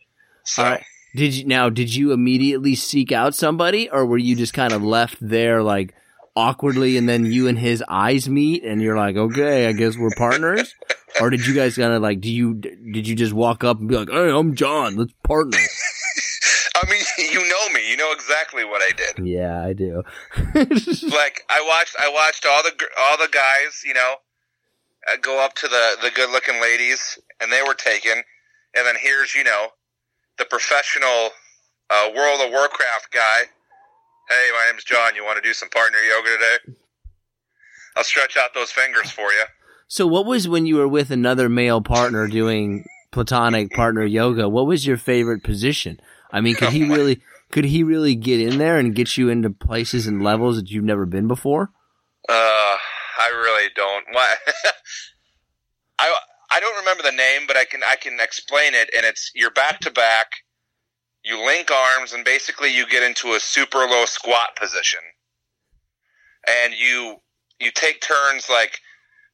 So 0.46 0.64
All 0.64 0.72
right. 0.72 0.84
Did 1.16 1.34
you 1.36 1.46
now? 1.46 1.70
Did 1.70 1.94
you 1.94 2.14
immediately 2.14 2.76
seek 2.76 3.12
out 3.12 3.36
somebody, 3.36 3.90
or 3.90 4.06
were 4.06 4.18
you 4.18 4.36
just 4.36 4.54
kind 4.54 4.74
of 4.74 4.84
left 4.84 5.18
there 5.20 5.64
like 5.64 5.94
awkwardly, 6.36 6.98
and 6.98 7.10
then 7.10 7.26
you 7.26 7.48
and 7.48 7.58
his 7.58 7.84
eyes 7.90 8.30
meet, 8.30 8.64
and 8.64 8.82
you're 8.82 8.96
like, 8.96 9.16
okay, 9.16 9.68
I 9.68 9.74
guess 9.74 9.98
we're 9.98 10.12
partners? 10.16 10.74
or 11.20 11.30
did 11.30 11.46
you 11.46 11.54
guys 11.54 11.76
kind 11.76 11.94
of 11.94 12.02
like? 12.02 12.22
Do 12.22 12.32
you 12.32 12.54
did 12.54 13.08
you 13.08 13.16
just 13.16 13.34
walk 13.34 13.64
up 13.64 13.80
and 13.80 13.90
be 13.90 13.98
like, 13.98 14.10
hey, 14.10 14.30
I'm 14.30 14.56
John, 14.56 14.96
let's 14.96 15.14
partner? 15.24 15.58
You 17.32 17.40
know 17.48 17.70
me. 17.74 17.90
You 17.90 17.98
know 17.98 18.12
exactly 18.12 18.64
what 18.66 18.82
I 18.82 18.92
did. 18.96 19.26
yeah, 19.26 19.64
I 19.64 19.74
do. 19.74 20.04
like 20.56 21.44
I 21.50 21.62
watched 21.66 21.96
I 22.00 22.10
watched 22.14 22.46
all 22.46 22.64
the 22.64 22.74
all 23.00 23.18
the 23.18 23.30
guys, 23.32 23.82
you 23.86 23.94
know, 23.94 24.16
uh, 25.12 25.18
go 25.22 25.44
up 25.44 25.54
to 25.56 25.68
the 25.68 25.98
the 26.02 26.12
good 26.12 26.30
looking 26.32 26.62
ladies, 26.62 27.20
and 27.42 27.52
they 27.52 27.62
were 27.66 27.74
taken. 27.74 28.24
And 28.76 28.86
then 28.86 28.96
here's 29.00 29.34
you 29.36 29.44
know 29.44 29.70
the 30.38 30.46
professional 30.46 31.32
uh, 31.90 32.10
World 32.16 32.42
of 32.42 32.52
Warcraft 32.52 33.12
guy. 33.12 33.42
Hey, 34.30 34.50
my 34.54 34.70
name's 34.72 34.84
John. 34.84 35.16
You 35.16 35.26
want 35.26 35.38
to 35.38 35.48
do 35.48 35.54
some 35.54 35.70
partner 35.70 35.98
yoga 36.00 36.30
today? 36.30 36.78
I'll 37.98 38.04
stretch 38.04 38.38
out 38.38 38.54
those 38.54 38.72
fingers 38.72 39.12
for 39.12 39.32
you. 39.32 39.44
so, 39.88 40.06
what 40.08 40.26
was 40.26 40.48
when 40.48 40.66
you 40.66 40.76
were 40.78 40.88
with 40.88 41.12
another 41.12 41.50
male 41.50 41.82
partner 41.82 42.28
doing 42.28 42.86
platonic 43.12 43.72
partner 43.72 44.04
yoga? 44.06 44.48
What 44.48 44.68
was 44.68 44.86
your 44.86 44.98
favorite 44.98 45.44
position? 45.44 46.00
I 46.32 46.42
mean, 46.42 46.56
could 46.56 46.70
he 46.74 46.84
really? 46.84 47.22
Could 47.52 47.66
he 47.66 47.84
really 47.84 48.16
get 48.16 48.40
in 48.40 48.58
there 48.60 48.78
and 48.78 48.94
get 48.94 49.18
you 49.18 49.30
into 49.30 49.50
places 49.50 50.06
and 50.06 50.24
levels 50.24 50.58
that 50.58 50.70
you've 50.70 50.84
never 50.84 51.06
been 51.06 51.28
before? 51.28 51.72
Uh, 52.28 52.34
I 52.34 53.30
really 53.34 53.70
don't. 53.76 54.06
Why? 54.12 54.36
I 56.00 56.16
I 56.52 56.60
don't 56.60 56.78
remember 56.78 57.04
the 57.04 57.12
name, 57.12 57.42
but 57.48 57.58
I 57.58 57.66
can 57.66 57.82
I 57.84 57.96
can 57.96 58.20
explain 58.20 58.74
it. 58.74 58.90
And 58.96 59.06
it's 59.06 59.32
you're 59.34 59.52
back 59.52 59.80
to 59.82 59.92
back. 59.92 60.28
You 61.24 61.44
link 61.46 61.70
arms, 61.70 62.14
and 62.14 62.24
basically 62.24 62.74
you 62.76 62.88
get 62.88 63.04
into 63.04 63.34
a 63.34 63.40
super 63.40 63.80
low 63.80 64.06
squat 64.06 64.56
position, 64.56 65.02
and 66.48 66.74
you 66.74 67.18
you 67.60 67.72
take 67.72 68.02
turns 68.02 68.50
like 68.50 68.80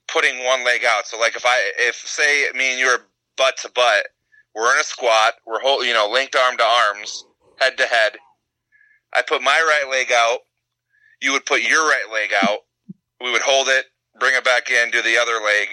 putting 0.08 0.44
one 0.46 0.66
leg 0.66 0.82
out. 0.86 1.06
So 1.06 1.20
like 1.20 1.36
if 1.36 1.46
I 1.46 1.72
if 1.78 1.96
say 1.96 2.48
me 2.56 2.72
and 2.72 2.80
you're 2.80 3.08
butt 3.38 3.58
to 3.62 3.72
butt, 3.74 4.08
we're 4.56 4.74
in 4.74 4.80
a 4.80 4.84
squat, 4.84 5.34
we're 5.46 5.60
hold, 5.60 5.86
you 5.86 5.94
know 5.94 6.10
linked 6.12 6.36
arm 6.36 6.58
to 6.58 6.64
arms, 6.64 7.26
head 7.60 7.78
to 7.78 7.86
head. 7.86 8.14
I 9.14 9.22
put 9.22 9.42
my 9.42 9.52
right 9.52 9.90
leg 9.92 10.12
out. 10.12 10.40
You 11.22 11.32
would 11.32 11.46
put 11.46 11.62
your 11.62 11.84
right 11.88 12.12
leg 12.12 12.32
out 12.44 12.60
we 13.22 13.32
would 13.32 13.42
hold 13.42 13.68
it, 13.68 13.86
bring 14.20 14.36
it 14.36 14.44
back 14.44 14.70
in, 14.70 14.92
do 14.92 15.02
the 15.02 15.18
other 15.18 15.44
leg. 15.44 15.70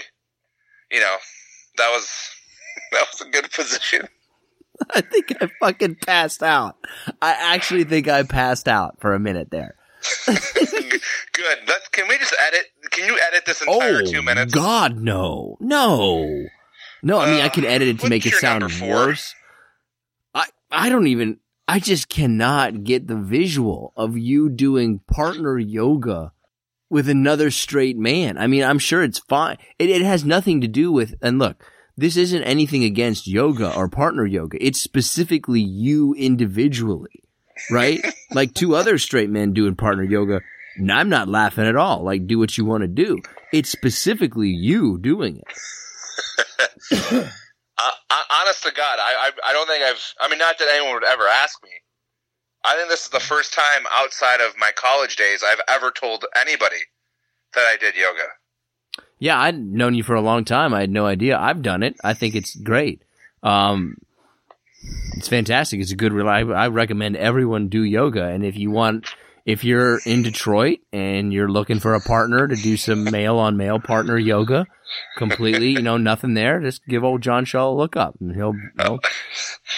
You 0.90 1.00
know, 1.00 1.16
that 1.78 1.90
was 1.90 2.30
that 2.92 3.06
was 3.12 3.20
a 3.20 3.30
good 3.30 3.50
position. 3.50 4.08
I 4.94 5.00
think 5.00 5.32
I 5.40 5.48
fucking 5.60 5.96
passed 5.96 6.42
out. 6.42 6.76
I 7.20 7.54
actually 7.54 7.84
think 7.84 8.08
I 8.08 8.22
passed 8.24 8.66
out 8.66 9.00
for 9.00 9.14
a 9.14 9.20
minute 9.20 9.50
there. 9.50 9.76
good. 10.26 11.58
Let's, 11.68 11.88
can 11.92 12.08
we 12.08 12.18
just 12.18 12.34
edit? 12.48 12.66
Can 12.90 13.06
you 13.06 13.18
edit 13.28 13.44
this 13.46 13.62
entire 13.62 14.02
oh, 14.02 14.10
two 14.10 14.22
minutes? 14.22 14.52
Oh, 14.56 14.60
God, 14.60 14.96
no, 14.96 15.56
no, 15.60 16.46
no. 17.02 17.18
I 17.18 17.26
mean, 17.30 17.40
I 17.40 17.46
Uh, 17.46 17.50
can 17.50 17.64
edit 17.64 17.88
it 17.88 18.00
to 18.00 18.08
make 18.08 18.26
it 18.26 18.34
sound 18.34 18.62
worse. 18.80 19.34
I 20.34 20.46
I 20.70 20.88
don't 20.88 21.06
even. 21.06 21.38
I 21.68 21.78
just 21.78 22.08
cannot 22.08 22.84
get 22.84 23.06
the 23.06 23.16
visual 23.16 23.92
of 23.96 24.18
you 24.18 24.48
doing 24.50 24.98
partner 25.06 25.58
yoga 25.58 26.32
with 26.90 27.08
another 27.08 27.50
straight 27.50 27.96
man. 27.96 28.36
I 28.36 28.46
mean, 28.46 28.64
I'm 28.64 28.78
sure 28.78 29.02
it's 29.02 29.20
fine. 29.20 29.56
It, 29.78 29.88
it 29.88 30.02
has 30.02 30.24
nothing 30.24 30.60
to 30.60 30.68
do 30.68 30.92
with. 30.92 31.14
And 31.22 31.38
look, 31.38 31.64
this 31.96 32.16
isn't 32.16 32.42
anything 32.42 32.84
against 32.84 33.26
yoga 33.26 33.74
or 33.74 33.88
partner 33.88 34.26
yoga. 34.26 34.58
It's 34.60 34.80
specifically 34.80 35.60
you 35.60 36.14
individually, 36.14 37.22
right? 37.70 38.00
like 38.32 38.52
two 38.54 38.74
other 38.74 38.98
straight 38.98 39.30
men 39.30 39.52
doing 39.54 39.76
partner 39.76 40.02
yoga. 40.02 40.40
I'm 40.90 41.08
not 41.08 41.28
laughing 41.28 41.66
at 41.66 41.76
all. 41.76 42.02
Like, 42.02 42.26
do 42.26 42.38
what 42.38 42.58
you 42.58 42.64
want 42.64 42.82
to 42.82 42.88
do. 42.88 43.18
It's 43.52 43.70
specifically 43.70 44.48
you 44.48 44.98
doing 44.98 45.36
it. 45.38 45.44
Uh, 46.90 47.90
honest 48.30 48.62
to 48.62 48.70
God, 48.70 48.98
I, 49.00 49.30
I 49.30 49.50
I 49.50 49.52
don't 49.52 49.66
think 49.66 49.82
I've. 49.82 50.00
I 50.20 50.28
mean, 50.28 50.38
not 50.38 50.58
that 50.58 50.68
anyone 50.72 50.94
would 50.94 51.04
ever 51.04 51.26
ask 51.26 51.62
me. 51.62 51.70
I 52.64 52.76
think 52.76 52.88
this 52.88 53.04
is 53.04 53.08
the 53.08 53.20
first 53.20 53.52
time 53.52 53.86
outside 53.92 54.40
of 54.40 54.56
my 54.58 54.70
college 54.76 55.16
days 55.16 55.42
I've 55.44 55.60
ever 55.68 55.90
told 55.90 56.24
anybody 56.36 56.76
that 57.54 57.62
I 57.62 57.76
did 57.76 57.96
yoga. 57.96 58.28
Yeah, 59.18 59.40
I'd 59.40 59.58
known 59.58 59.94
you 59.94 60.02
for 60.02 60.14
a 60.14 60.20
long 60.20 60.44
time. 60.44 60.74
I 60.74 60.80
had 60.80 60.90
no 60.90 61.06
idea. 61.06 61.38
I've 61.38 61.62
done 61.62 61.82
it. 61.82 61.96
I 62.04 62.14
think 62.14 62.34
it's 62.34 62.54
great. 62.54 63.02
Um, 63.42 63.96
it's 65.16 65.28
fantastic. 65.28 65.80
It's 65.80 65.92
a 65.92 65.96
good. 65.96 66.12
I 66.20 66.66
recommend 66.68 67.16
everyone 67.16 67.68
do 67.68 67.82
yoga. 67.82 68.24
And 68.24 68.44
if 68.44 68.56
you 68.56 68.70
want, 68.70 69.14
if 69.44 69.64
you're 69.64 69.98
in 70.06 70.22
Detroit 70.22 70.78
and 70.92 71.32
you're 71.32 71.48
looking 71.50 71.80
for 71.80 71.94
a 71.94 72.00
partner 72.00 72.46
to 72.48 72.54
do 72.56 72.76
some 72.76 73.04
male 73.04 73.38
on 73.38 73.56
male 73.56 73.80
partner 73.80 74.16
yoga, 74.18 74.66
completely, 75.16 75.70
you 75.70 75.82
know, 75.82 75.96
nothing 75.96 76.34
there. 76.34 76.60
Just 76.60 76.86
give 76.86 77.02
old 77.04 77.22
John 77.22 77.44
Shaw 77.44 77.68
a 77.70 77.74
look 77.74 77.96
up, 77.96 78.14
and 78.20 78.34
he'll 78.34 78.54
he'll, 78.80 79.00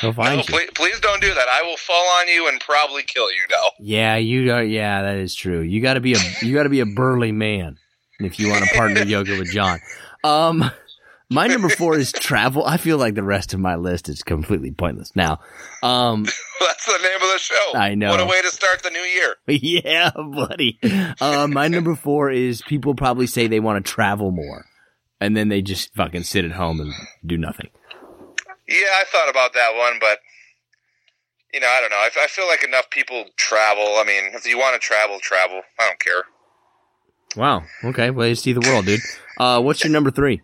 he'll 0.01 0.13
find 0.13 0.37
No, 0.37 0.39
you. 0.39 0.45
please, 0.45 0.71
please 0.75 1.01
don't 1.01 1.21
do 1.21 1.33
that. 1.33 1.49
I 1.49 1.63
will 1.63 1.77
fall 1.77 2.07
on 2.21 2.29
you 2.29 2.49
and 2.49 2.61
probably 2.61 3.03
kill 3.05 3.31
you. 3.33 3.41
No. 3.51 3.71
Yeah, 3.81 4.17
you 4.17 4.53
are. 4.53 4.63
Yeah, 4.63 5.03
that 5.03 5.17
is 5.17 5.35
true. 5.35 5.61
You 5.61 5.81
got 5.81 5.95
to 5.95 6.01
be 6.01 6.15
a 6.15 6.19
you 6.43 6.55
got 6.55 6.65
to 6.65 6.69
be 6.69 6.81
a 6.81 6.87
burly 6.87 7.33
man 7.33 7.79
if 8.21 8.39
you 8.39 8.49
want 8.51 8.65
to 8.65 8.75
partner 8.75 9.03
yoga 9.05 9.39
with 9.39 9.51
John. 9.51 9.81
Um, 10.25 10.71
my 11.31 11.47
number 11.47 11.69
four 11.69 11.97
is 11.97 12.13
travel. 12.13 12.65
I 12.65 12.77
feel 12.77 12.99
like 12.99 13.15
the 13.15 13.23
rest 13.23 13.55
of 13.55 13.61
my 13.61 13.77
list 13.77 14.09
is 14.09 14.23
completely 14.23 14.71
pointless 14.71 15.15
now. 15.17 15.41
Um, 15.83 16.25
That's 16.61 16.87
the 16.87 16.99
name 17.03 17.17
of 17.17 17.33
the 17.33 17.39
show. 17.39 17.75
I 17.75 17.95
know. 17.95 18.11
What 18.11 18.21
a 18.21 18.27
way 18.27 18.43
to 18.43 18.51
start 18.51 18.83
the 18.83 18.91
new 18.91 19.01
year. 19.01 19.37
yeah, 19.47 20.11
buddy. 20.11 20.79
Um, 21.21 21.53
my 21.55 21.69
number 21.69 21.95
four 21.95 22.31
is 22.31 22.63
people 22.63 22.95
probably 22.95 23.27
say 23.27 23.47
they 23.47 23.61
want 23.61 23.85
to 23.85 23.93
travel 23.93 24.31
more, 24.31 24.67
and 25.21 25.37
then 25.37 25.49
they 25.49 25.63
just 25.63 25.95
fucking 25.95 26.25
sit 26.25 26.45
at 26.45 26.53
home 26.53 26.81
and 26.81 26.93
do 27.25 27.39
nothing. 27.39 27.71
Yeah, 28.69 28.77
I 28.77 29.05
thought 29.11 29.31
about 29.31 29.53
that 29.55 29.75
one, 29.77 29.99
but 30.01 30.19
you 31.53 31.61
know, 31.61 31.69
I 31.69 31.81
don't 31.81 31.91
know. 31.91 31.97
I, 31.97 32.11
I 32.25 32.27
feel 32.27 32.49
like 32.49 32.65
enough 32.65 32.91
people 32.91 33.25
travel. 33.37 33.97
I 33.97 34.05
mean, 34.05 34.35
if 34.35 34.47
you 34.47 34.59
want 34.59 34.81
to 34.81 34.85
travel, 34.85 35.19
travel. 35.21 35.63
I 35.79 35.87
don't 35.87 36.01
care. 36.01 36.25
Wow. 37.37 37.65
Okay. 37.83 38.11
Way 38.11 38.31
to 38.31 38.37
see 38.37 38.53
the 38.53 38.61
world, 38.61 38.87
dude. 38.87 39.01
Uh, 39.39 39.61
what's 39.61 39.83
your 39.83 39.93
number 39.93 40.11
three? 40.11 40.43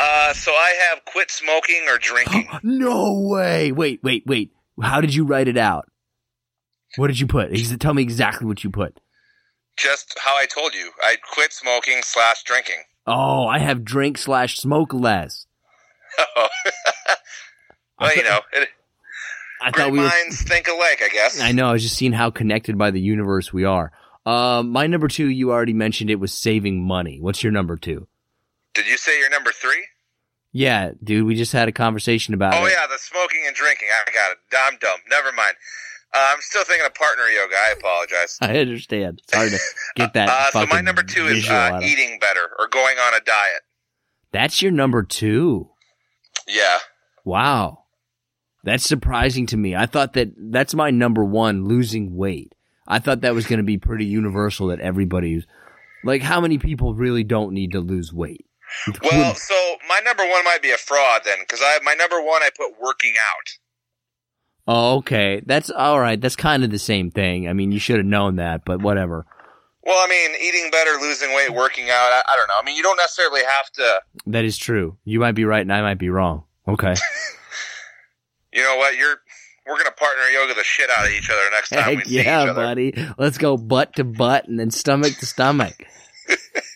Uh, 0.00 0.32
so 0.32 0.52
I 0.52 0.74
have 0.88 1.04
quit 1.04 1.30
smoking 1.30 1.86
or 1.88 1.98
drinking. 1.98 2.48
No 2.62 3.20
way. 3.28 3.72
Wait, 3.72 4.00
wait, 4.02 4.24
wait. 4.26 4.52
How 4.82 5.00
did 5.00 5.14
you 5.14 5.24
write 5.24 5.48
it 5.48 5.56
out? 5.58 5.90
What 6.96 7.08
did 7.08 7.20
you 7.20 7.26
put? 7.26 7.50
Tell 7.78 7.94
me 7.94 8.02
exactly 8.02 8.46
what 8.46 8.64
you 8.64 8.70
put. 8.70 8.98
Just 9.76 10.18
how 10.18 10.36
I 10.36 10.46
told 10.46 10.74
you. 10.74 10.90
I 11.02 11.16
quit 11.32 11.52
smoking 11.52 12.00
slash 12.02 12.42
drinking. 12.44 12.82
Oh, 13.06 13.46
I 13.46 13.58
have 13.58 13.84
drink 13.84 14.18
slash 14.18 14.56
smoke 14.58 14.92
less. 14.92 15.46
Oh. 16.36 16.48
well, 18.00 18.16
you 18.16 18.22
know, 18.24 18.40
it, 18.52 18.68
I 19.60 19.70
great 19.70 19.84
thought 19.84 19.92
we 19.92 19.98
were. 19.98 20.04
minds 20.06 20.42
think 20.42 20.68
alike, 20.68 21.02
I 21.04 21.08
guess. 21.12 21.38
I 21.40 21.52
know. 21.52 21.68
I 21.68 21.72
was 21.72 21.82
just 21.82 21.96
seeing 21.96 22.12
how 22.12 22.30
connected 22.30 22.78
by 22.78 22.90
the 22.90 23.00
universe 23.00 23.52
we 23.52 23.64
are. 23.64 23.92
Uh, 24.24 24.62
my 24.64 24.86
number 24.86 25.06
two, 25.06 25.28
you 25.28 25.50
already 25.52 25.72
mentioned 25.74 26.08
it 26.10 26.16
was 26.16 26.32
saving 26.32 26.86
money. 26.86 27.20
What's 27.20 27.42
your 27.42 27.52
number 27.52 27.76
two? 27.76 28.08
Did 28.74 28.86
you 28.86 28.96
say 28.96 29.18
your 29.18 29.30
number 29.30 29.50
three? 29.52 29.86
Yeah, 30.52 30.90
dude, 31.02 31.26
we 31.26 31.36
just 31.36 31.52
had 31.52 31.68
a 31.68 31.72
conversation 31.72 32.34
about 32.34 32.54
Oh 32.54 32.66
it. 32.66 32.70
yeah, 32.72 32.86
the 32.88 32.98
smoking 32.98 33.42
and 33.46 33.54
drinking. 33.54 33.88
I 33.92 34.10
got 34.12 34.32
it. 34.32 34.38
I'm 34.58 34.78
dumb. 34.78 34.98
Never 35.08 35.32
mind. 35.32 35.54
Uh, 36.12 36.18
I'm 36.34 36.40
still 36.40 36.64
thinking 36.64 36.84
of 36.84 36.92
partner 36.94 37.24
yoga. 37.26 37.54
I 37.54 37.72
apologize. 37.78 38.36
I 38.40 38.58
understand. 38.58 39.22
Sorry 39.32 39.50
to 39.50 39.58
get 39.96 40.12
that. 40.14 40.28
Uh, 40.54 40.60
so 40.60 40.66
my 40.66 40.80
number 40.80 41.02
two 41.04 41.26
is 41.28 41.48
uh, 41.48 41.78
eating 41.82 42.18
better 42.20 42.48
or 42.58 42.66
going 42.68 42.98
on 42.98 43.14
a 43.14 43.20
diet. 43.20 43.62
That's 44.32 44.60
your 44.60 44.72
number 44.72 45.02
two. 45.04 45.70
Yeah. 46.48 46.78
Wow. 47.24 47.84
That's 48.64 48.84
surprising 48.84 49.46
to 49.46 49.56
me. 49.56 49.76
I 49.76 49.86
thought 49.86 50.14
that 50.14 50.28
that's 50.36 50.74
my 50.74 50.90
number 50.90 51.24
one, 51.24 51.64
losing 51.66 52.16
weight. 52.16 52.54
I 52.88 52.98
thought 52.98 53.20
that 53.20 53.34
was 53.34 53.46
going 53.46 53.58
to 53.58 53.64
be 53.64 53.78
pretty 53.78 54.04
universal 54.04 54.66
that 54.68 54.80
everybody's 54.80 55.46
like, 56.02 56.22
how 56.22 56.40
many 56.40 56.58
people 56.58 56.94
really 56.94 57.22
don't 57.22 57.52
need 57.52 57.70
to 57.72 57.80
lose 57.80 58.12
weight? 58.12 58.46
Well, 59.02 59.34
so 59.34 59.54
my 59.88 60.00
number 60.04 60.22
one 60.28 60.44
might 60.44 60.62
be 60.62 60.70
a 60.70 60.76
fraud 60.76 61.22
then, 61.24 61.38
because 61.40 61.60
I 61.62 61.78
my 61.82 61.94
number 61.94 62.20
one 62.20 62.42
I 62.42 62.50
put 62.56 62.80
working 62.80 63.14
out. 63.18 63.48
oh, 64.66 64.96
okay. 64.98 65.42
That's 65.44 65.70
all 65.70 65.98
right. 66.00 66.20
That's 66.20 66.36
kind 66.36 66.64
of 66.64 66.70
the 66.70 66.78
same 66.78 67.10
thing. 67.10 67.48
I 67.48 67.52
mean, 67.52 67.72
you 67.72 67.78
should 67.78 67.96
have 67.96 68.06
known 68.06 68.36
that, 68.36 68.64
but 68.64 68.80
whatever. 68.82 69.26
Well, 69.82 69.98
I 69.98 70.08
mean, 70.08 70.30
eating 70.40 70.70
better, 70.70 70.90
losing 71.00 71.34
weight, 71.34 71.50
working 71.54 71.86
out. 71.90 72.12
I, 72.12 72.22
I 72.28 72.36
don't 72.36 72.48
know. 72.48 72.54
I 72.60 72.64
mean, 72.64 72.76
you 72.76 72.82
don't 72.82 72.96
necessarily 72.98 73.40
have 73.42 73.70
to. 73.72 74.00
That 74.26 74.44
is 74.44 74.56
true. 74.58 74.98
You 75.04 75.20
might 75.20 75.32
be 75.32 75.44
right 75.46 75.62
and 75.62 75.72
I 75.72 75.80
might 75.80 75.98
be 75.98 76.10
wrong. 76.10 76.44
Okay. 76.68 76.94
You 78.52 78.62
know 78.64 78.76
what? 78.78 78.96
You're. 78.96 79.16
We're 79.66 79.76
gonna 79.76 79.92
partner 79.92 80.24
yoga 80.24 80.54
the 80.54 80.64
shit 80.64 80.90
out 80.90 81.06
of 81.06 81.12
each 81.12 81.30
other 81.30 81.40
next 81.52 81.68
time 81.68 81.88
we 81.90 81.96
Heck 81.96 82.04
see 82.06 82.18
each 82.18 82.26
yeah, 82.26 82.40
other. 82.40 82.54
buddy. 82.54 83.06
Let's 83.16 83.38
go 83.38 83.56
butt 83.56 83.94
to 83.96 84.02
butt 84.04 84.48
and 84.48 84.58
then 84.58 84.72
stomach 84.72 85.16
to 85.18 85.26
stomach. 85.26 85.74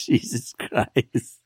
Jesus 0.06 0.52
Christ. 0.58 1.38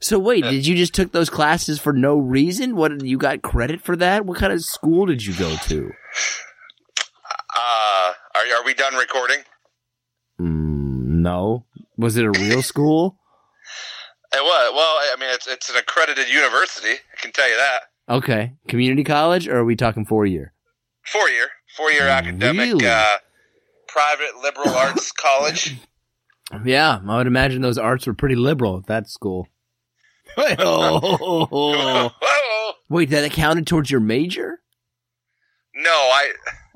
So 0.00 0.18
wait, 0.18 0.42
did 0.42 0.66
you 0.66 0.74
just 0.74 0.94
took 0.94 1.12
those 1.12 1.30
classes 1.30 1.78
for 1.78 1.92
no 1.92 2.16
reason? 2.18 2.74
What 2.74 3.04
you 3.04 3.18
got 3.18 3.42
credit 3.42 3.80
for 3.80 3.94
that? 3.96 4.26
What 4.26 4.38
kind 4.38 4.52
of 4.52 4.60
school 4.64 5.06
did 5.06 5.24
you 5.24 5.32
go 5.34 5.54
to? 5.54 5.90
Uh, 7.54 8.12
are 8.34 8.56
are 8.58 8.64
we 8.64 8.74
done 8.74 8.94
recording? 8.94 9.38
Mm, 10.40 11.20
no. 11.22 11.66
Was 11.96 12.16
it 12.16 12.24
a 12.24 12.30
real 12.30 12.62
school? 12.72 13.18
It 14.32 14.42
was. 14.42 14.72
Well, 14.74 14.82
I 14.82 15.16
mean, 15.20 15.28
it's 15.32 15.46
it's 15.46 15.70
an 15.70 15.76
accredited 15.76 16.28
university. 16.28 16.94
I 16.94 17.20
can 17.20 17.32
tell 17.32 17.48
you 17.48 17.56
that. 17.56 17.80
Okay. 18.08 18.54
Community 18.66 19.04
college 19.04 19.46
or 19.46 19.58
are 19.58 19.64
we 19.64 19.76
talking 19.76 20.04
four 20.04 20.26
year? 20.26 20.52
Four 21.04 21.28
year, 21.28 21.48
four 21.76 21.90
year 21.92 22.08
academic, 22.08 22.72
Really? 22.72 22.86
uh, 22.86 23.18
private 23.88 24.40
liberal 24.42 24.70
arts 24.74 25.12
college. 25.20 25.76
Yeah, 26.64 27.00
I 27.06 27.16
would 27.16 27.26
imagine 27.26 27.62
those 27.62 27.78
arts 27.78 28.06
were 28.06 28.14
pretty 28.14 28.36
liberal 28.36 28.78
at 28.78 28.86
that 28.86 29.08
school. 29.08 29.48
Wait, 30.36 30.56
that 33.10 33.30
counted 33.32 33.66
towards 33.66 33.90
your 33.90 34.00
major? 34.00 34.60
No, 35.74 35.90
I. 35.90 36.32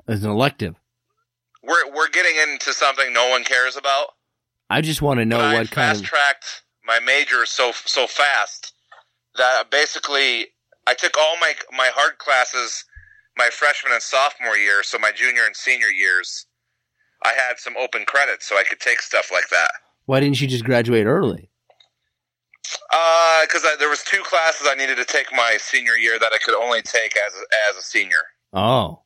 As 0.07 0.23
an 0.23 0.31
elective. 0.31 0.75
We're 1.63 1.91
we're 1.93 2.09
getting 2.09 2.35
into 2.51 2.73
something 2.73 3.13
no 3.13 3.29
one 3.29 3.43
cares 3.43 3.75
about. 3.75 4.07
I 4.69 4.81
just 4.81 5.01
want 5.01 5.19
to 5.19 5.25
know 5.25 5.37
But 5.37 5.45
I 5.45 5.53
what 5.53 5.71
kind 5.71 5.89
fast 5.89 6.01
of 6.01 6.07
tracked 6.07 6.63
my 6.85 6.99
major 6.99 7.45
so 7.45 7.71
so 7.85 8.07
fast 8.07 8.73
that 9.35 9.69
basically 9.69 10.47
I 10.85 10.93
took 10.93 11.17
all 11.17 11.37
my 11.39 11.53
my 11.71 11.89
hard 11.93 12.17
classes 12.19 12.85
my 13.37 13.49
freshman 13.51 13.93
and 13.93 14.01
sophomore 14.01 14.57
year, 14.57 14.83
so 14.83 14.97
my 14.97 15.11
junior 15.11 15.43
and 15.45 15.55
senior 15.55 15.87
years. 15.87 16.46
I 17.27 17.33
had 17.47 17.57
some 17.59 17.75
open 17.77 18.05
credits, 18.05 18.47
so 18.47 18.57
I 18.57 18.63
could 18.63 18.79
take 18.79 19.01
stuff 19.01 19.29
like 19.31 19.49
that. 19.49 19.69
Why 20.05 20.19
didn't 20.19 20.39
you 20.39 20.47
just 20.47 20.63
graduate 20.63 21.05
early? 21.05 21.49
Uh, 22.93 23.41
because 23.43 23.63
there 23.79 23.89
was 23.89 24.03
two 24.03 24.21
classes 24.23 24.67
I 24.69 24.75
needed 24.75 24.97
to 24.97 25.05
take 25.05 25.27
my 25.33 25.57
senior 25.59 25.93
year 25.95 26.17
that 26.19 26.31
I 26.33 26.37
could 26.37 26.55
only 26.55 26.81
take 26.81 27.15
as 27.17 27.33
a, 27.33 27.69
as 27.69 27.75
a 27.77 27.81
senior. 27.81 28.19
Oh. 28.53 29.01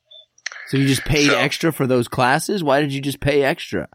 So 0.68 0.76
you 0.76 0.86
just 0.86 1.04
paid 1.04 1.28
So- 1.30 1.38
extra 1.38 1.72
for 1.72 1.86
those 1.86 2.08
classes? 2.08 2.62
Why 2.64 2.80
did 2.80 2.92
you 2.92 3.00
just 3.00 3.20
pay 3.20 3.42
extra? 3.42 3.88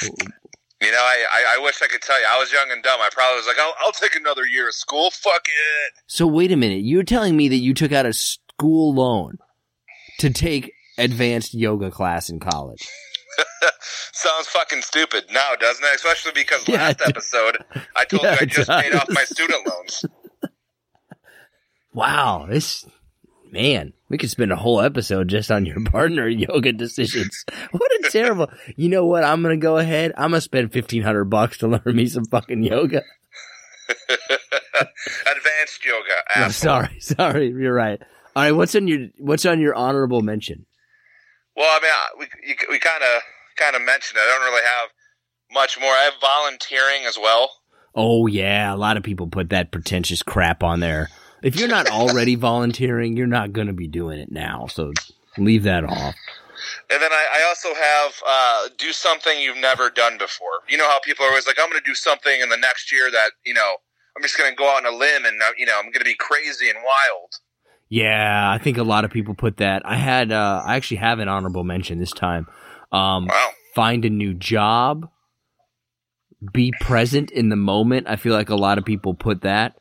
You 0.00 0.92
know, 0.92 0.98
I, 0.98 1.24
I, 1.32 1.56
I 1.56 1.62
wish 1.62 1.82
I 1.82 1.88
could 1.88 2.02
tell 2.02 2.18
you. 2.20 2.26
I 2.30 2.38
was 2.38 2.52
young 2.52 2.70
and 2.70 2.82
dumb. 2.82 3.00
I 3.00 3.08
probably 3.12 3.36
was 3.38 3.46
like, 3.46 3.58
I'll, 3.58 3.74
I'll 3.80 3.92
take 3.92 4.14
another 4.14 4.46
year 4.46 4.68
of 4.68 4.74
school. 4.74 5.10
Fuck 5.10 5.42
it. 5.46 5.92
So 6.06 6.26
wait 6.26 6.52
a 6.52 6.56
minute. 6.56 6.82
You're 6.84 7.02
telling 7.02 7.36
me 7.36 7.48
that 7.48 7.56
you 7.56 7.74
took 7.74 7.90
out 7.92 8.06
a 8.06 8.12
school 8.12 8.94
loan 8.94 9.38
to 10.20 10.30
take 10.30 10.72
advanced 10.96 11.52
yoga 11.54 11.90
class 11.90 12.30
in 12.30 12.38
college. 12.38 12.86
Sounds 14.12 14.46
fucking 14.48 14.82
stupid 14.82 15.24
now, 15.32 15.54
doesn't 15.58 15.84
it? 15.84 15.94
Especially 15.96 16.32
because 16.34 16.66
Yeah, 16.68 16.76
last 16.76 17.02
episode 17.06 17.58
I 17.96 18.04
told 18.04 18.22
Yeah, 18.24 18.32
you 18.34 18.38
I 18.40 18.44
just 18.46 18.68
paid 18.70 18.94
off 18.94 19.08
my 19.10 19.24
student 19.24 19.66
loans. 19.66 20.04
Wow, 21.94 22.46
this 22.48 22.86
man, 23.50 23.92
we 24.08 24.18
could 24.18 24.30
spend 24.30 24.52
a 24.52 24.56
whole 24.56 24.80
episode 24.80 25.26
just 25.28 25.50
on 25.50 25.66
your 25.66 25.82
partner 25.84 26.28
yoga 26.28 26.72
decisions. 26.72 27.44
What 27.72 27.90
a 27.90 28.10
terrible. 28.10 28.50
You 28.76 28.88
know 28.88 29.04
what? 29.06 29.24
I'm 29.24 29.42
gonna 29.42 29.56
go 29.56 29.78
ahead. 29.78 30.12
I'm 30.16 30.30
gonna 30.30 30.40
spend 30.40 30.72
fifteen 30.72 31.02
hundred 31.02 31.24
bucks 31.24 31.58
to 31.58 31.66
learn 31.68 31.82
me 31.86 32.06
some 32.06 32.24
fucking 32.26 32.62
yoga. 32.62 33.02
Advanced 34.78 35.84
yoga. 35.84 36.14
No, 36.36 36.42
asshole. 36.44 36.50
sorry, 36.50 37.00
sorry. 37.00 37.48
You're 37.48 37.74
right. 37.74 38.00
All 38.36 38.42
right, 38.44 38.52
what's 38.52 38.74
on 38.76 38.86
your 38.86 39.08
what's 39.18 39.46
on 39.46 39.58
your 39.60 39.74
honorable 39.74 40.22
mention? 40.22 40.66
Well, 41.58 41.68
I 41.68 41.80
mean, 41.82 41.90
I- 41.92 42.08
we 42.18 42.26
you, 42.48 42.54
we 42.70 42.78
kind 42.78 43.02
of 43.02 43.22
kind 43.56 43.74
of 43.74 43.82
mentioned 43.82 44.16
it. 44.18 44.22
I 44.22 44.26
don't 44.38 44.52
really 44.52 44.64
have 44.64 44.90
much 45.52 45.78
more. 45.80 45.90
I 45.90 46.04
have 46.04 46.14
volunteering 46.20 47.04
as 47.06 47.18
well. 47.18 47.50
Oh 47.94 48.26
yeah, 48.28 48.72
a 48.72 48.76
lot 48.76 48.96
of 48.96 49.02
people 49.02 49.26
put 49.26 49.50
that 49.50 49.72
pretentious 49.72 50.22
crap 50.22 50.62
on 50.62 50.78
there. 50.80 51.08
If 51.42 51.56
you're 51.56 51.68
not 51.68 51.90
already 51.90 52.34
volunteering, 52.50 53.16
you're 53.16 53.26
not 53.26 53.52
going 53.52 53.66
to 53.66 53.72
be 53.72 53.88
doing 53.88 54.20
it 54.20 54.30
now. 54.30 54.66
So 54.68 54.92
leave 55.36 55.64
that 55.64 55.84
off. 55.84 56.14
And 56.90 57.02
then 57.02 57.12
I, 57.12 57.40
I 57.40 57.48
also 57.48 57.68
have 57.74 58.12
uh, 58.26 58.68
do 58.78 58.92
something 58.92 59.40
you've 59.40 59.56
never 59.56 59.90
done 59.90 60.18
before. 60.18 60.60
You 60.68 60.76
know 60.76 60.88
how 60.88 60.98
people 61.00 61.24
are 61.24 61.28
always 61.28 61.46
like, 61.46 61.58
I'm 61.58 61.70
going 61.70 61.80
to 61.82 61.88
do 61.90 61.94
something 61.94 62.40
in 62.40 62.48
the 62.48 62.56
next 62.56 62.92
year 62.92 63.10
that 63.10 63.30
you 63.44 63.54
know 63.54 63.76
I'm 64.16 64.22
just 64.22 64.38
going 64.38 64.50
to 64.50 64.56
go 64.56 64.68
out 64.68 64.84
on 64.86 64.92
a 64.94 64.96
limb 64.96 65.24
and 65.24 65.40
uh, 65.42 65.50
you 65.56 65.66
know 65.66 65.76
I'm 65.76 65.86
going 65.90 66.00
to 66.00 66.04
be 66.04 66.14
crazy 66.14 66.68
and 66.68 66.78
wild. 66.84 67.32
Yeah, 67.88 68.50
I 68.50 68.58
think 68.58 68.76
a 68.76 68.82
lot 68.82 69.04
of 69.04 69.10
people 69.10 69.34
put 69.34 69.58
that. 69.58 69.82
I 69.84 69.96
had 69.96 70.30
uh 70.32 70.62
I 70.64 70.76
actually 70.76 70.98
have 70.98 71.18
an 71.18 71.28
honorable 71.28 71.64
mention 71.64 71.98
this 71.98 72.12
time. 72.12 72.46
Um 72.92 73.26
Wow. 73.26 73.50
find 73.74 74.04
a 74.04 74.10
new 74.10 74.34
job. 74.34 75.08
Be 76.52 76.72
present 76.80 77.30
in 77.30 77.48
the 77.48 77.56
moment. 77.56 78.06
I 78.08 78.16
feel 78.16 78.32
like 78.34 78.50
a 78.50 78.54
lot 78.56 78.78
of 78.78 78.84
people 78.84 79.14
put 79.14 79.42
that. 79.42 79.76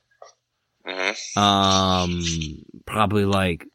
hmm 0.86 1.40
Um 1.40 2.24
probably 2.86 3.26
like 3.26 3.66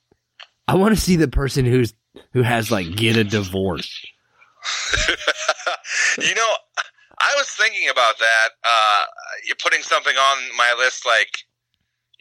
I 0.66 0.76
want 0.76 0.95
to 0.95 1.01
see 1.01 1.16
the 1.16 1.28
person 1.28 1.64
who's 1.66 1.93
who 2.33 2.43
has 2.43 2.70
like 2.70 2.97
get 2.97 3.16
a 3.16 3.24
divorce. 3.24 3.91
you 6.18 6.35
know, 6.35 6.53
I 7.20 7.35
was 7.37 7.49
thinking 7.49 7.89
about 7.89 8.18
that. 8.18 8.49
Uh, 8.64 9.03
you're 9.47 9.57
putting 9.62 9.83
something 9.83 10.14
on 10.16 10.57
my 10.57 10.74
list, 10.78 11.05
like 11.07 11.28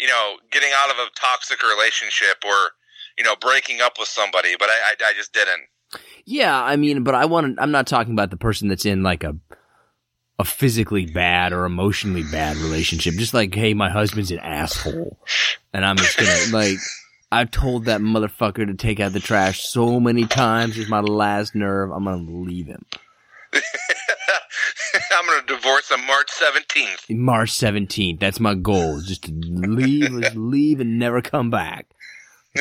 you 0.01 0.07
know, 0.07 0.35
getting 0.51 0.71
out 0.75 0.89
of 0.89 0.97
a 0.97 1.07
toxic 1.15 1.61
relationship 1.63 2.43
or 2.43 2.71
you 3.17 3.23
know, 3.23 3.35
breaking 3.39 3.81
up 3.81 3.93
with 3.99 4.07
somebody, 4.07 4.55
but 4.57 4.69
I, 4.69 4.73
I, 4.73 5.09
I 5.09 5.13
just 5.15 5.33
didn't. 5.33 5.61
Yeah, 6.25 6.61
I 6.61 6.75
mean, 6.75 7.03
but 7.03 7.15
I 7.15 7.25
want 7.25 7.55
to, 7.55 7.61
I'm 7.61 7.71
not 7.71 7.87
talking 7.87 8.13
about 8.13 8.31
the 8.31 8.37
person 8.37 8.67
that's 8.67 8.85
in 8.85 9.03
like 9.03 9.23
a 9.23 9.35
a 10.39 10.43
physically 10.43 11.05
bad 11.05 11.53
or 11.53 11.65
emotionally 11.65 12.23
bad 12.23 12.57
relationship. 12.57 13.13
Just 13.15 13.33
like, 13.33 13.53
hey, 13.53 13.73
my 13.73 13.89
husband's 13.89 14.31
an 14.31 14.39
asshole, 14.39 15.19
and 15.73 15.85
I'm 15.85 15.97
just 15.97 16.17
gonna 16.17 16.45
like. 16.51 16.77
I've 17.33 17.49
told 17.49 17.85
that 17.85 18.01
motherfucker 18.01 18.67
to 18.67 18.73
take 18.73 18.99
out 18.99 19.13
the 19.13 19.21
trash 19.21 19.65
so 19.65 20.01
many 20.01 20.25
times. 20.25 20.75
He's 20.75 20.89
my 20.89 20.99
last 20.99 21.55
nerve. 21.55 21.89
I'm 21.89 22.03
gonna 22.03 22.29
leave 22.29 22.67
him. 22.67 22.83
I'm 25.41 25.47
going 25.47 25.59
to 25.59 25.65
divorce 25.65 25.91
on 25.91 26.05
March 26.05 26.29
17th. 26.29 27.17
March 27.17 27.51
17th. 27.51 28.19
That's 28.19 28.39
my 28.39 28.53
goal. 28.53 29.01
Just 29.01 29.23
to 29.23 29.31
leave, 29.31 30.11
just 30.21 30.35
leave, 30.35 30.79
and 30.79 30.99
never 30.99 31.21
come 31.21 31.49
back. 31.49 31.87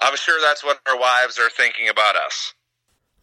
I'm 0.00 0.16
sure 0.16 0.40
that's 0.40 0.64
what 0.64 0.80
our 0.88 0.98
wives 0.98 1.38
are 1.38 1.50
thinking 1.50 1.88
about 1.88 2.16
us. 2.16 2.54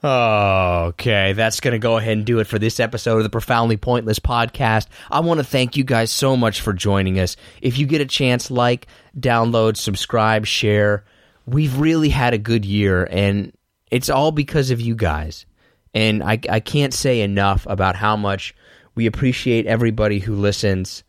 Okay, 0.04 1.34
that's 1.34 1.60
going 1.60 1.74
to 1.74 1.80
go 1.80 1.98
ahead 1.98 2.18
and 2.18 2.26
do 2.26 2.40
it 2.40 2.48
for 2.48 2.60
this 2.60 2.80
episode 2.80 3.18
of 3.18 3.24
the 3.24 3.30
Profoundly 3.30 3.78
Pointless 3.78 4.20
podcast. 4.20 4.88
I 5.10 5.22
want 5.22 5.40
to 5.40 5.44
thank 5.44 5.78
you 5.78 5.84
guys 5.84 6.12
so 6.12 6.36
much 6.36 6.62
for 6.62 6.74
joining 6.74 7.20
us. 7.20 7.38
If 7.62 7.78
you 7.78 7.86
get 7.86 8.02
a 8.02 8.06
chance, 8.06 8.52
like, 8.52 8.88
download, 9.18 9.78
subscribe, 9.78 10.46
share. 10.46 11.06
We've 11.46 11.78
really 11.80 12.10
had 12.10 12.34
a 12.34 12.40
good 12.40 12.66
year, 12.66 13.08
and 13.10 13.54
it's 13.92 14.10
all 14.10 14.32
because 14.32 14.72
of 14.72 14.82
you 14.82 14.96
guys. 14.96 15.46
And 15.94 16.24
I, 16.24 16.40
I 16.50 16.60
can't 16.60 16.94
say 16.94 17.22
enough 17.22 17.68
about 17.70 17.96
how 17.96 18.16
much 18.16 18.56
we 18.96 19.06
appreciate 19.06 19.66
everybody 19.68 20.20
who 20.20 20.36
listens. 20.36 21.04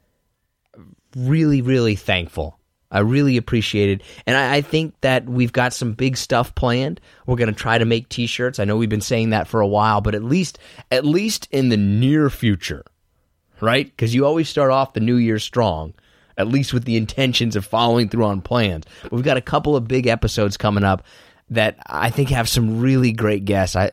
Really, 1.16 1.62
really 1.62 1.94
thankful. 1.94 2.58
I 2.90 2.98
really 2.98 3.38
appreciate 3.38 3.88
it. 4.00 4.06
And 4.26 4.36
I, 4.36 4.56
I 4.56 4.60
think 4.60 4.94
that 5.00 5.24
we've 5.26 5.52
got 5.52 5.72
some 5.72 5.94
big 5.94 6.16
stuff 6.16 6.54
planned. 6.54 7.00
We're 7.26 7.36
going 7.36 7.52
to 7.52 7.58
try 7.58 7.78
to 7.78 7.84
make 7.84 8.08
t-shirts. 8.08 8.58
I 8.58 8.64
know 8.64 8.76
we've 8.76 8.88
been 8.88 9.00
saying 9.00 9.30
that 9.30 9.48
for 9.48 9.60
a 9.60 9.66
while, 9.66 10.00
but 10.02 10.14
at 10.14 10.22
least, 10.22 10.58
at 10.90 11.04
least 11.04 11.48
in 11.50 11.70
the 11.70 11.76
near 11.76 12.28
future, 12.28 12.84
right? 13.60 13.86
Because 13.86 14.14
you 14.14 14.26
always 14.26 14.48
start 14.48 14.70
off 14.70 14.92
the 14.92 15.00
new 15.00 15.16
year 15.16 15.38
strong, 15.38 15.94
at 16.36 16.48
least 16.48 16.74
with 16.74 16.84
the 16.84 16.96
intentions 16.96 17.56
of 17.56 17.64
following 17.64 18.10
through 18.10 18.24
on 18.24 18.42
plans. 18.42 18.84
We've 19.10 19.24
got 19.24 19.38
a 19.38 19.42
couple 19.42 19.74
of 19.74 19.88
big 19.88 20.06
episodes 20.06 20.58
coming 20.58 20.84
up 20.84 21.02
that 21.48 21.78
I 21.86 22.10
think 22.10 22.28
have 22.28 22.48
some 22.48 22.80
really 22.80 23.12
great 23.12 23.46
guests. 23.46 23.74
I 23.74 23.92